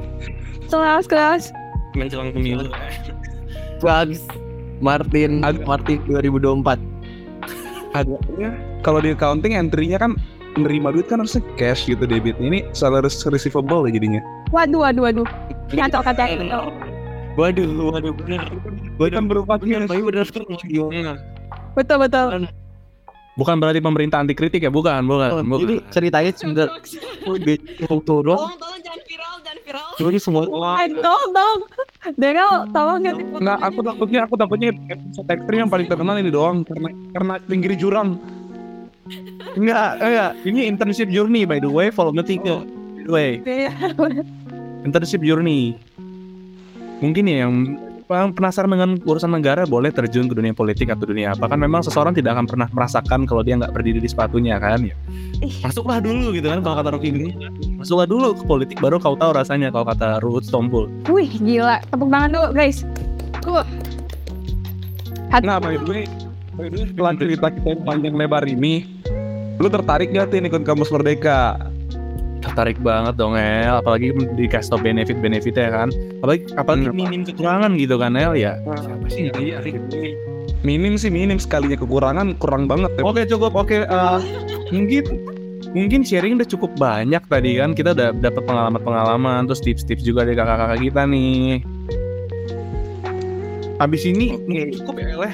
Kelas, 0.66 1.07
kelas. 1.07 1.43
Menjelang 1.95 2.34
pemilu. 2.34 2.66
Bugs 3.78 4.26
Martin 4.82 5.41
Ada- 5.47 5.62
Martin 5.64 6.03
2024. 6.05 6.78
adanya 7.97 8.53
kalau 8.84 9.01
di 9.01 9.16
accounting 9.16 9.57
entry-nya 9.57 9.97
kan 9.97 10.12
menerima 10.61 10.93
duit 10.93 11.07
kan 11.09 11.24
harusnya 11.24 11.41
cash 11.57 11.89
gitu 11.89 12.05
debitnya 12.05 12.45
ini 12.45 12.61
salary 12.76 13.09
receivable 13.09 13.89
ya 13.89 13.97
jadinya 13.97 14.20
Waduh, 14.53 14.84
waduh, 14.84 15.03
waduh. 15.09 15.26
Kacau, 15.72 16.05
kacau. 16.05 16.68
Waduh, 17.36 17.68
waduh 17.89 18.12
bener. 18.12 18.45
Bukan 18.99 19.24
berupa 19.30 19.55
Bener, 19.57 19.86
bener 19.86 20.26
gimana? 20.66 21.12
Betul, 21.72 21.96
betul. 22.03 22.51
Bukan 23.38 23.55
berarti 23.62 23.78
pemerintah 23.78 24.18
anti 24.18 24.34
kritik 24.34 24.66
ya, 24.66 24.70
bukan, 24.70 25.07
bukan. 25.07 25.46
bukan. 25.46 25.62
Jadi 25.62 25.74
ceritanya 25.94 26.30
sebentar 26.34 26.66
turun. 28.03 28.34
tolong 28.34 28.82
jangan 28.82 29.01
viral, 29.07 29.34
jangan 29.46 29.61
viral. 29.62 29.88
Jadi 29.94 30.18
semua 30.18 30.42
Eh, 30.82 30.90
dong, 30.90 31.24
dong. 31.30 31.59
Daryl, 32.18 32.66
tolong 32.74 32.99
ya. 33.07 33.14
Nah, 33.38 33.57
aku 33.62 33.78
takutnya, 33.86 34.26
aku 34.26 34.34
takutnya 34.34 34.74
episode 34.90 35.30
ekstrim 35.30 35.59
yang 35.62 35.70
paling 35.70 35.86
terkenal 35.86 36.18
ini 36.18 36.34
doang 36.34 36.66
karena 36.66 36.90
karena 37.14 37.34
pinggir 37.46 37.78
jurang. 37.78 38.18
Enggak, 39.55 40.03
enggak. 40.03 40.30
Ini 40.42 40.61
internship 40.66 41.07
journey 41.07 41.46
by 41.46 41.62
the 41.62 41.70
way, 41.70 41.94
volume 41.94 42.18
3. 42.18 42.26
By 42.26 43.03
the 43.07 43.12
way, 43.14 43.30
internship 44.82 45.22
journey. 45.22 45.78
Mungkin 46.99 47.22
ya 47.30 47.46
yang 47.46 47.55
penasaran 48.09 48.73
dengan 48.73 48.97
urusan 49.05 49.29
negara 49.29 49.69
boleh 49.69 49.93
terjun 49.93 50.27
ke 50.27 50.35
dunia 50.35 50.57
politik 50.57 50.89
atau 50.89 51.05
dunia 51.05 51.37
apa 51.37 51.45
kan 51.45 51.61
memang 51.61 51.85
seseorang 51.85 52.17
tidak 52.17 52.41
akan 52.41 52.49
pernah 52.49 52.69
merasakan 52.73 53.29
kalau 53.29 53.45
dia 53.45 53.61
nggak 53.61 53.71
berdiri 53.77 54.01
di 54.01 54.09
sepatunya 54.09 54.57
kan 54.57 54.81
ya 54.81 54.97
masuklah 55.61 56.01
dulu 56.01 56.33
gitu 56.33 56.49
kan 56.49 56.65
kalau 56.65 56.81
kata 56.81 56.91
Rocky 56.97 57.13
ini 57.13 57.37
masuklah 57.77 58.09
dulu 58.09 58.33
ke 58.33 58.43
politik 58.49 58.77
baru 58.81 58.97
kau 58.97 59.15
tahu 59.15 59.37
rasanya 59.37 59.69
kalau 59.69 59.87
kata 59.87 60.25
Ruhut 60.25 60.43
Stompul 60.49 60.89
Wih, 61.09 61.31
gila. 61.41 61.81
Tepuk 61.89 62.09
tangan 62.13 62.31
dulu, 62.31 62.49
guys. 62.53 62.85
Tuh. 63.41 63.65
Nah, 65.41 65.59
by 65.59 65.77
the 65.77 65.85
way, 65.89 66.05
by 66.57 66.69
the 66.69 66.77
way, 66.79 66.87
setelah 66.89 67.13
cerita 67.17 67.47
kita 67.53 67.69
yang 67.75 67.83
panjang 67.83 68.15
lebar 68.17 68.45
ini, 68.47 68.87
lu 69.61 69.69
tertarik 69.73 70.13
gak 70.13 70.31
tuh 70.31 70.41
ikut 70.41 70.63
kampus 70.63 70.93
Merdeka? 70.93 71.59
Tertarik 72.39 72.78
banget 72.78 73.18
dong 73.18 73.34
El 73.34 73.82
apalagi 73.82 74.14
dikasih 74.39 74.70
tau 74.70 74.80
benefit-benefit 74.80 75.55
ya 75.55 75.70
kan 75.70 75.89
apalagi 76.22 76.43
apalagi 76.55 76.84
Hmm. 76.89 76.97
minim 76.97 77.22
kekurangan 77.26 77.70
gitu 77.76 77.95
kan 77.99 78.12
El 78.14 78.32
ya 78.39 78.57
siapa 78.62 79.07
sih 79.11 79.30
tertarik 79.30 79.74
Minim 80.66 80.99
sih 80.99 81.07
minim 81.07 81.39
sekalinya 81.39 81.78
kekurangan 81.78 82.34
kurang 82.43 82.66
banget 82.66 82.91
ya. 82.99 83.07
Oke 83.07 83.22
cukup 83.30 83.55
oke 83.55 83.86
eh, 83.86 84.18
mungkin 84.74 85.07
mungkin 85.70 86.03
sharing 86.03 86.34
udah 86.34 86.49
cukup 86.51 86.74
banyak 86.74 87.22
tadi 87.30 87.62
kan 87.62 87.78
kita 87.78 87.95
udah 87.95 88.11
dapat 88.18 88.43
pengalaman-pengalaman 88.43 89.47
terus 89.47 89.62
tips-tips 89.62 90.03
juga 90.03 90.26
dari 90.26 90.34
kakak-kakak 90.34 90.82
kita 90.82 91.03
nih. 91.07 91.62
Abis 93.78 94.03
ini 94.03 94.34
cukup 94.74 94.99
ya 94.99 95.07
El 95.14 95.22
ya? 95.30 95.32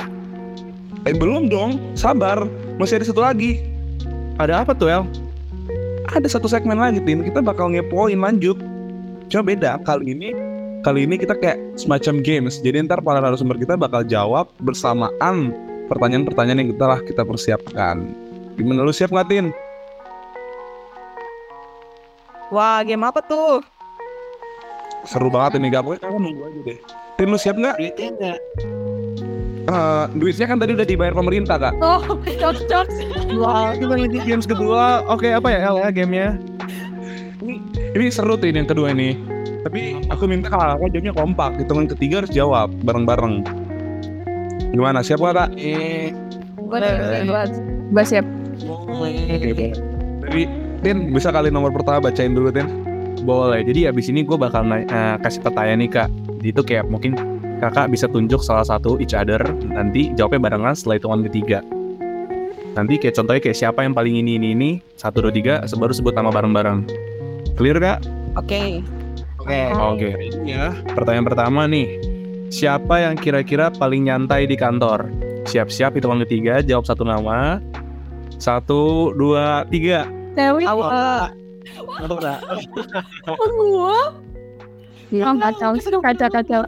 Eh 1.08 1.16
belum 1.16 1.48
dong, 1.48 1.80
sabar. 1.96 2.44
Masih 2.76 3.00
ada 3.00 3.08
satu 3.08 3.24
lagi. 3.24 3.64
Ada 4.36 4.60
apa 4.60 4.76
tuh 4.76 4.92
El? 4.92 5.02
Ada 6.14 6.38
satu 6.38 6.46
segmen 6.46 6.78
lagi, 6.78 7.02
Tin. 7.02 7.26
Kita 7.26 7.42
bakal 7.42 7.74
ngepoin 7.74 8.14
lanjut. 8.14 8.54
Cuma 9.26 9.42
beda 9.42 9.82
kali 9.82 10.14
ini. 10.14 10.30
Kali 10.86 11.10
ini 11.10 11.18
kita 11.18 11.34
kayak 11.34 11.58
semacam 11.74 12.22
games. 12.22 12.62
Jadi 12.62 12.86
ntar 12.86 13.02
para 13.02 13.18
narasumber 13.18 13.58
kita 13.58 13.74
bakal 13.74 14.06
jawab 14.06 14.46
bersamaan 14.62 15.50
pertanyaan-pertanyaan 15.90 16.62
yang 16.62 16.70
kita 16.70 16.86
lah 16.86 17.00
kita 17.02 17.26
persiapkan. 17.26 18.14
Gimana 18.54 18.86
lu 18.86 18.94
siap 18.94 19.10
nggak, 19.10 19.26
Tin? 19.26 19.50
Wah, 22.54 22.86
game 22.86 23.02
apa 23.02 23.18
tuh? 23.18 23.58
Seru 25.02 25.34
banget 25.34 25.58
ini 25.58 25.74
gak 25.74 25.82
pokoknya 25.82 26.00
kamu 26.06 26.18
nunggu 26.22 26.42
aja 26.46 26.60
deh. 26.62 26.78
Tin 27.18 27.28
lu 27.34 27.38
siap 27.42 27.58
nggak? 27.58 27.74
duitnya. 27.74 28.38
Eh, 29.64 30.04
duitnya 30.20 30.44
kan 30.44 30.60
tadi 30.60 30.76
udah 30.76 30.84
dibayar 30.84 31.14
pemerintah 31.16 31.56
kak. 31.56 31.72
Oh, 31.80 32.20
cok, 32.20 32.56
cok. 32.68 32.86
Wah 33.40 33.72
kita 33.72 33.96
lagi 33.96 34.20
games 34.20 34.44
kedua. 34.44 35.00
Oke 35.08 35.32
apa 35.32 35.48
ya 35.48 35.72
El 35.72 35.80
ya 35.80 35.88
gamenya? 35.88 36.30
Ini 37.94 38.04
seru 38.12 38.36
tuh 38.36 38.52
ini 38.52 38.60
yang 38.60 38.68
kedua 38.68 38.92
ini. 38.92 39.16
Tapi 39.64 40.04
aku 40.12 40.28
minta 40.28 40.52
kakak 40.52 40.92
jawabnya 40.92 41.14
kompak. 41.16 41.56
Hitungan 41.56 41.88
ketiga 41.88 42.20
harus 42.20 42.32
jawab 42.36 42.68
bareng-bareng. 42.84 43.40
Gimana? 44.76 45.00
Siap 45.00 45.22
gak 45.24 45.32
kak? 45.32 45.48
Eh, 45.56 46.12
Gue 46.60 46.78
buat. 47.24 47.50
Gue 47.88 48.04
siap. 48.04 48.26
Jadi 50.28 50.42
Tin 50.84 51.08
bisa 51.16 51.32
kali 51.32 51.48
nomor 51.48 51.72
pertama 51.72 52.12
bacain 52.12 52.36
dulu 52.36 52.52
Tin. 52.52 52.68
Boleh. 53.24 53.64
Jadi 53.64 53.88
abis 53.88 54.12
ini 54.12 54.20
gue 54.28 54.36
bakal 54.36 54.68
eh, 54.68 55.16
kasih 55.24 55.40
pertanyaan 55.40 55.80
nih 55.80 55.88
kak. 55.88 56.08
Itu 56.44 56.60
kayak 56.60 56.92
mungkin 56.92 57.16
kakak 57.64 57.88
bisa 57.88 58.04
tunjuk 58.12 58.44
salah 58.44 58.66
satu 58.66 59.00
each 59.00 59.16
other. 59.16 59.40
Nanti 59.64 60.12
jawabnya 60.12 60.52
barengan 60.52 60.76
setelah 60.76 61.00
hitungan 61.00 61.20
ketiga. 61.32 61.64
Nanti 62.74 62.98
kayak 63.00 63.14
contohnya 63.16 63.40
kayak 63.40 63.56
siapa 63.56 63.80
yang 63.86 63.94
paling 63.96 64.18
ini 64.18 64.36
ini 64.36 64.48
ini 64.52 64.70
satu 64.98 65.24
dua 65.24 65.32
tiga 65.32 65.54
baru 65.64 65.94
sebut 65.94 66.12
nama 66.12 66.28
bareng-bareng. 66.28 66.84
Clear 67.56 67.78
kak? 67.80 67.98
Oke. 68.36 68.82
Oke. 69.40 69.60
Oke. 69.72 70.10
Ya. 70.44 70.74
Pertanyaan 70.92 71.24
pertama 71.24 71.64
nih. 71.70 71.86
Siapa 72.52 73.00
yang 73.02 73.14
kira-kira 73.16 73.72
paling 73.72 74.10
nyantai 74.10 74.44
di 74.44 74.58
kantor? 74.58 75.08
Siap-siap 75.48 75.96
hitungan 75.96 76.22
ketiga 76.26 76.60
jawab 76.60 76.84
satu 76.84 77.06
nama. 77.06 77.62
Satu, 78.42 79.14
dua, 79.14 79.64
tiga. 79.70 80.10
Dewi. 80.34 80.66
Awal. 80.66 81.30
Oh, 82.02 82.08
gue. 82.10 83.98
Oh, 85.22 85.34
kacau. 85.38 85.70
Kacau, 85.78 86.28
kacau. 86.30 86.60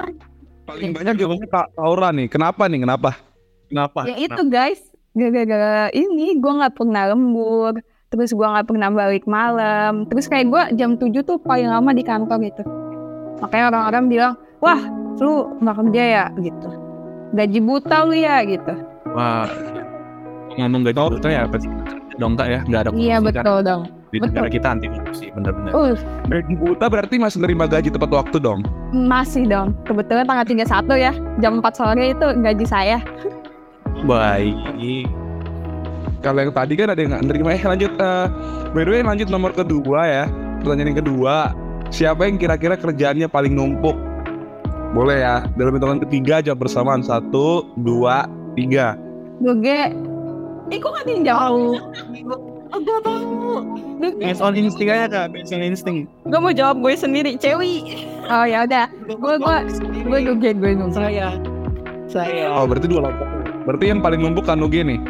Paling 0.66 0.90
banyak 0.90 1.14
jawabannya 1.14 1.48
Kak 1.48 1.66
Aura 1.78 2.10
nih. 2.10 2.26
Kenapa 2.26 2.66
nih? 2.66 2.82
Kenapa? 2.82 3.10
Kenapa? 3.70 4.00
Ya 4.10 4.16
itu 4.18 4.42
guys. 4.50 4.82
Gara-gara 5.16 5.88
ini 5.96 6.36
gue 6.36 6.52
gak 6.60 6.74
pernah 6.76 7.14
lembur. 7.14 7.78
Terus 8.10 8.34
gue 8.34 8.46
gak 8.46 8.66
pernah 8.68 8.90
balik 8.90 9.24
malam. 9.30 10.10
Terus 10.10 10.26
kayak 10.26 10.46
gue 10.50 10.62
jam 10.76 10.98
7 10.98 11.22
tuh 11.22 11.38
paling 11.38 11.70
lama 11.70 11.94
di 11.94 12.02
kantor 12.02 12.42
gitu. 12.44 12.62
Makanya 13.40 13.64
orang-orang 13.72 14.04
bilang, 14.10 14.32
wah 14.58 14.80
lu 15.22 15.54
gak 15.62 15.76
kerja 15.86 16.02
ya 16.02 16.24
gitu. 16.42 16.68
Gaji 17.32 17.60
buta 17.62 17.96
lu 18.04 18.14
ya 18.18 18.42
gitu. 18.44 18.72
Wah, 19.14 19.48
ngomong 20.58 20.82
gaji 20.84 20.98
buta 20.98 21.28
ya 21.30 21.46
apa 21.46 21.56
sih? 21.62 21.70
Dong 22.16 22.32
kak 22.32 22.48
ya, 22.48 22.60
nggak 22.64 22.80
ada 22.80 22.90
Iya 22.96 23.16
kan? 23.20 23.24
betul 23.28 23.58
dong. 23.60 23.82
Di 24.06 24.22
negara 24.22 24.46
kita 24.46 24.70
anti 24.70 24.86
korupsi, 24.86 25.34
bener-bener. 25.34 25.74
Uh, 25.74 25.92
Gaji 26.30 26.54
buta 26.56 26.86
berarti 26.86 27.18
masih 27.18 27.42
nerima 27.42 27.66
gaji 27.66 27.90
tepat 27.90 28.10
waktu 28.14 28.38
dong. 28.38 28.62
masih 28.94 29.44
dong. 29.44 29.74
Kebetulan 29.82 30.24
tanggal 30.24 30.46
31 30.46 30.94
ya. 30.96 31.12
Jam 31.42 31.58
4 31.58 31.74
sore 31.74 32.14
itu 32.14 32.26
gaji 32.38 32.64
saya. 32.64 32.98
Baik. 34.06 35.10
Kalau 36.22 36.38
yang 36.42 36.54
tadi 36.54 36.74
kan 36.78 36.90
ada 36.94 37.00
yang 37.02 37.10
nggak 37.12 37.24
nerima. 37.26 37.48
Eh 37.54 37.62
lanjut. 37.62 37.92
eh 37.98 38.26
by 38.70 38.82
the 38.86 38.90
way 38.90 39.02
lanjut 39.02 39.28
nomor 39.28 39.50
kedua 39.50 40.00
ya. 40.06 40.24
Pertanyaan 40.62 40.94
yang 40.94 41.00
kedua. 41.02 41.36
Siapa 41.90 42.26
yang 42.26 42.38
kira-kira 42.38 42.74
kerjaannya 42.78 43.26
paling 43.26 43.54
numpuk? 43.54 43.94
Boleh 44.94 45.22
ya. 45.22 45.36
Dalam 45.58 45.74
hitungan 45.76 45.98
ketiga 46.06 46.40
jawab 46.40 46.66
bersamaan. 46.66 47.02
Satu, 47.02 47.66
dua, 47.78 48.30
tiga. 48.54 48.94
Nuge. 49.42 49.92
Eh 50.66 50.78
kok 50.82 50.90
gak 50.94 51.06
ada 51.06 51.38
jawab? 52.70 52.74
Oh, 52.74 52.80
gue 52.82 52.98
tau. 53.02 54.14
Based 54.20 54.42
on 54.42 54.52
insting 54.58 54.88
aja 54.90 55.06
kak, 55.06 55.26
based 55.32 55.54
on 55.54 55.62
insting. 55.62 56.10
Gue 56.26 56.38
mau 56.38 56.52
jawab 56.52 56.82
gue 56.82 56.92
sendiri, 56.94 57.38
Cewi. 57.38 58.06
Oh 58.26 58.44
ya 58.44 58.66
udah. 58.66 58.86
Gue 59.06 59.34
gue 59.38 59.56
gue 60.06 60.18
Nuge 60.26 60.50
gue 60.54 60.72
Nuge. 60.74 60.94
Saya. 60.98 61.28
Saya. 62.10 62.44
Oh 62.52 62.66
berarti 62.66 62.86
dua 62.90 63.08
lompok. 63.10 63.28
Berarti 63.66 63.84
yang 63.90 64.00
paling 64.02 64.20
numpuk 64.22 64.44
kan 64.46 64.58
Nugi 64.58 64.82
nih. 64.82 65.00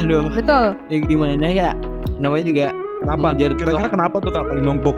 Aduh. 0.00 0.28
Betul. 0.32 0.76
Ya 0.88 0.96
gimana 1.04 1.48
ya? 1.48 1.70
Namanya 2.18 2.44
juga 2.46 2.66
Kenapa? 3.04 3.36
Jadi 3.36 3.54
Kira-kira 3.60 3.88
kenapa 3.92 4.16
tuh 4.16 4.32
kak 4.32 4.44
paling 4.48 4.64
numpuk? 4.64 4.96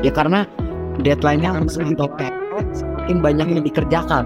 ya 0.00 0.08
karena 0.08 0.48
deadline-nya 1.04 1.60
semakin 1.68 1.96
topet, 1.96 2.32
semakin 2.72 3.20
banyak 3.20 3.46
yang 3.52 3.62
dikerjakan. 3.64 4.24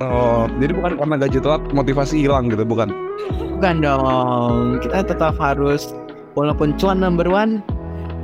Oh, 0.00 0.48
jadi 0.56 0.72
bukan 0.72 0.96
karena 0.96 1.16
gaji 1.20 1.38
telat 1.44 1.62
motivasi 1.76 2.24
hilang 2.24 2.48
gitu, 2.48 2.64
bukan? 2.64 2.88
Bukan 3.60 3.84
dong. 3.84 4.80
Kita 4.80 5.04
tetap 5.04 5.36
harus 5.36 5.92
walaupun 6.32 6.72
cuan 6.80 7.04
number 7.04 7.28
one 7.28 7.60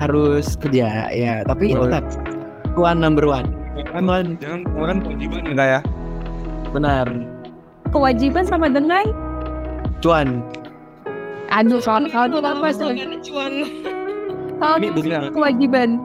harus 0.00 0.56
kerja 0.56 1.12
ya, 1.12 1.44
tapi 1.44 1.76
Oh. 1.76 1.84
tetap 1.84 2.04
cuan 2.72 2.96
number 2.96 3.28
one. 3.28 3.44
Kan, 3.92 4.40
jangan 4.40 4.64
kan 4.64 4.98
kewajiban 5.04 5.40
ya 5.44 5.52
kak 5.52 5.68
ya. 5.68 5.80
Benar. 6.72 7.06
Kewajiban 7.92 8.44
sama 8.48 8.66
dengan 8.72 9.04
Cuan. 10.00 10.40
aduh 11.46 11.78
soal 11.78 12.08
soal 12.10 12.26
itu 12.32 12.40
apa 12.42 12.68
sih? 12.72 12.88
cuan. 13.20 13.52
Soal 14.56 14.76
kewajiban. 15.28 16.00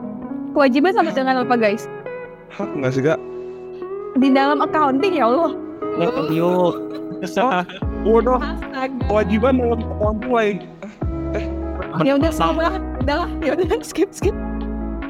Kewajiban 0.52 0.92
sama 0.92 1.10
dengan 1.16 1.48
apa 1.48 1.56
guys? 1.56 1.88
Hah, 2.52 2.68
enggak 2.68 2.92
sih 2.92 3.00
kak? 3.00 3.16
Di 4.16 4.28
dalam 4.28 4.60
accounting 4.60 5.16
ya 5.16 5.28
Allah. 5.28 5.52
Yuk. 6.32 6.74
Waduh, 8.02 8.42
Astaga. 8.42 8.98
kewajiban 9.06 9.62
dalam 9.62 9.78
orang 10.02 10.16
tua 10.18 10.40
ya. 10.42 10.54
Ya 12.02 12.12
udah 12.18 12.32
sama. 12.34 12.82
Udah 13.04 13.16
lah, 13.26 13.30
ya 13.44 13.54
udah 13.54 13.78
skip 13.88 14.10
skip. 14.10 14.34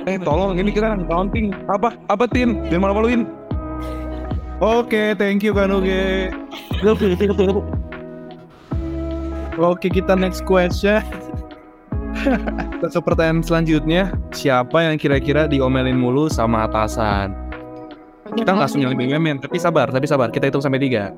Eh 0.04 0.18
tolong, 0.18 0.58
ini 0.58 0.74
kita 0.74 0.92
accounting. 0.98 1.54
Apa? 1.70 1.94
Apa 2.10 2.26
Tin? 2.26 2.58
Jangan 2.68 2.90
malu-maluin. 2.90 3.24
Oke, 4.62 5.14
thank 5.18 5.42
you 5.42 5.54
Kanuge. 5.54 6.30
Oke, 9.58 9.86
kita 9.90 10.14
next 10.14 10.42
question. 10.46 11.02
Ke 12.82 13.00
pertanyaan 13.02 13.42
selanjutnya. 13.42 14.14
Siapa 14.30 14.86
yang 14.86 14.98
kira-kira 14.98 15.50
diomelin 15.50 15.98
mulu 15.98 16.30
sama 16.30 16.66
atasan? 16.70 17.34
Kita 18.32 18.48
nggak 18.48 18.64
langsung 18.64 18.80
nyalain 18.80 18.98
BUMN, 18.98 19.36
tapi 19.44 19.56
sabar, 19.60 19.92
tapi 19.92 20.06
sabar. 20.08 20.32
Kita 20.32 20.48
hitung 20.48 20.64
sampai 20.64 20.80
tiga. 20.80 21.12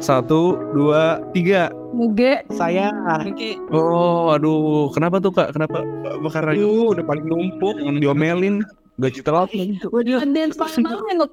Satu, 0.00 0.56
dua, 0.72 1.20
tiga. 1.36 1.68
Nuge. 1.92 2.40
Saya 2.56 2.88
Oke. 3.20 3.60
Oh, 3.68 4.32
aduh, 4.32 4.88
kenapa 4.96 5.20
tuh 5.20 5.30
kak? 5.30 5.52
Kenapa? 5.52 5.84
Apa 5.84 6.28
Karena 6.32 6.56
Aduh, 6.56 6.96
udah 6.96 7.04
paling 7.04 7.26
numpuk, 7.28 7.76
yang 7.78 8.00
diomelin. 8.00 8.64
Gaji 8.96 9.20
telat. 9.20 9.48
Waduh. 9.92 10.20
Ngedance 10.24 10.56
malu-malu 10.56 11.04
ya 11.08 11.26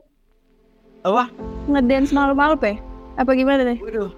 Apa? 1.04 1.24
Ngedance 1.68 2.12
malu-malu 2.12 2.56
pe? 2.60 2.74
Apa 3.16 3.32
gimana 3.34 3.64
deh? 3.64 3.80
Waduh. 3.80 4.12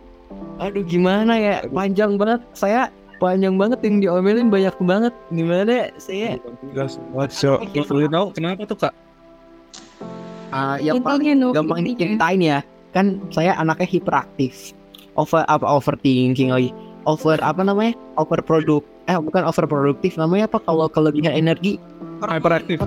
Aduh 0.59 0.83
gimana 0.85 1.33
ya? 1.37 1.55
Panjang 1.69 2.17
banget. 2.17 2.41
Saya 2.57 2.89
panjang 3.21 3.55
banget 3.55 3.79
yang 3.85 4.01
diomelin 4.01 4.49
banyak 4.49 4.75
banget. 4.81 5.13
Gimana 5.29 5.93
saya? 6.01 6.41
Gas, 6.73 6.97
so, 7.29 7.61
Lu 7.89 8.09
tahu 8.09 8.25
kenapa 8.33 8.65
tuh 8.65 8.77
kak? 8.77 8.93
Ah, 10.49 10.81
yang 10.81 11.01
paling 11.05 11.21
Intinya 11.25 11.35
Nuge. 11.49 11.55
gampang 11.61 11.77
intinya. 11.85 11.97
diceritain 11.97 12.41
ya 12.41 12.59
kan 12.89 13.05
saya 13.29 13.53
anaknya 13.57 13.87
hiperaktif. 13.87 14.73
Over 15.13 15.43
apa 15.51 15.65
overthinking 15.67 16.49
lagi 16.49 16.71
over 17.09 17.37
apa 17.41 17.61
namanya? 17.65 17.97
Overproduct 18.21 18.85
eh 19.09 19.17
bukan 19.17 19.41
overproduktif 19.45 20.13
namanya 20.19 20.45
apa? 20.45 20.61
Kalau 20.61 20.85
kelebihan 20.85 21.33
energi. 21.33 21.81
Hyperaktif. 22.21 22.83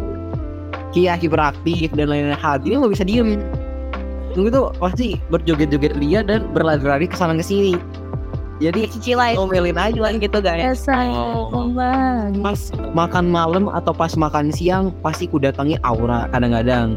kia 0.93 1.17
hiperaktif 1.17 1.89
dan 1.97 2.13
lain-lain. 2.13 2.37
Hal 2.37 2.61
ini 2.63 2.77
nggak 2.77 2.93
bisa 2.93 3.05
diem. 3.09 3.41
Tunggu 4.37 4.53
tuh 4.53 4.73
pasti 4.77 5.17
berjoget-joget 5.33 5.97
lia 5.97 6.21
dan 6.21 6.45
berlari-lari 6.53 7.09
ke 7.09 7.17
sana 7.17 7.33
ke 7.37 7.45
sini. 7.45 7.75
Jadi 8.61 8.87
Cicilan 8.87 9.35
omelin 9.35 9.75
aja 9.75 9.99
lah 9.99 10.13
gitu 10.15 10.39
guys. 10.39 10.85
Esa 10.85 10.95
lagi. 10.95 12.39
pas 12.45 12.61
makan 12.95 13.27
malam 13.33 13.67
atau 13.73 13.91
pas 13.91 14.13
makan 14.15 14.53
siang 14.55 14.95
pasti 15.03 15.27
ku 15.27 15.41
datangi 15.41 15.81
aura 15.83 16.31
kadang-kadang 16.31 16.95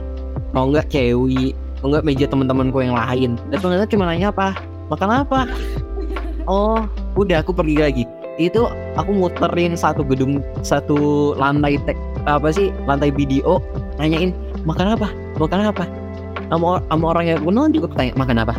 mau 0.56 0.72
nggak 0.72 0.88
cewi 0.88 1.52
mau 1.84 1.92
nggak 1.92 2.06
meja 2.08 2.26
teman-temanku 2.32 2.80
yang 2.80 2.96
lain 2.96 3.36
dan 3.52 3.58
ternyata 3.60 3.86
cuma 3.92 4.08
nanya 4.08 4.32
apa 4.32 4.56
makan 4.88 5.28
apa 5.28 5.40
oh 6.48 6.88
udah 7.20 7.44
aku 7.44 7.52
pergi 7.52 7.76
lagi 7.76 8.04
itu 8.40 8.64
aku 8.96 9.12
muterin 9.12 9.76
satu 9.76 10.08
gedung 10.08 10.40
satu 10.64 11.36
lantai 11.36 11.76
tek 11.84 12.00
apa 12.24 12.56
sih 12.56 12.72
lantai 12.88 13.12
video 13.12 13.60
nanyain 14.00 14.32
makan 14.64 14.96
apa 14.96 15.12
makan 15.36 15.70
apa 15.76 15.84
sama, 16.48 16.80
or- 16.80 16.86
sama 16.88 17.06
orang 17.12 17.26
yang 17.36 17.40
kenal 17.44 17.68
juga 17.68 17.88
tanya 17.94 18.16
makan 18.16 18.40
apa 18.48 18.56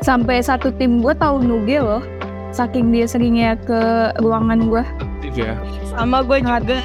Sampai 0.00 0.40
satu 0.40 0.72
tim 0.80 1.04
gue 1.04 1.12
tahu 1.12 1.44
Nuge 1.44 1.76
loh. 1.76 2.00
Saking 2.56 2.88
dia 2.88 3.04
seringnya 3.04 3.52
ke 3.60 4.10
ruangan 4.24 4.72
gue. 4.72 4.80
Aktif 4.80 5.44
ya. 5.44 5.52
Sama 5.92 6.24
gue 6.24 6.40
juga. 6.40 6.80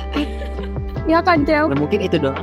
Ya 1.08 1.24
kan 1.24 1.48
Cel? 1.48 1.72
Nah, 1.72 1.80
mungkin 1.80 2.04
itu 2.04 2.20
dong 2.20 2.36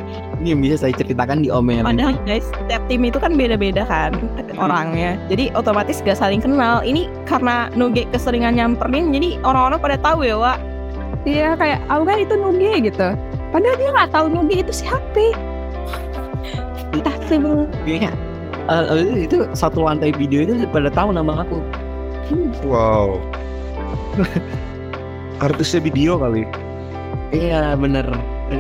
ini 0.43 0.59
yang 0.59 0.61
bisa 0.61 0.83
saya 0.83 0.93
ceritakan 0.99 1.47
di 1.47 1.49
omelan 1.55 1.95
Padahal 1.95 2.19
guys, 2.27 2.43
setiap 2.51 2.83
tim 2.91 3.07
itu 3.07 3.23
kan 3.23 3.39
beda-beda 3.39 3.87
kan 3.87 4.11
orangnya. 4.59 5.15
Jadi 5.31 5.55
otomatis 5.55 6.03
gak 6.03 6.19
saling 6.19 6.43
kenal. 6.43 6.83
Ini 6.83 7.07
karena 7.31 7.71
Nuge 7.79 8.11
keseringan 8.11 8.59
nyamperin, 8.59 9.15
jadi 9.15 9.39
orang-orang 9.47 9.79
pada 9.79 9.97
tahu 10.03 10.27
ya, 10.27 10.35
Wak. 10.35 10.59
Iya 11.23 11.55
kayak 11.55 11.87
aku 11.87 12.03
kan 12.03 12.19
itu 12.19 12.35
Nuge 12.35 12.73
gitu. 12.91 13.09
Padahal 13.55 13.77
dia 13.79 13.91
nggak 13.95 14.11
tahu 14.11 14.27
Nuge 14.27 14.57
itu 14.67 14.73
siapa. 14.75 15.27
Entah 16.99 17.15
sih 17.31 17.39
Bang. 17.39 17.71
Eh, 17.87 18.03
eh, 18.67 19.27
itu 19.31 19.47
satu 19.55 19.87
lantai 19.87 20.11
video 20.11 20.43
itu 20.43 20.67
pada 20.75 20.91
tahu 20.91 21.15
nama 21.15 21.47
aku. 21.47 21.63
Wow. 22.67 23.23
Artisnya 25.45 25.79
video 25.83 26.19
kali. 26.19 26.43
Iya 27.31 27.79
bener. 27.79 28.07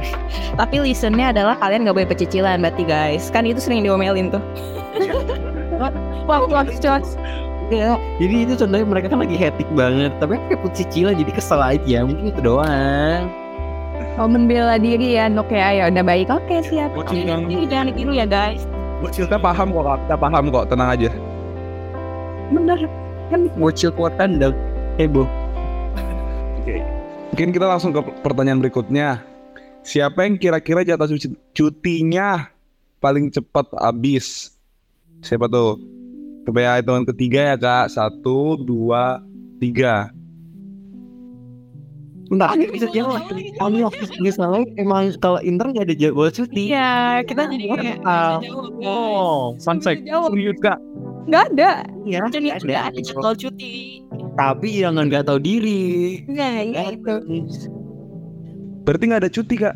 Tapi 0.61 0.77
listennya 0.81 1.35
adalah 1.35 1.55
kalian 1.61 1.85
gak 1.89 1.97
boleh 1.97 2.11
pecicilan 2.11 2.63
berarti 2.63 2.85
guys. 2.87 3.29
Kan 3.29 3.45
itu 3.45 3.61
sering 3.61 3.85
diomelin 3.85 4.33
tuh. 4.33 4.43
Wah, 6.31 6.47
wah. 6.47 6.63
Iya. 7.73 7.99
Jadi 8.21 8.35
itu 8.47 8.53
contohnya 8.55 8.87
mereka 8.87 9.07
kan 9.11 9.19
lagi 9.25 9.35
hektik 9.35 9.67
banget. 9.75 10.13
Tapi 10.23 10.39
aku 10.39 10.45
kayak 10.55 10.71
cicilan 10.77 11.15
jadi 11.19 11.33
kesel 11.35 11.59
aja. 11.59 11.99
Mungkin 12.07 12.31
itu 12.31 12.41
doang. 12.45 13.27
Mau 14.21 14.29
membela 14.29 14.77
diri 14.77 15.17
ya 15.17 15.27
Nuk 15.33 15.49
ya. 15.51 15.73
Ya 15.73 15.85
udah 15.89 16.05
baik. 16.05 16.29
Oke 16.31 16.63
siap. 16.63 16.93
Bocil 16.95 17.27
yang 17.27 17.49
Ini 17.49 17.65
jangan 17.67 17.87
ditiru 17.91 18.13
ya 18.15 18.29
guys. 18.29 18.69
bocilnya 19.03 19.35
paham 19.35 19.75
kok, 19.75 19.99
kita 20.07 20.15
paham 20.15 20.45
kok, 20.55 20.65
tenang 20.71 20.95
aja. 20.95 21.11
Bener. 22.55 22.87
Bocil 23.59 23.91
kuat 23.91 24.15
kandang. 24.15 24.55
Heboh. 24.95 25.27
Mungkin 27.35 27.49
kita 27.51 27.67
langsung 27.67 27.91
ke 27.91 27.99
pertanyaan 28.23 28.63
berikutnya. 28.63 29.25
Siapa 29.83 30.23
yang 30.23 30.39
kira-kira 30.39 30.83
jatah 30.83 31.07
cuci- 31.07 31.35
cutinya 31.53 32.47
paling 32.99 33.29
cepat 33.29 33.67
habis? 33.75 34.55
Siapa 35.21 35.47
tuh? 35.47 35.79
Coba 36.43 36.59
ya 36.59 36.73
hitungan 36.79 37.07
ketiga 37.07 37.55
ya 37.55 37.57
kak. 37.57 37.91
Satu, 37.91 38.55
dua, 38.57 39.23
tiga. 39.59 40.11
Bentar, 42.27 42.57
bisa 42.57 42.89
jawab. 42.89 43.29
Kami 43.29 43.85
waktu 43.85 44.09
misalnya 44.19 44.65
emang 44.81 45.13
kalau 45.21 45.37
Inter 45.45 45.69
nggak 45.69 45.85
ada 45.85 45.95
jadwal 45.95 46.33
cuti. 46.33 46.73
Iya, 46.73 47.21
kita 47.29 47.45
jadi 47.45 47.65
kayak 47.69 47.97
Ah, 48.03 48.41
Oh, 48.81 49.53
fun 49.61 49.79
fact. 49.79 50.09
Serius 50.09 50.57
kak? 50.59 50.81
Nggak 51.29 51.45
ada. 51.53 51.71
Iya, 52.03 52.21
Jadi 52.33 52.49
ada. 52.49 52.89
jadwal 52.97 53.35
cuti. 53.37 54.01
Tapi 54.33 54.67
jangan 54.81 55.13
nggak 55.13 55.29
tahu 55.29 55.39
diri. 55.39 56.25
Nah, 56.27 56.65
iya 56.65 56.97
itu. 56.97 57.15
Berarti 58.83 59.03
nggak 59.07 59.23
ada 59.23 59.31
cuti 59.31 59.55
kak? 59.59 59.75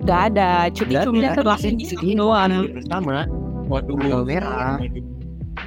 Nggak 0.00 0.20
ada 0.32 0.48
cuti 0.72 0.92
Nggak 0.96 1.36
cuma 1.42 1.54
di 1.58 1.84
sini 1.84 2.12
doang. 2.16 2.50
Bersama. 2.72 3.26
Waduh. 3.66 4.24
Merah. 4.24 4.78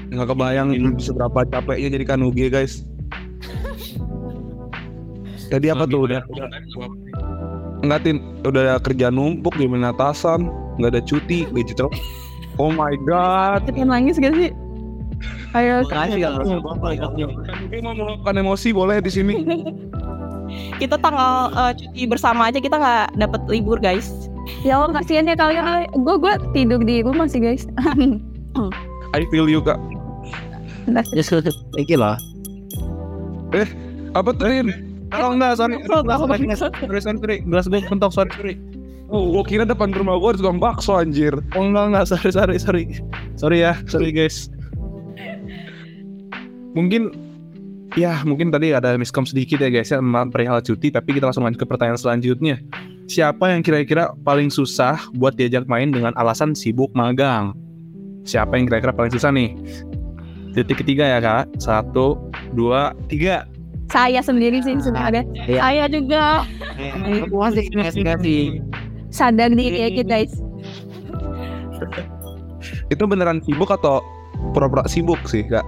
Nggak 0.10 0.28
kebayang 0.32 0.70
seberapa 0.98 1.40
capeknya 1.48 1.90
jadi 2.00 2.06
kanuge 2.08 2.48
guys. 2.48 2.88
Tadi 5.52 5.70
apa 5.70 5.86
tuh 5.86 6.10
udah? 6.10 6.22
Nggak 7.84 8.00
tin, 8.02 8.18
udah 8.48 8.80
kerja 8.82 9.12
numpuk 9.12 9.54
di 9.60 9.68
atasan, 9.68 10.50
nggak 10.80 10.98
ada 10.98 11.02
cuti, 11.04 11.46
gaji 11.52 11.74
telat. 11.78 11.94
Oh 12.62 12.70
my 12.70 12.94
god. 13.06 13.66
Pengen 13.66 13.90
nangis 13.90 14.22
gak 14.22 14.34
sih? 14.38 14.54
Ayo. 15.58 15.86
Makasih 15.86 16.22
kalau 16.22 16.66
mau 16.66 17.94
meluapkan 17.94 18.34
emosi 18.38 18.70
boleh 18.74 18.98
di 19.02 19.12
sini. 19.14 19.34
Kita 20.82 20.98
tanggal 21.00 21.54
eh, 21.54 21.72
cuti 21.80 22.02
bersama 22.10 22.50
aja 22.50 22.60
kita 22.60 22.76
nggak 22.76 23.18
dapat 23.18 23.42
libur 23.48 23.78
guys. 23.78 24.10
Ya 24.68 24.80
Allah 24.80 25.00
kasihan 25.00 25.30
ya 25.30 25.36
kalian. 25.40 25.88
Gue 25.96 26.16
gue 26.20 26.34
tidur 26.52 26.82
di 26.84 27.04
rumah 27.06 27.30
sih 27.30 27.40
guys. 27.40 27.68
I 29.14 29.24
feel 29.30 29.48
you 29.48 29.64
kak. 29.64 29.80
Just 31.16 31.32
iki 31.80 31.96
lah. 31.96 32.20
Apa 34.14 34.36
tuh? 34.36 34.50
Oh 35.14 35.30
enggak, 35.30 35.62
sorry. 35.62 35.78
Sorry, 35.86 36.58
sorry, 36.58 37.00
sorry. 37.02 37.38
Gelas 37.46 37.70
gue 37.70 37.86
mentok, 37.86 38.12
sorry, 38.12 38.34
sorry. 38.34 38.56
Oh, 39.14 39.30
gua 39.30 39.46
kira 39.46 39.62
depan 39.62 39.94
rumah 39.94 40.18
gua 40.18 40.34
ada 40.34 40.42
tukang 40.42 40.58
bakso 40.58 40.98
anjir. 40.98 41.38
Oh 41.54 41.62
enggak, 41.70 41.94
enggak, 41.94 42.06
sorry, 42.10 42.34
sorry, 42.34 42.58
sorry. 42.58 42.84
Sorry 43.38 43.58
ya, 43.62 43.78
sorry 43.86 44.10
guys. 44.10 44.50
Mungkin 46.74 47.14
ya 47.94 48.26
mungkin 48.26 48.50
tadi 48.50 48.74
ada 48.74 48.98
miskom 48.98 49.26
sedikit 49.26 49.62
ya 49.62 49.70
guys 49.70 49.94
ya 49.94 50.02
perihal 50.30 50.62
cuti 50.66 50.90
tapi 50.90 51.18
kita 51.18 51.30
langsung 51.30 51.46
lanjut 51.46 51.62
ke 51.62 51.68
pertanyaan 51.70 52.00
selanjutnya 52.00 52.58
siapa 53.06 53.54
yang 53.54 53.62
kira-kira 53.62 54.16
paling 54.26 54.50
susah 54.50 54.98
buat 55.18 55.38
diajak 55.38 55.70
main 55.70 55.94
dengan 55.94 56.14
alasan 56.18 56.58
sibuk 56.58 56.90
magang 56.98 57.54
siapa 58.26 58.58
yang 58.58 58.66
kira-kira 58.66 58.96
paling 58.96 59.14
susah 59.14 59.30
nih 59.30 59.54
titik 60.58 60.82
ketiga 60.86 61.06
ya 61.06 61.20
kak 61.22 61.46
satu 61.62 62.18
dua 62.54 62.94
tiga 63.10 63.46
Saya 63.92 64.26
sendiri 64.26 64.58
sih 64.66 64.74
sebenarnya. 64.82 65.22
Iya. 65.46 65.60
Saya 65.62 65.86
juga 65.86 66.50
Aku 67.30 67.36
masih 67.38 67.70
ngasih 67.78 68.42
sadar 69.14 69.54
diri 69.54 69.86
aja 69.86 70.02
guys. 70.02 70.34
Itu 72.90 73.06
beneran 73.06 73.46
sibuk 73.46 73.70
atau 73.70 74.02
pura-pura 74.56 74.90
sibuk 74.90 75.22
sih 75.30 75.46
kak? 75.46 75.62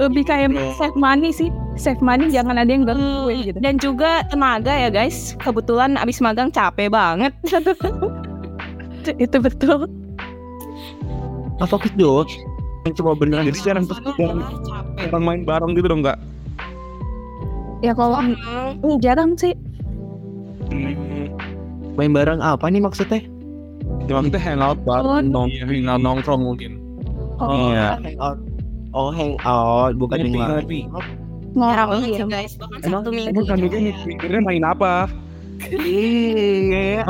Lebih 0.00 0.24
kayak 0.24 0.56
save 0.80 0.96
money 0.96 1.28
sih. 1.28 1.52
Save 1.76 2.00
money 2.00 2.32
jangan 2.32 2.56
ada 2.56 2.68
yang 2.72 2.88
gangguin 2.88 3.44
gitu. 3.44 3.58
Dan 3.60 3.76
juga 3.76 4.24
tenaga 4.32 4.72
ya 4.72 4.88
guys. 4.88 5.36
Kebetulan 5.36 6.00
abis 6.00 6.24
magang 6.24 6.48
capek 6.48 6.88
banget. 6.88 7.36
Itu 9.24 9.36
betul. 9.40 9.84
Apa 11.60 11.76
gitu? 11.84 12.24
Yang 12.88 12.94
cuma 12.96 13.12
beneran 13.12 13.44
Jadi 13.44 13.60
jarang 13.60 13.84
jarang 14.16 14.40
jarang 14.96 15.22
main 15.24 15.44
bareng 15.44 15.76
gitu 15.76 15.84
dong 15.92 16.00
kak? 16.00 16.16
Ya 17.84 17.92
kalau 17.92 18.20
ini 18.80 18.96
jarang 19.00 19.36
sih. 19.36 19.52
main 21.98 22.16
bareng 22.16 22.40
apa 22.40 22.72
nih 22.72 22.80
maksudnya? 22.80 23.20
Ya 24.08 24.12
maksudnya 24.16 24.40
hangout 24.40 24.80
bareng 24.88 25.28
dong. 25.28 25.52
Iya, 25.52 25.68
hangout 25.68 26.00
nongkrong 26.00 26.40
mungkin 26.40 26.72
Oh, 27.40 27.72
Iya. 27.72 27.96
Hangout. 28.00 28.38
Oh 28.90 29.10
hangout 29.10 29.94
bukan 29.94 30.16
Ngopi, 30.18 30.26
yang 30.26 30.34
ngopi. 30.34 30.40
banget 30.40 30.64
gitu. 30.66 32.16
sih 32.20 32.24
guys. 32.26 32.52
Bahkan 32.58 32.78
Emang 32.82 33.02
satu 33.02 33.10
minggu. 33.10 33.30
emang 33.32 33.46
kan 33.46 33.58
juga 33.58 33.78
mikirnya 34.04 34.40
main 34.40 34.64
apa? 34.64 34.94
Iya. 35.70 37.04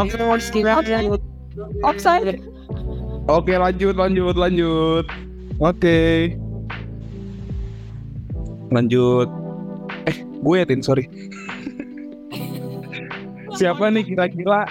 Offside. 1.82 2.40
Oke 3.26 3.52
lanjut 3.54 3.94
lanjut 3.94 4.34
lanjut. 4.34 5.04
oke 5.58 6.00
Lanjut. 8.70 9.28
Eh, 10.06 10.16
gue 10.22 10.54
ya 10.56 10.64
Tin, 10.64 10.78
sorry. 10.80 11.04
siapa 13.58 13.90
nih 13.90 14.06
kira-kira 14.06 14.62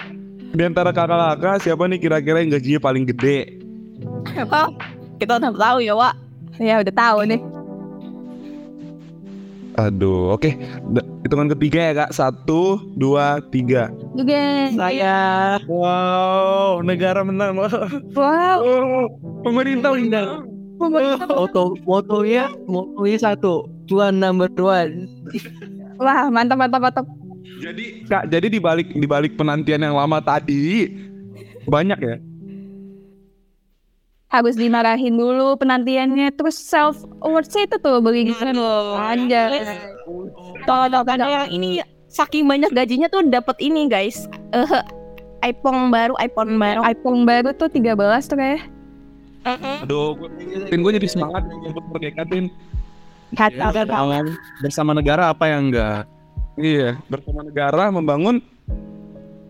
di 0.50 0.62
antara 0.64 0.90
kakak-kakak 0.90 1.60
siapa 1.60 1.84
nih 1.84 2.00
kira-kira 2.00 2.40
yang 2.40 2.50
gajinya 2.50 2.80
paling 2.80 3.04
gede? 3.06 3.60
Apa? 4.34 4.72
Kita 5.20 5.36
udah 5.36 5.52
tahu 5.52 5.78
ya, 5.84 5.92
Wak. 5.92 6.16
Ya 6.60 6.76
udah 6.84 6.92
tahu 6.92 7.18
nih. 7.24 7.40
Aduh, 9.80 10.36
oke. 10.36 10.52
Da- 10.92 11.08
Hitungan 11.24 11.48
ketiga 11.56 11.80
ya 11.80 11.92
kak. 12.04 12.10
Satu, 12.12 12.84
dua, 13.00 13.40
tiga. 13.48 13.88
Juga. 14.12 14.68
Saya 14.76 15.16
wow 15.64 16.84
negara 16.84 17.24
menang 17.24 17.56
Wow. 18.12 18.58
Oh, 18.60 19.06
pemerintah 19.40 19.96
menang. 19.96 20.44
moto 20.80 21.76
motonya 21.84 22.48
motonya 22.64 23.18
satu 23.20 23.68
tuan 23.84 24.16
number 24.16 24.48
one 24.56 25.04
Wah 26.00 26.32
mantap 26.32 26.56
mantap 26.56 26.80
mantap. 26.80 27.04
Jadi 27.60 28.08
kak, 28.08 28.32
jadi 28.32 28.48
di 28.48 28.56
balik 28.56 28.88
di 28.88 29.04
balik 29.04 29.36
penantian 29.36 29.84
yang 29.84 29.92
lama 29.92 30.24
tadi 30.24 30.88
banyak 31.68 31.98
ya. 32.00 32.16
Harus 34.30 34.54
dimarahin 34.54 35.18
dulu 35.18 35.58
penantiannya. 35.58 36.30
Terus 36.38 36.56
self 36.56 37.02
awards 37.20 37.50
itu 37.54 37.76
tuh 37.82 37.98
beli 37.98 38.30
gitu. 38.30 38.46
Anjay. 38.94 39.66
Kalau 40.64 41.02
kadang 41.02 41.30
yang 41.30 41.48
ini 41.50 41.82
saking 42.06 42.46
banyak 42.46 42.70
gajinya 42.70 43.10
tuh 43.10 43.26
dapat 43.26 43.58
ini 43.58 43.90
guys. 43.90 44.30
Eh 44.54 44.70
iPhone 45.40 45.90
baru, 45.90 46.14
iPhone 46.20 46.60
baru. 46.60 46.80
iPhone 46.84 47.24
baru 47.24 47.50
tuh 47.56 47.66
13 47.72 47.96
tuh 48.28 48.36
kayak. 48.38 48.62
Aduh, 49.80 50.12
gue, 50.20 50.28
Tin, 50.68 50.84
gue 50.84 50.92
jadi 51.00 51.08
semangat 51.08 51.48
untuk 51.48 51.80
merdeka 51.88 52.28
Tin. 52.28 52.52
Kata 53.32 53.72
Tangan 53.72 54.26
bersama 54.58 54.90
negara 54.90 55.30
apa 55.30 55.46
yang 55.46 55.70
enggak 55.70 56.02
Iya, 56.58 56.98
bersama 57.06 57.46
negara 57.46 57.86
membangun 57.88 58.42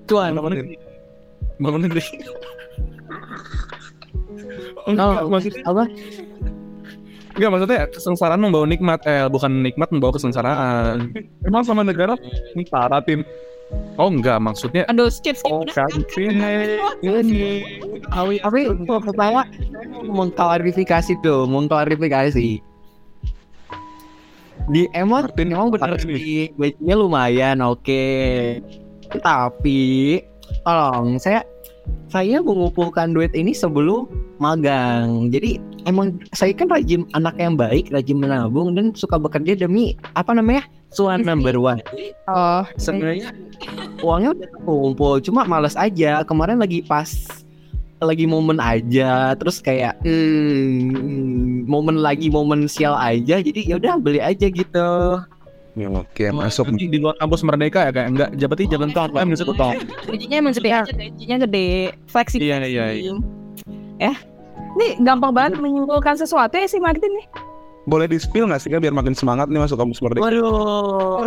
tuan 0.05 0.37
apa 0.37 0.53
Tin? 0.53 0.77
bangun 1.59 1.81
negeri 1.89 2.05
Oh, 4.87 5.29
maksudnya 5.31 5.63
apa? 5.67 5.85
Enggak 7.39 7.51
maksudnya 7.57 7.79
kesengsaraan 7.95 8.41
membawa 8.43 8.67
nikmat 8.67 9.01
eh 9.07 9.25
bukan 9.31 9.63
nikmat 9.63 9.89
membawa 9.95 10.19
kesengsaraan. 10.19 11.15
Emang 11.47 11.63
sama 11.63 11.87
negara? 11.87 12.19
Ntar, 12.59 12.91
Tin. 13.07 13.23
oh 14.03 14.11
enggak 14.11 14.43
maksudnya 14.43 14.83
Aduh, 14.91 15.07
skip 15.07 15.39
skip. 15.39 15.47
Oh, 15.47 15.63
udah. 15.63 15.87
kan, 15.87 15.95
ini 17.07 17.63
Awi 18.11 18.43
tapi 18.43 18.67
pertama 18.83 19.47
mengklarifikasi 20.03 21.23
tuh 21.23 21.47
mengklarifikasi. 21.47 22.59
Di 24.71 24.83
emang 24.93 25.31
Martin, 25.31 25.55
emang 25.55 25.71
benar 25.71 25.97
sih. 26.03 26.51
gajinya 26.59 26.95
lumayan 26.99 27.63
oke. 27.63 28.05
Tapi 29.23 30.19
tolong 30.67 31.19
saya 31.23 31.47
saya 32.11 32.43
mengumpulkan 32.43 33.15
duit 33.15 33.31
ini 33.39 33.55
sebelum 33.55 34.11
magang. 34.43 35.31
Jadi 35.31 35.63
emang 35.87 36.19
saya 36.35 36.51
kan 36.53 36.67
rajin 36.67 37.07
anak 37.15 37.39
yang 37.39 37.55
baik 37.55 37.89
rajin 37.95 38.19
menabung 38.19 38.75
dan 38.75 38.91
suka 38.93 39.17
bekerja 39.17 39.55
demi 39.55 39.95
apa 40.19 40.35
namanya 40.35 40.67
cuan 40.93 41.23
number 41.23 41.55
one. 41.55 41.79
Oh. 42.27 42.67
sebenarnya 42.75 43.31
uangnya 44.03 44.35
udah 44.35 44.51
kumpul 44.67 45.23
cuma 45.23 45.47
males 45.47 45.79
aja. 45.79 46.27
Kemarin 46.27 46.59
lagi 46.59 46.83
pas 46.83 47.09
lagi 48.01 48.25
momen 48.25 48.57
aja 48.59 49.37
terus 49.37 49.61
kayak 49.61 50.01
hmm, 50.03 51.69
momen 51.69 52.01
lagi 52.01 52.27
momen 52.27 52.67
sial 52.67 52.99
aja. 52.99 53.39
Jadi 53.39 53.71
ya 53.71 53.79
udah 53.79 54.03
beli 54.03 54.19
aja 54.19 54.51
gitu 54.51 54.91
Iya, 55.81 55.89
Oke, 55.89 56.25
masuk. 56.29 56.65
Di 56.77 56.99
luar 57.01 57.17
kampus 57.17 57.41
Merdeka 57.41 57.89
ya 57.89 57.91
kayak 57.97 58.09
enggak 58.13 58.31
jabati 58.37 58.69
iya, 58.69 58.73
jalan 58.77 58.91
tahun 58.93 59.11
kan 59.17 59.27
gitu 59.33 59.53
aku. 59.57 59.81
Gajinya 60.13 60.37
emang 60.37 60.53
gede, 60.53 60.71
gajinya 60.93 61.37
gede, 61.49 61.69
fleksibel. 62.05 62.45
Iya, 62.45 62.57
iya, 62.69 62.85
iya. 62.93 63.13
Eh, 64.01 64.17
ini 64.77 64.87
gampang 65.01 65.33
banget 65.33 65.57
iya. 65.57 65.63
menyimpulkan 65.65 66.21
sesuatu 66.21 66.61
ya 66.61 66.69
si 66.69 66.77
Martin 66.77 67.09
nih. 67.17 67.27
Boleh 67.89 68.05
di 68.13 68.21
spill 68.21 68.45
nggak 68.45 68.61
sih 68.61 68.69
kan 68.69 68.85
biar 68.85 68.93
makin 68.93 69.17
semangat 69.17 69.49
nih 69.49 69.57
masuk 69.57 69.81
kampus 69.81 70.05
Merdeka. 70.05 70.21
Waduh. 70.29 71.25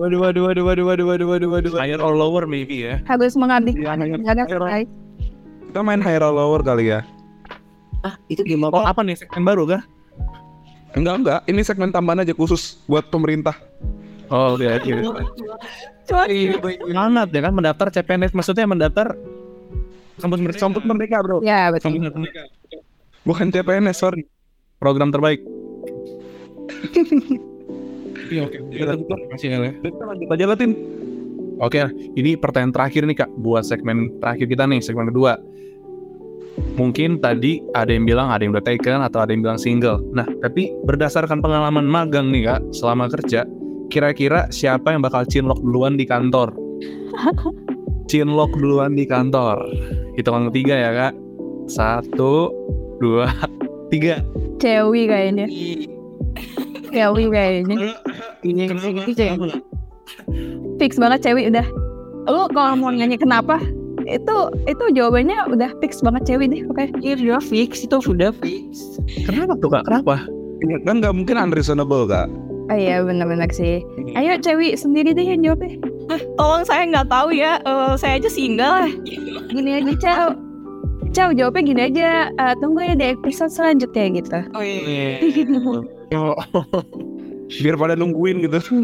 Waduh, 0.00 0.18
waduh, 0.18 0.42
waduh, 0.42 0.64
waduh, 0.66 0.84
waduh, 0.88 1.06
waduh, 1.06 1.26
waduh, 1.30 1.48
waduh. 1.52 1.72
Higher 1.78 2.02
or 2.02 2.18
lower 2.18 2.42
maybe 2.42 2.90
ya. 2.90 2.98
Harus 3.06 3.38
mengabdi. 3.38 3.78
Ya. 3.78 3.94
Kita 5.70 5.80
main 5.80 6.02
higher 6.02 6.26
or 6.26 6.34
lower 6.34 6.58
kali 6.66 6.90
ya. 6.90 7.06
Ah, 8.02 8.18
itu 8.26 8.42
game 8.42 8.66
apa? 8.66 8.82
Oh, 8.82 8.82
apa 8.82 9.06
nih? 9.06 9.14
Yang 9.14 9.44
baru 9.46 9.62
kah? 9.78 9.82
Enggak 10.92 11.14
enggak, 11.18 11.40
ini 11.48 11.60
segmen 11.64 11.88
tambahan 11.88 12.20
aja 12.20 12.36
khusus 12.36 12.76
buat 12.84 13.08
pemerintah. 13.08 13.56
oh 14.28 14.56
iya 14.56 14.80
iya 14.80 15.04
Cuma 16.08 16.24
Banget 16.88 17.28
ya 17.32 17.40
kan 17.42 17.52
mendaftar 17.52 17.86
CPNS 17.92 18.32
maksudnya 18.32 18.64
mendaftar 18.64 19.12
kampus 20.18 20.40
merdeka 20.40 20.62
Kampus 20.62 20.84
merdeka 20.88 21.16
bro. 21.20 21.38
ya 21.44 21.68
betul. 21.68 21.92
kampus 22.00 22.16
merdeka 22.16 22.42
Bukan 23.22 23.52
CPNS, 23.52 23.96
sorry. 23.96 24.24
program 24.80 25.12
terbaik 25.12 25.44
iya 28.32 28.42
oke 28.42 28.56
kita 28.72 28.96
tutup 28.96 29.20
masih 29.28 29.48
ya 29.52 29.70
kita 29.76 30.02
lanjut 30.02 30.28
aja. 30.32 30.46
Oke, 31.60 31.78
ini 32.18 32.34
pertanyaan 32.34 32.74
terakhir 32.74 33.06
nih 33.06 33.22
kak, 33.22 33.30
buat 33.38 33.62
segmen 33.62 34.18
terakhir 34.18 34.50
kita 34.50 34.66
nih, 34.66 34.82
segmen 34.82 35.06
kedua. 35.06 35.38
Mungkin 36.76 37.20
tadi 37.20 37.60
ada 37.76 37.92
yang 37.92 38.08
bilang 38.08 38.32
ada 38.32 38.44
yang 38.44 38.52
udah 38.56 38.64
taken 38.64 39.04
atau 39.04 39.24
ada 39.24 39.30
yang 39.32 39.44
bilang 39.44 39.60
single. 39.60 40.00
Nah, 40.16 40.24
tapi 40.40 40.72
berdasarkan 40.88 41.40
pengalaman 41.44 41.84
magang 41.84 42.32
nih 42.32 42.48
kak, 42.48 42.60
selama 42.72 43.12
kerja, 43.12 43.44
kira-kira 43.92 44.48
siapa 44.48 44.92
yang 44.92 45.04
bakal 45.04 45.24
cinlok 45.28 45.60
duluan 45.60 46.00
di 46.00 46.08
kantor? 46.08 46.52
cinlok 48.10 48.52
duluan 48.56 48.96
di 48.96 49.04
kantor. 49.04 49.60
Hitungan 50.16 50.48
ketiga 50.52 50.74
ya 50.76 50.90
kak. 50.92 51.14
Satu, 51.68 52.52
dua, 53.00 53.28
tiga. 53.92 54.24
Cewi 54.60 55.08
kayaknya. 55.08 55.46
Cewi 56.92 57.24
kayaknya. 57.28 57.76
ini 58.42 58.66
ini 58.68 59.12
cewek 59.14 59.62
Fix 60.80 60.98
banget 60.98 61.20
Cewi 61.22 61.46
udah. 61.48 61.66
Lu 62.26 62.46
kalau 62.50 62.78
mau 62.78 62.90
nanya 62.90 63.18
kenapa? 63.18 63.58
Itu 64.12 64.36
itu 64.68 64.84
jawabannya 64.92 65.48
udah 65.48 65.70
fix 65.80 66.04
banget 66.04 66.22
cewek 66.28 66.52
deh 66.52 66.62
oke 66.68 66.84
Iya 67.00 67.14
sudah 67.18 67.40
fix. 67.42 67.70
Itu 67.82 67.98
sudah 68.04 68.30
fix. 68.38 69.00
Kenapa 69.24 69.56
tuh 69.58 69.70
kak? 69.72 69.84
Kenapa? 69.88 70.28
kan 70.86 71.02
nggak 71.02 71.14
mungkin 71.16 71.36
unreasonable 71.40 72.06
kak. 72.06 72.30
Oh 72.70 72.76
iya 72.78 73.02
benar-benar 73.02 73.50
sih. 73.50 73.82
Ayo 74.14 74.38
cewek 74.38 74.78
sendiri 74.78 75.10
deh 75.16 75.26
yang 75.26 75.42
jawabnya. 75.42 75.82
Tolong 76.38 76.62
saya 76.62 76.86
nggak 76.86 77.08
tahu 77.10 77.34
ya, 77.34 77.58
eh, 77.64 77.92
saya 77.98 78.22
aja 78.22 78.30
single. 78.30 78.92
gini 79.50 79.82
aja 79.82 79.92
Cao 79.98 80.28
Cao 81.12 81.34
jawabnya 81.34 81.62
gini 81.66 81.80
aja. 81.90 82.10
Eh, 82.30 82.54
tunggu 82.62 82.80
ya 82.86 82.94
di 82.94 83.12
episode 83.12 83.50
selanjutnya 83.52 84.04
gitu. 84.22 84.38
Oh 84.54 84.62
iya. 84.62 85.18
biar 87.60 87.76
pada 87.76 87.92
nungguin 87.92 88.48
gitu 88.48 88.80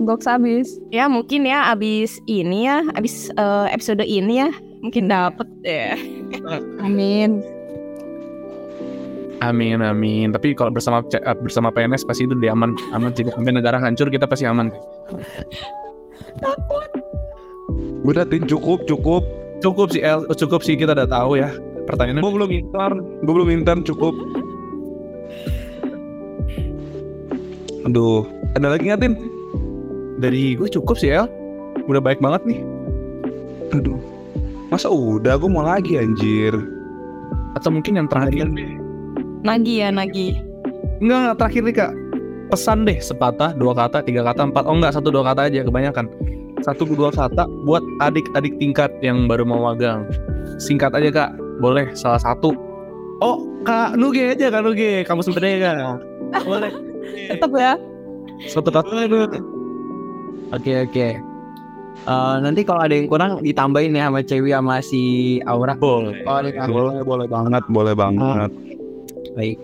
Box 0.00 0.24
habis 0.24 0.80
Ya 0.88 1.04
mungkin 1.10 1.44
ya 1.44 1.68
abis 1.72 2.16
ini 2.24 2.64
ya, 2.68 2.80
abis 2.96 3.28
eh, 3.36 3.66
episode 3.68 4.04
ini 4.04 4.40
ya, 4.46 4.50
mungkin 4.80 5.12
dapet 5.12 5.48
ya. 5.64 5.94
amin 6.86 7.44
Amin 9.42 9.82
amin. 9.82 10.30
Tapi 10.30 10.54
kalau 10.54 10.70
bersama 10.70 11.02
eh, 11.02 11.36
bersama 11.42 11.74
PNS 11.74 12.06
pasti 12.06 12.30
itu 12.30 12.38
dia 12.38 12.54
aman 12.54 12.78
aman 12.94 13.10
sih. 13.10 13.26
Sampai 13.26 13.50
negara 13.50 13.82
hancur 13.82 14.06
kita 14.06 14.24
pasti 14.24 14.46
aman. 14.46 14.70
udah 18.02 18.26
tin 18.26 18.46
cukup 18.46 18.82
cukup 18.86 19.22
Cukup 19.62 19.94
sih 19.94 20.02
El, 20.02 20.26
cukup 20.34 20.66
sih 20.66 20.74
kita 20.74 20.90
udah 20.90 21.06
tahu 21.06 21.38
ya. 21.38 21.50
Pertanyaannya 21.86 22.22
gue 22.22 22.34
belum 22.34 22.50
intern 22.50 22.94
gue 23.26 23.34
belum 23.34 23.50
intern 23.50 23.82
cukup 23.82 24.14
aduh 27.82 28.22
ada 28.54 28.74
lagi 28.74 28.86
nggak 28.86 29.00
tin 29.02 29.14
dari 30.18 30.58
gue 30.58 30.68
cukup 30.68 30.96
sih 30.98 31.14
El. 31.14 31.30
Udah 31.88 32.02
baik 32.02 32.20
banget 32.20 32.42
nih. 32.44 32.60
aduh. 33.72 33.96
Masa 34.68 34.88
udah? 34.88 35.36
Gue 35.36 35.48
mau 35.52 35.64
lagi 35.64 36.00
anjir. 36.00 36.52
Atau 37.56 37.72
mungkin 37.72 38.00
yang 38.00 38.08
terakhir? 38.08 38.48
Nagi 39.44 39.84
ya 39.84 39.88
nagi. 39.92 40.36
Enggak, 41.00 41.18
enggak 41.18 41.36
terakhir 41.40 41.62
nih 41.64 41.74
kak. 41.76 41.92
Pesan 42.52 42.84
deh 42.84 43.00
sepatah, 43.00 43.56
dua 43.56 43.72
kata, 43.72 44.04
tiga 44.04 44.24
kata, 44.24 44.52
empat. 44.52 44.64
Oh 44.68 44.76
enggak, 44.76 44.96
satu 44.96 45.08
dua 45.08 45.24
kata 45.32 45.48
aja 45.48 45.64
kebanyakan. 45.64 46.08
Satu 46.62 46.88
dua 46.88 47.10
kata 47.10 47.48
buat 47.66 47.82
adik-adik 48.00 48.56
tingkat 48.60 48.92
yang 49.04 49.26
baru 49.26 49.44
mau 49.44 49.72
magang. 49.72 50.06
Singkat 50.60 50.94
aja 50.94 51.08
kak, 51.10 51.30
boleh 51.60 51.90
salah 51.96 52.20
satu. 52.20 52.54
Oh 53.20 53.44
kak 53.62 53.98
Nuge 53.98 54.34
aja 54.36 54.48
kak 54.48 54.62
Nuge, 54.62 55.04
kamu 55.04 55.20
sebenarnya 55.20 55.58
kak. 55.58 55.76
Boleh. 56.48 56.72
Tetap 57.28 57.50
ya. 57.56 57.76
Satu 58.48 58.72
kata 58.72 59.04
Oke 60.52 60.84
oke. 60.84 61.08
Eh, 62.02 62.36
nanti 62.42 62.66
kalau 62.66 62.82
ada 62.82 62.98
yang 62.98 63.06
kurang 63.06 63.44
ditambahin 63.46 63.94
ya 63.94 64.10
sama 64.10 64.20
cewek 64.26 64.52
sama 64.52 64.76
si 64.82 65.02
Aura. 65.46 65.78
Boleh 65.78 66.18
dari 66.24 66.58
aku, 66.58 66.72
boleh 66.72 67.02
boleh 67.06 67.26
banget 67.30 67.62
boleh 67.70 67.94
banget 67.94 68.50
baik. 69.38 69.58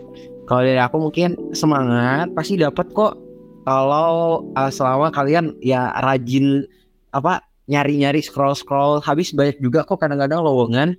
Kalau 0.48 0.62
dari 0.64 0.80
aku 0.80 0.96
mungkin 0.96 1.36
semangat 1.52 2.32
pasti 2.32 2.56
dapat 2.56 2.88
kok. 2.94 3.18
Kalau 3.66 4.46
eh, 4.56 4.70
selama 4.72 5.12
kalian 5.12 5.58
ya 5.60 5.92
rajin 6.00 6.64
apa 7.12 7.44
nyari-nyari 7.68 8.24
scroll-scroll 8.24 9.04
habis 9.04 9.34
banyak 9.36 9.60
juga 9.60 9.84
kok 9.84 10.00
kadang-kadang 10.00 10.40
lowongan. 10.40 10.96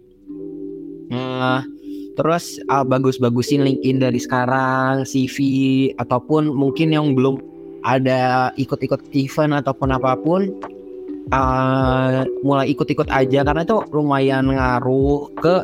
Nah, 1.10 1.66
terus 2.20 2.60
eh, 2.62 2.86
bagus-bagusin 2.86 3.66
LinkedIn 3.66 4.04
dari 4.04 4.20
sekarang, 4.22 5.08
CV 5.08 5.38
ataupun 5.98 6.52
mungkin 6.52 6.94
yang 6.94 7.16
belum 7.16 7.42
ada 7.84 8.52
ikut-ikut 8.60 9.12
event 9.16 9.56
ataupun 9.60 9.90
apa 9.96 10.16
pun 10.20 10.52
eh, 11.32 12.20
mulai 12.44 12.68
ikut-ikut 12.74 13.08
aja. 13.10 13.46
Karena 13.46 13.64
itu 13.64 13.78
lumayan 13.94 14.50
ngaruh 14.50 15.30
ke 15.40 15.56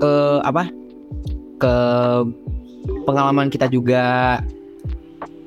ke 0.00 0.12
apa? 0.42 0.70
Ke 1.60 1.74
pengalaman 3.04 3.52
kita 3.52 3.68
juga. 3.68 4.38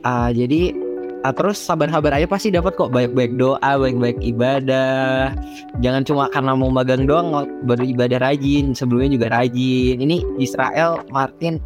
Ah, 0.03 0.29
jadi 0.35 0.75
ah, 1.23 1.31
terus 1.31 1.57
sabar-sabar 1.57 2.11
aja 2.13 2.27
pasti 2.27 2.51
dapat 2.51 2.75
kok. 2.75 2.91
Baik-baik 2.91 3.39
doa 3.39 3.57
baik-baik 3.79 4.19
ibadah. 4.21 5.33
Jangan 5.79 6.03
cuma 6.03 6.23
karena 6.29 6.53
mau 6.53 6.69
magang 6.69 7.07
doang 7.07 7.47
beribadah 7.65 8.19
rajin. 8.21 8.75
Sebelumnya 8.75 9.15
juga 9.15 9.27
rajin. 9.31 10.03
Ini 10.03 10.21
Israel 10.37 11.01
Martin 11.09 11.57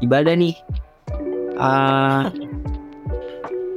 ibadah 0.00 0.32
nih. 0.38 0.54
Ah, 1.54 2.30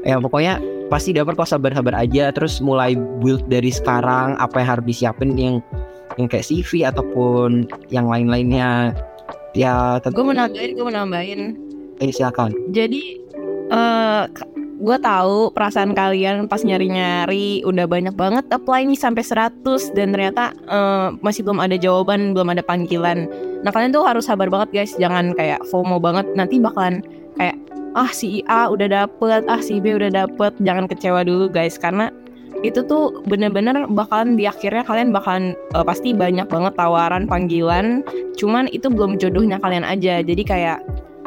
ya 0.08 0.24
pokoknya 0.24 0.58
pasti 0.88 1.12
dapat 1.12 1.36
kok 1.36 1.52
sabar-sabar 1.52 1.92
aja 1.92 2.32
terus 2.32 2.64
mulai 2.64 2.96
build 3.20 3.44
dari 3.52 3.68
sekarang 3.68 4.40
apa 4.40 4.64
yang 4.64 4.70
harus 4.80 4.86
disiapin 4.88 5.36
yang 5.36 5.60
yang 6.16 6.32
kayak 6.32 6.48
CV 6.48 6.88
ataupun 6.88 7.68
yang 7.92 8.08
lain-lainnya 8.08 8.96
ya 9.52 10.00
tentu 10.00 10.24
Gue 10.24 10.32
mau 10.32 10.38
nambahin, 10.38 10.72
gue 10.74 10.86
mau 10.88 10.96
nambahin. 10.96 11.42
eh 12.00 12.10
silakan 12.14 12.56
Jadi 12.72 13.20
eh 13.68 14.24
gue 14.78 14.98
tahu 15.02 15.50
perasaan 15.52 15.98
kalian 15.98 16.46
pas 16.46 16.62
nyari-nyari 16.62 17.66
udah 17.66 17.90
banyak 17.90 18.14
banget 18.14 18.46
apply 18.54 18.86
nih 18.86 18.96
sampai 18.96 19.26
100 19.26 19.66
dan 19.98 20.14
ternyata 20.14 20.54
eh, 20.70 21.08
masih 21.20 21.42
belum 21.44 21.60
ada 21.60 21.76
jawaban, 21.76 22.32
belum 22.38 22.54
ada 22.54 22.62
panggilan. 22.62 23.26
Nah 23.66 23.74
kalian 23.74 23.92
tuh 23.92 24.06
harus 24.06 24.30
sabar 24.30 24.48
banget 24.48 24.70
guys, 24.72 24.94
jangan 25.02 25.34
kayak 25.34 25.60
FOMO 25.74 25.98
banget. 25.98 26.30
Nanti 26.38 26.62
bakalan 26.62 27.02
kayak 27.36 27.58
ah 27.98 28.14
si 28.14 28.46
A 28.46 28.70
udah 28.70 28.86
dapet, 28.86 29.42
ah 29.50 29.58
si 29.58 29.82
B 29.82 29.98
udah 29.98 30.14
dapet. 30.14 30.54
Jangan 30.62 30.86
kecewa 30.86 31.26
dulu 31.26 31.50
guys 31.50 31.82
karena 31.82 32.14
itu 32.62 32.82
tuh 32.86 33.22
bener-bener 33.26 33.86
bakalan 33.90 34.38
di 34.38 34.46
akhirnya 34.46 34.86
kalian 34.86 35.10
bakalan 35.10 35.58
eh, 35.74 35.86
pasti 35.86 36.14
banyak 36.14 36.46
banget 36.46 36.74
tawaran 36.78 37.26
panggilan. 37.26 38.06
Cuman 38.38 38.70
itu 38.70 38.88
belum 38.94 39.18
jodohnya 39.18 39.58
kalian 39.58 39.84
aja. 39.84 40.22
Jadi 40.22 40.46
kayak 40.46 40.80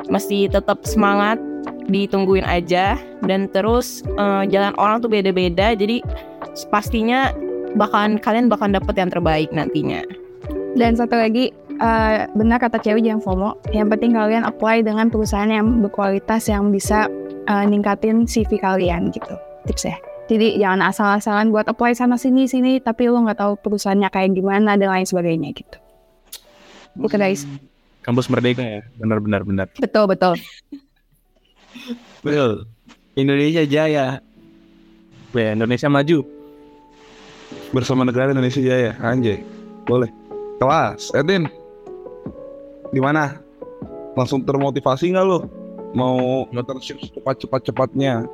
mesti 0.07 0.47
tetap 0.47 0.87
semangat 0.87 1.43
ditungguin 1.91 2.47
aja 2.47 2.95
dan 3.27 3.51
terus 3.51 4.07
eh, 4.07 4.43
jalan 4.49 4.73
orang 4.79 5.03
tuh 5.03 5.11
beda-beda 5.11 5.75
jadi 5.75 6.01
pastinya 6.71 7.35
bakalan 7.75 8.17
kalian 8.17 8.47
bakalan 8.47 8.79
dapet 8.79 8.95
yang 8.97 9.11
terbaik 9.11 9.51
nantinya 9.51 10.03
Dan 10.79 10.95
satu 10.95 11.19
lagi, 11.19 11.51
eh, 11.81 12.29
benar 12.37 12.61
kata 12.61 12.79
cewek 12.79 13.03
jangan 13.03 13.25
FOMO. 13.25 13.51
Yang 13.73 13.89
penting 13.97 14.13
kalian 14.15 14.45
apply 14.45 14.85
dengan 14.85 15.09
perusahaan 15.09 15.49
yang 15.49 15.81
berkualitas 15.81 16.47
yang 16.47 16.69
bisa 16.69 17.09
eh, 17.49 17.65
ningkatin 17.67 18.29
CV 18.29 18.61
kalian 18.61 19.11
gitu. 19.11 19.35
Tipsnya. 19.65 19.97
Jadi 20.31 20.63
jangan 20.63 20.87
asal-asalan 20.87 21.51
buat 21.51 21.67
apply 21.67 21.91
sana 21.99 22.15
sini 22.15 22.47
sini, 22.47 22.79
tapi 22.79 23.11
lo 23.11 23.19
nggak 23.27 23.43
tahu 23.43 23.53
perusahaannya 23.67 24.07
kayak 24.15 24.31
gimana 24.39 24.79
dan 24.79 24.87
lain 24.87 25.03
sebagainya 25.03 25.51
gitu. 25.59 25.79
Oke 27.03 27.19
guys, 27.19 27.47
Kampus 28.07 28.31
Merdeka 28.31 28.63
ya? 28.63 28.81
Benar-benar 28.97 29.43
benar 29.43 29.67
betul 29.75 30.07
betul. 30.07 30.35
betul. 32.25 32.53
Indonesia 33.19 33.67
Jaya. 33.67 34.23
Ya, 35.35 35.51
Indonesia 35.55 35.91
maju. 35.91 36.23
Bersama 37.75 38.07
negara 38.07 38.31
Indonesia 38.31 38.63
Jaya. 38.63 38.95
Anjay. 39.03 39.43
Boleh. 39.87 40.11
Kelas. 40.63 41.11
Edin 41.15 41.51
di 42.91 43.01
mana 43.03 43.39
langsung 44.19 44.43
termotivasi 44.43 45.15
nggak 45.15 45.27
lo 45.27 45.47
mau 45.95 46.47
ngetership 46.51 46.99
cepat 47.03 47.47
cepat 47.47 47.61
cepatnya 47.67 48.27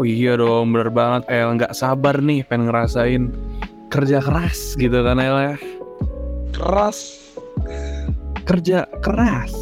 Oh 0.00 0.08
iya 0.08 0.40
dong 0.40 0.72
bener 0.72 0.88
banget 0.88 1.28
El. 1.28 1.60
Nggak 1.60 1.76
sabar 1.76 2.16
nih 2.16 2.40
pengen 2.48 2.72
ngerasain 2.72 3.28
kerja 3.92 4.24
keras 4.24 4.72
gitu 4.80 5.04
kan 5.04 5.20
El 5.20 5.36
ya? 5.36 5.56
Keras. 6.56 6.98
Kerja 8.48 8.88
keras. 9.04 9.52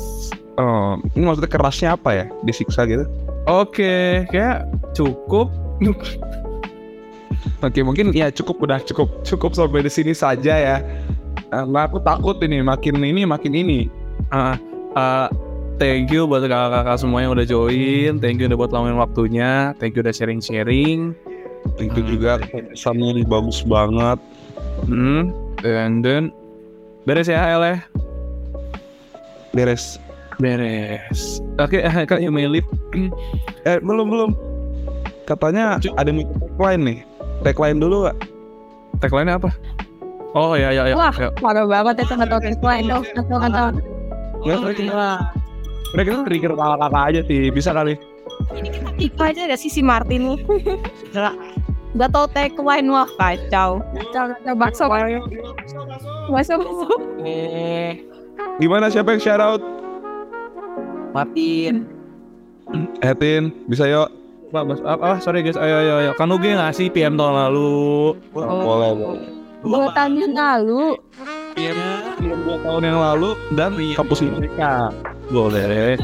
Oh 0.54 1.02
ini 1.18 1.24
maksudnya 1.26 1.50
kerasnya 1.50 1.88
apa 1.98 2.10
ya? 2.14 2.24
Disiksa 2.46 2.86
gitu? 2.86 3.10
Oke 3.50 4.22
kayak 4.30 4.70
cukup. 4.94 5.50
Oke 7.66 7.80
mungkin 7.82 8.14
ya 8.14 8.30
cukup 8.30 8.62
udah 8.62 8.78
cukup. 8.86 9.26
Cukup 9.26 9.58
sampai 9.58 9.82
di 9.82 9.90
sini 9.90 10.14
saja 10.14 10.54
ya. 10.54 10.76
Karena 11.50 11.90
aku 11.90 11.98
takut 12.06 12.38
ini 12.38 12.62
makin 12.62 13.02
ini 13.02 13.26
makin 13.26 13.50
ini. 13.50 13.90
Ah, 14.30 14.54
ah, 14.94 15.26
thank 15.82 16.14
you 16.14 16.22
buat 16.22 16.46
kakak-kakak 16.46 17.02
semua 17.02 17.26
yang 17.26 17.34
udah 17.34 17.42
join. 17.42 18.22
Thank 18.22 18.38
you 18.38 18.46
udah 18.46 18.58
buat 18.58 18.70
luangin 18.70 18.94
waktunya. 18.94 19.74
Thank 19.82 19.98
you 19.98 20.06
udah 20.06 20.14
sharing-sharing. 20.14 21.18
Itu 21.82 22.00
juga 22.06 22.38
pesannya 22.38 23.18
ini 23.18 23.22
bagus 23.26 23.66
banget. 23.66 24.22
Hmm, 24.86 25.34
and 25.66 26.06
then 26.06 26.30
beres 27.10 27.26
ya 27.26 27.42
El 27.58 27.62
ya. 27.66 27.76
Beres. 29.50 29.98
Beres. 30.38 31.42
Oke, 31.58 31.82
kak 32.08 32.22
you 32.22 32.30
may 32.30 32.46
leave. 32.46 32.70
Eh 33.66 33.82
belum 33.82 34.14
belum. 34.14 34.30
Katanya 35.26 35.82
ada 35.98 36.06
yang 36.06 36.22
minta 36.22 36.34
tagline 36.38 36.82
nih. 36.86 36.98
Tagline 37.42 37.78
dulu 37.82 38.06
gak? 38.06 38.16
Tagline 39.02 39.30
apa? 39.34 39.50
Oh 40.38 40.54
ya 40.54 40.70
ya 40.70 40.86
ya. 40.86 40.94
Wah, 40.94 41.10
ya. 41.18 41.34
parah 41.34 41.66
banget 41.66 42.06
itu 42.06 42.14
nggak 42.14 42.30
tahu 42.30 42.40
tagline 42.46 42.86
dong, 42.86 43.02
nggak 43.10 43.50
tahu 43.50 43.99
nggak 44.44 44.56
tahu. 44.60 44.70
Mereka 45.90 46.08
tuh 46.22 46.24
trigger 46.26 46.52
kakak-kakak 46.54 47.04
aja 47.10 47.20
sih. 47.26 47.40
Bisa 47.50 47.70
kali. 47.74 47.94
Ipa 48.96 49.34
aja 49.34 49.46
ada 49.46 49.58
sisi 49.58 49.82
Martin 49.82 50.32
nih 50.32 50.38
Gak 51.90 52.10
tau 52.14 52.30
tagline 52.30 52.86
wah 52.86 53.08
kacau. 53.18 53.82
Coba 54.14 54.54
bakso. 54.54 54.86
Bakso 56.30 56.54
bakso. 56.54 56.86
Eh, 57.26 58.06
Gimana 58.62 58.86
siapa 58.86 59.16
yang 59.16 59.22
shout 59.22 59.42
out? 59.42 59.62
Martin. 61.10 61.90
Etin, 63.02 63.50
bisa 63.66 63.90
yuk. 63.90 64.06
Pak, 64.50 64.66
mas, 64.66 64.82
ah, 64.82 64.98
ah, 64.98 65.18
sorry 65.22 65.46
guys, 65.46 65.58
ayo 65.58 65.74
ayo 65.78 65.94
ayo. 66.02 66.10
Kan 66.18 66.30
Uge 66.30 66.54
ngasih 66.54 66.90
PM 66.90 67.14
tahun 67.18 67.34
lalu. 67.50 68.18
Boleh, 68.34 68.90
boleh. 68.94 69.30
Dua 69.62 69.90
tahun 69.94 70.12
yang 70.18 70.34
lalu. 70.34 70.98
PM 71.54 72.09
dua 72.44 72.56
tahun 72.64 72.82
yang 72.88 72.98
lalu 72.98 73.30
dan 73.54 73.70
kampus 73.94 74.18
ini. 74.24 74.36
Mereka. 74.46 74.90
Boleh. 75.30 75.96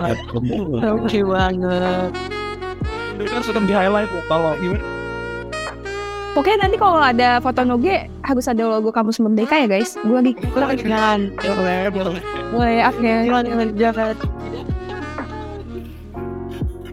Oke 0.96 1.20
banget. 1.26 2.10
Ini 3.20 3.24
kan 3.28 3.42
sedang 3.44 3.64
di 3.68 3.74
highlight 3.74 4.08
kalau 4.30 4.56
gimana? 4.56 4.84
Pokoknya 6.30 6.58
nanti 6.62 6.76
kalau 6.78 7.02
ada 7.02 7.42
foto 7.42 7.66
Noge 7.66 8.06
harus 8.22 8.46
ada 8.46 8.62
logo 8.62 8.94
kampus 8.94 9.18
Merdeka 9.18 9.58
ya 9.58 9.66
guys. 9.66 9.98
Gue 9.98 10.22
lagi 10.22 10.38
Jangan. 10.86 11.34
Boleh, 11.34 11.90
boleh. 11.90 12.22
boleh 12.54 12.76
oke. 12.86 13.10
Jangan, 13.26 13.44
jangan. 13.74 14.14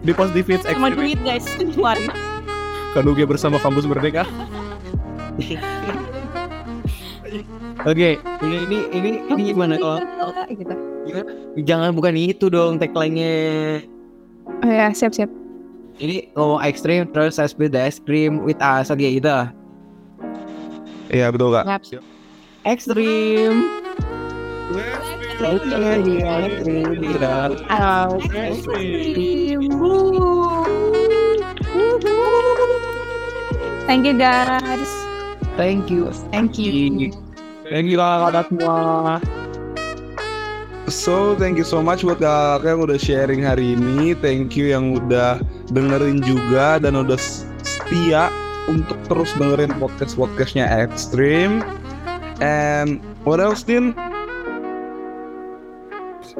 Di 0.02 0.12
post 0.16 0.32
di 0.34 0.42
feeds 0.42 0.66
Sama 0.66 0.90
duit 0.90 1.20
guys, 1.22 1.46
keluar. 1.54 2.00
kan 2.96 3.04
Uge 3.04 3.28
bersama 3.28 3.62
kampus 3.62 3.86
Merdeka. 3.86 4.26
Oke, 7.86 8.18
ini 8.42 8.56
ini 8.66 8.78
ini 8.90 9.10
ini 9.30 9.42
gimana 9.54 9.78
kalau 9.78 10.02
Gitu. 10.50 10.74
jangan 11.64 11.94
bukan 11.94 12.14
itu 12.18 12.50
dong 12.50 12.76
tagline-nya. 12.82 13.80
Oh 14.66 14.70
ya 14.70 14.90
siap 14.90 15.14
siap. 15.14 15.30
Ini 15.98 16.30
ngomong 16.34 16.62
ekstrim 16.62 17.10
terus 17.10 17.38
saya 17.38 17.50
spill 17.50 17.70
the 17.70 17.78
ice 17.78 18.02
cream 18.02 18.42
with 18.42 18.58
us 18.58 18.90
oke 18.90 18.98
gitu. 19.02 19.30
Iya 21.10 21.30
betul 21.30 21.54
kak. 21.54 21.64
Ekstrim. 22.66 23.66
Thank 33.88 34.04
you 34.04 34.14
guys. 34.18 34.90
Thank 35.56 35.90
you. 35.90 36.10
Thank 36.30 36.58
you. 36.58 37.27
Thank 37.68 37.92
you 37.92 38.00
kakak 38.00 38.48
semua. 38.48 39.20
So 40.88 41.36
thank 41.36 41.60
you 41.60 41.68
so 41.68 41.84
much 41.84 42.00
buat 42.00 42.16
kakak 42.16 42.64
yang 42.64 42.80
udah 42.80 42.96
sharing 42.96 43.44
hari 43.44 43.76
ini. 43.76 44.16
Thank 44.16 44.56
you 44.56 44.72
yang 44.72 44.96
udah 44.96 45.36
dengerin 45.68 46.24
juga 46.24 46.80
dan 46.80 46.96
udah 46.96 47.20
setia 47.60 48.32
untuk 48.72 48.96
terus 49.08 49.28
dengerin 49.36 49.76
podcast 49.76 50.16
podcastnya 50.16 50.64
Extreme. 50.64 51.60
And 52.40 53.04
what 53.28 53.36
else, 53.36 53.60
Din? 53.60 53.92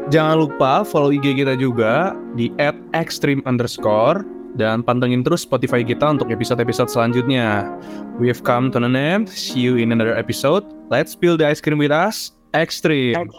Jangan 0.09 0.49
lupa 0.49 0.81
follow 0.89 1.13
IG 1.13 1.45
kita 1.45 1.61
juga 1.61 2.17
di 2.33 2.49
@extreme 2.97 3.45
underscore 3.45 4.25
dan 4.59 4.83
pantengin 4.83 5.23
terus 5.23 5.47
Spotify 5.47 5.87
kita 5.87 6.11
untuk 6.11 6.35
episode-episode 6.35 6.91
selanjutnya. 6.91 7.71
We 8.19 8.27
have 8.27 8.43
come 8.43 8.75
to 8.75 8.83
an 8.83 8.99
end. 8.99 9.31
See 9.31 9.63
you 9.63 9.79
in 9.79 9.95
another 9.95 10.19
episode. 10.19 10.67
Let's 10.91 11.15
spill 11.15 11.39
the 11.39 11.47
ice 11.47 11.63
cream 11.63 11.79
with 11.79 11.95
us. 11.95 12.35
Extreme. 12.51 13.31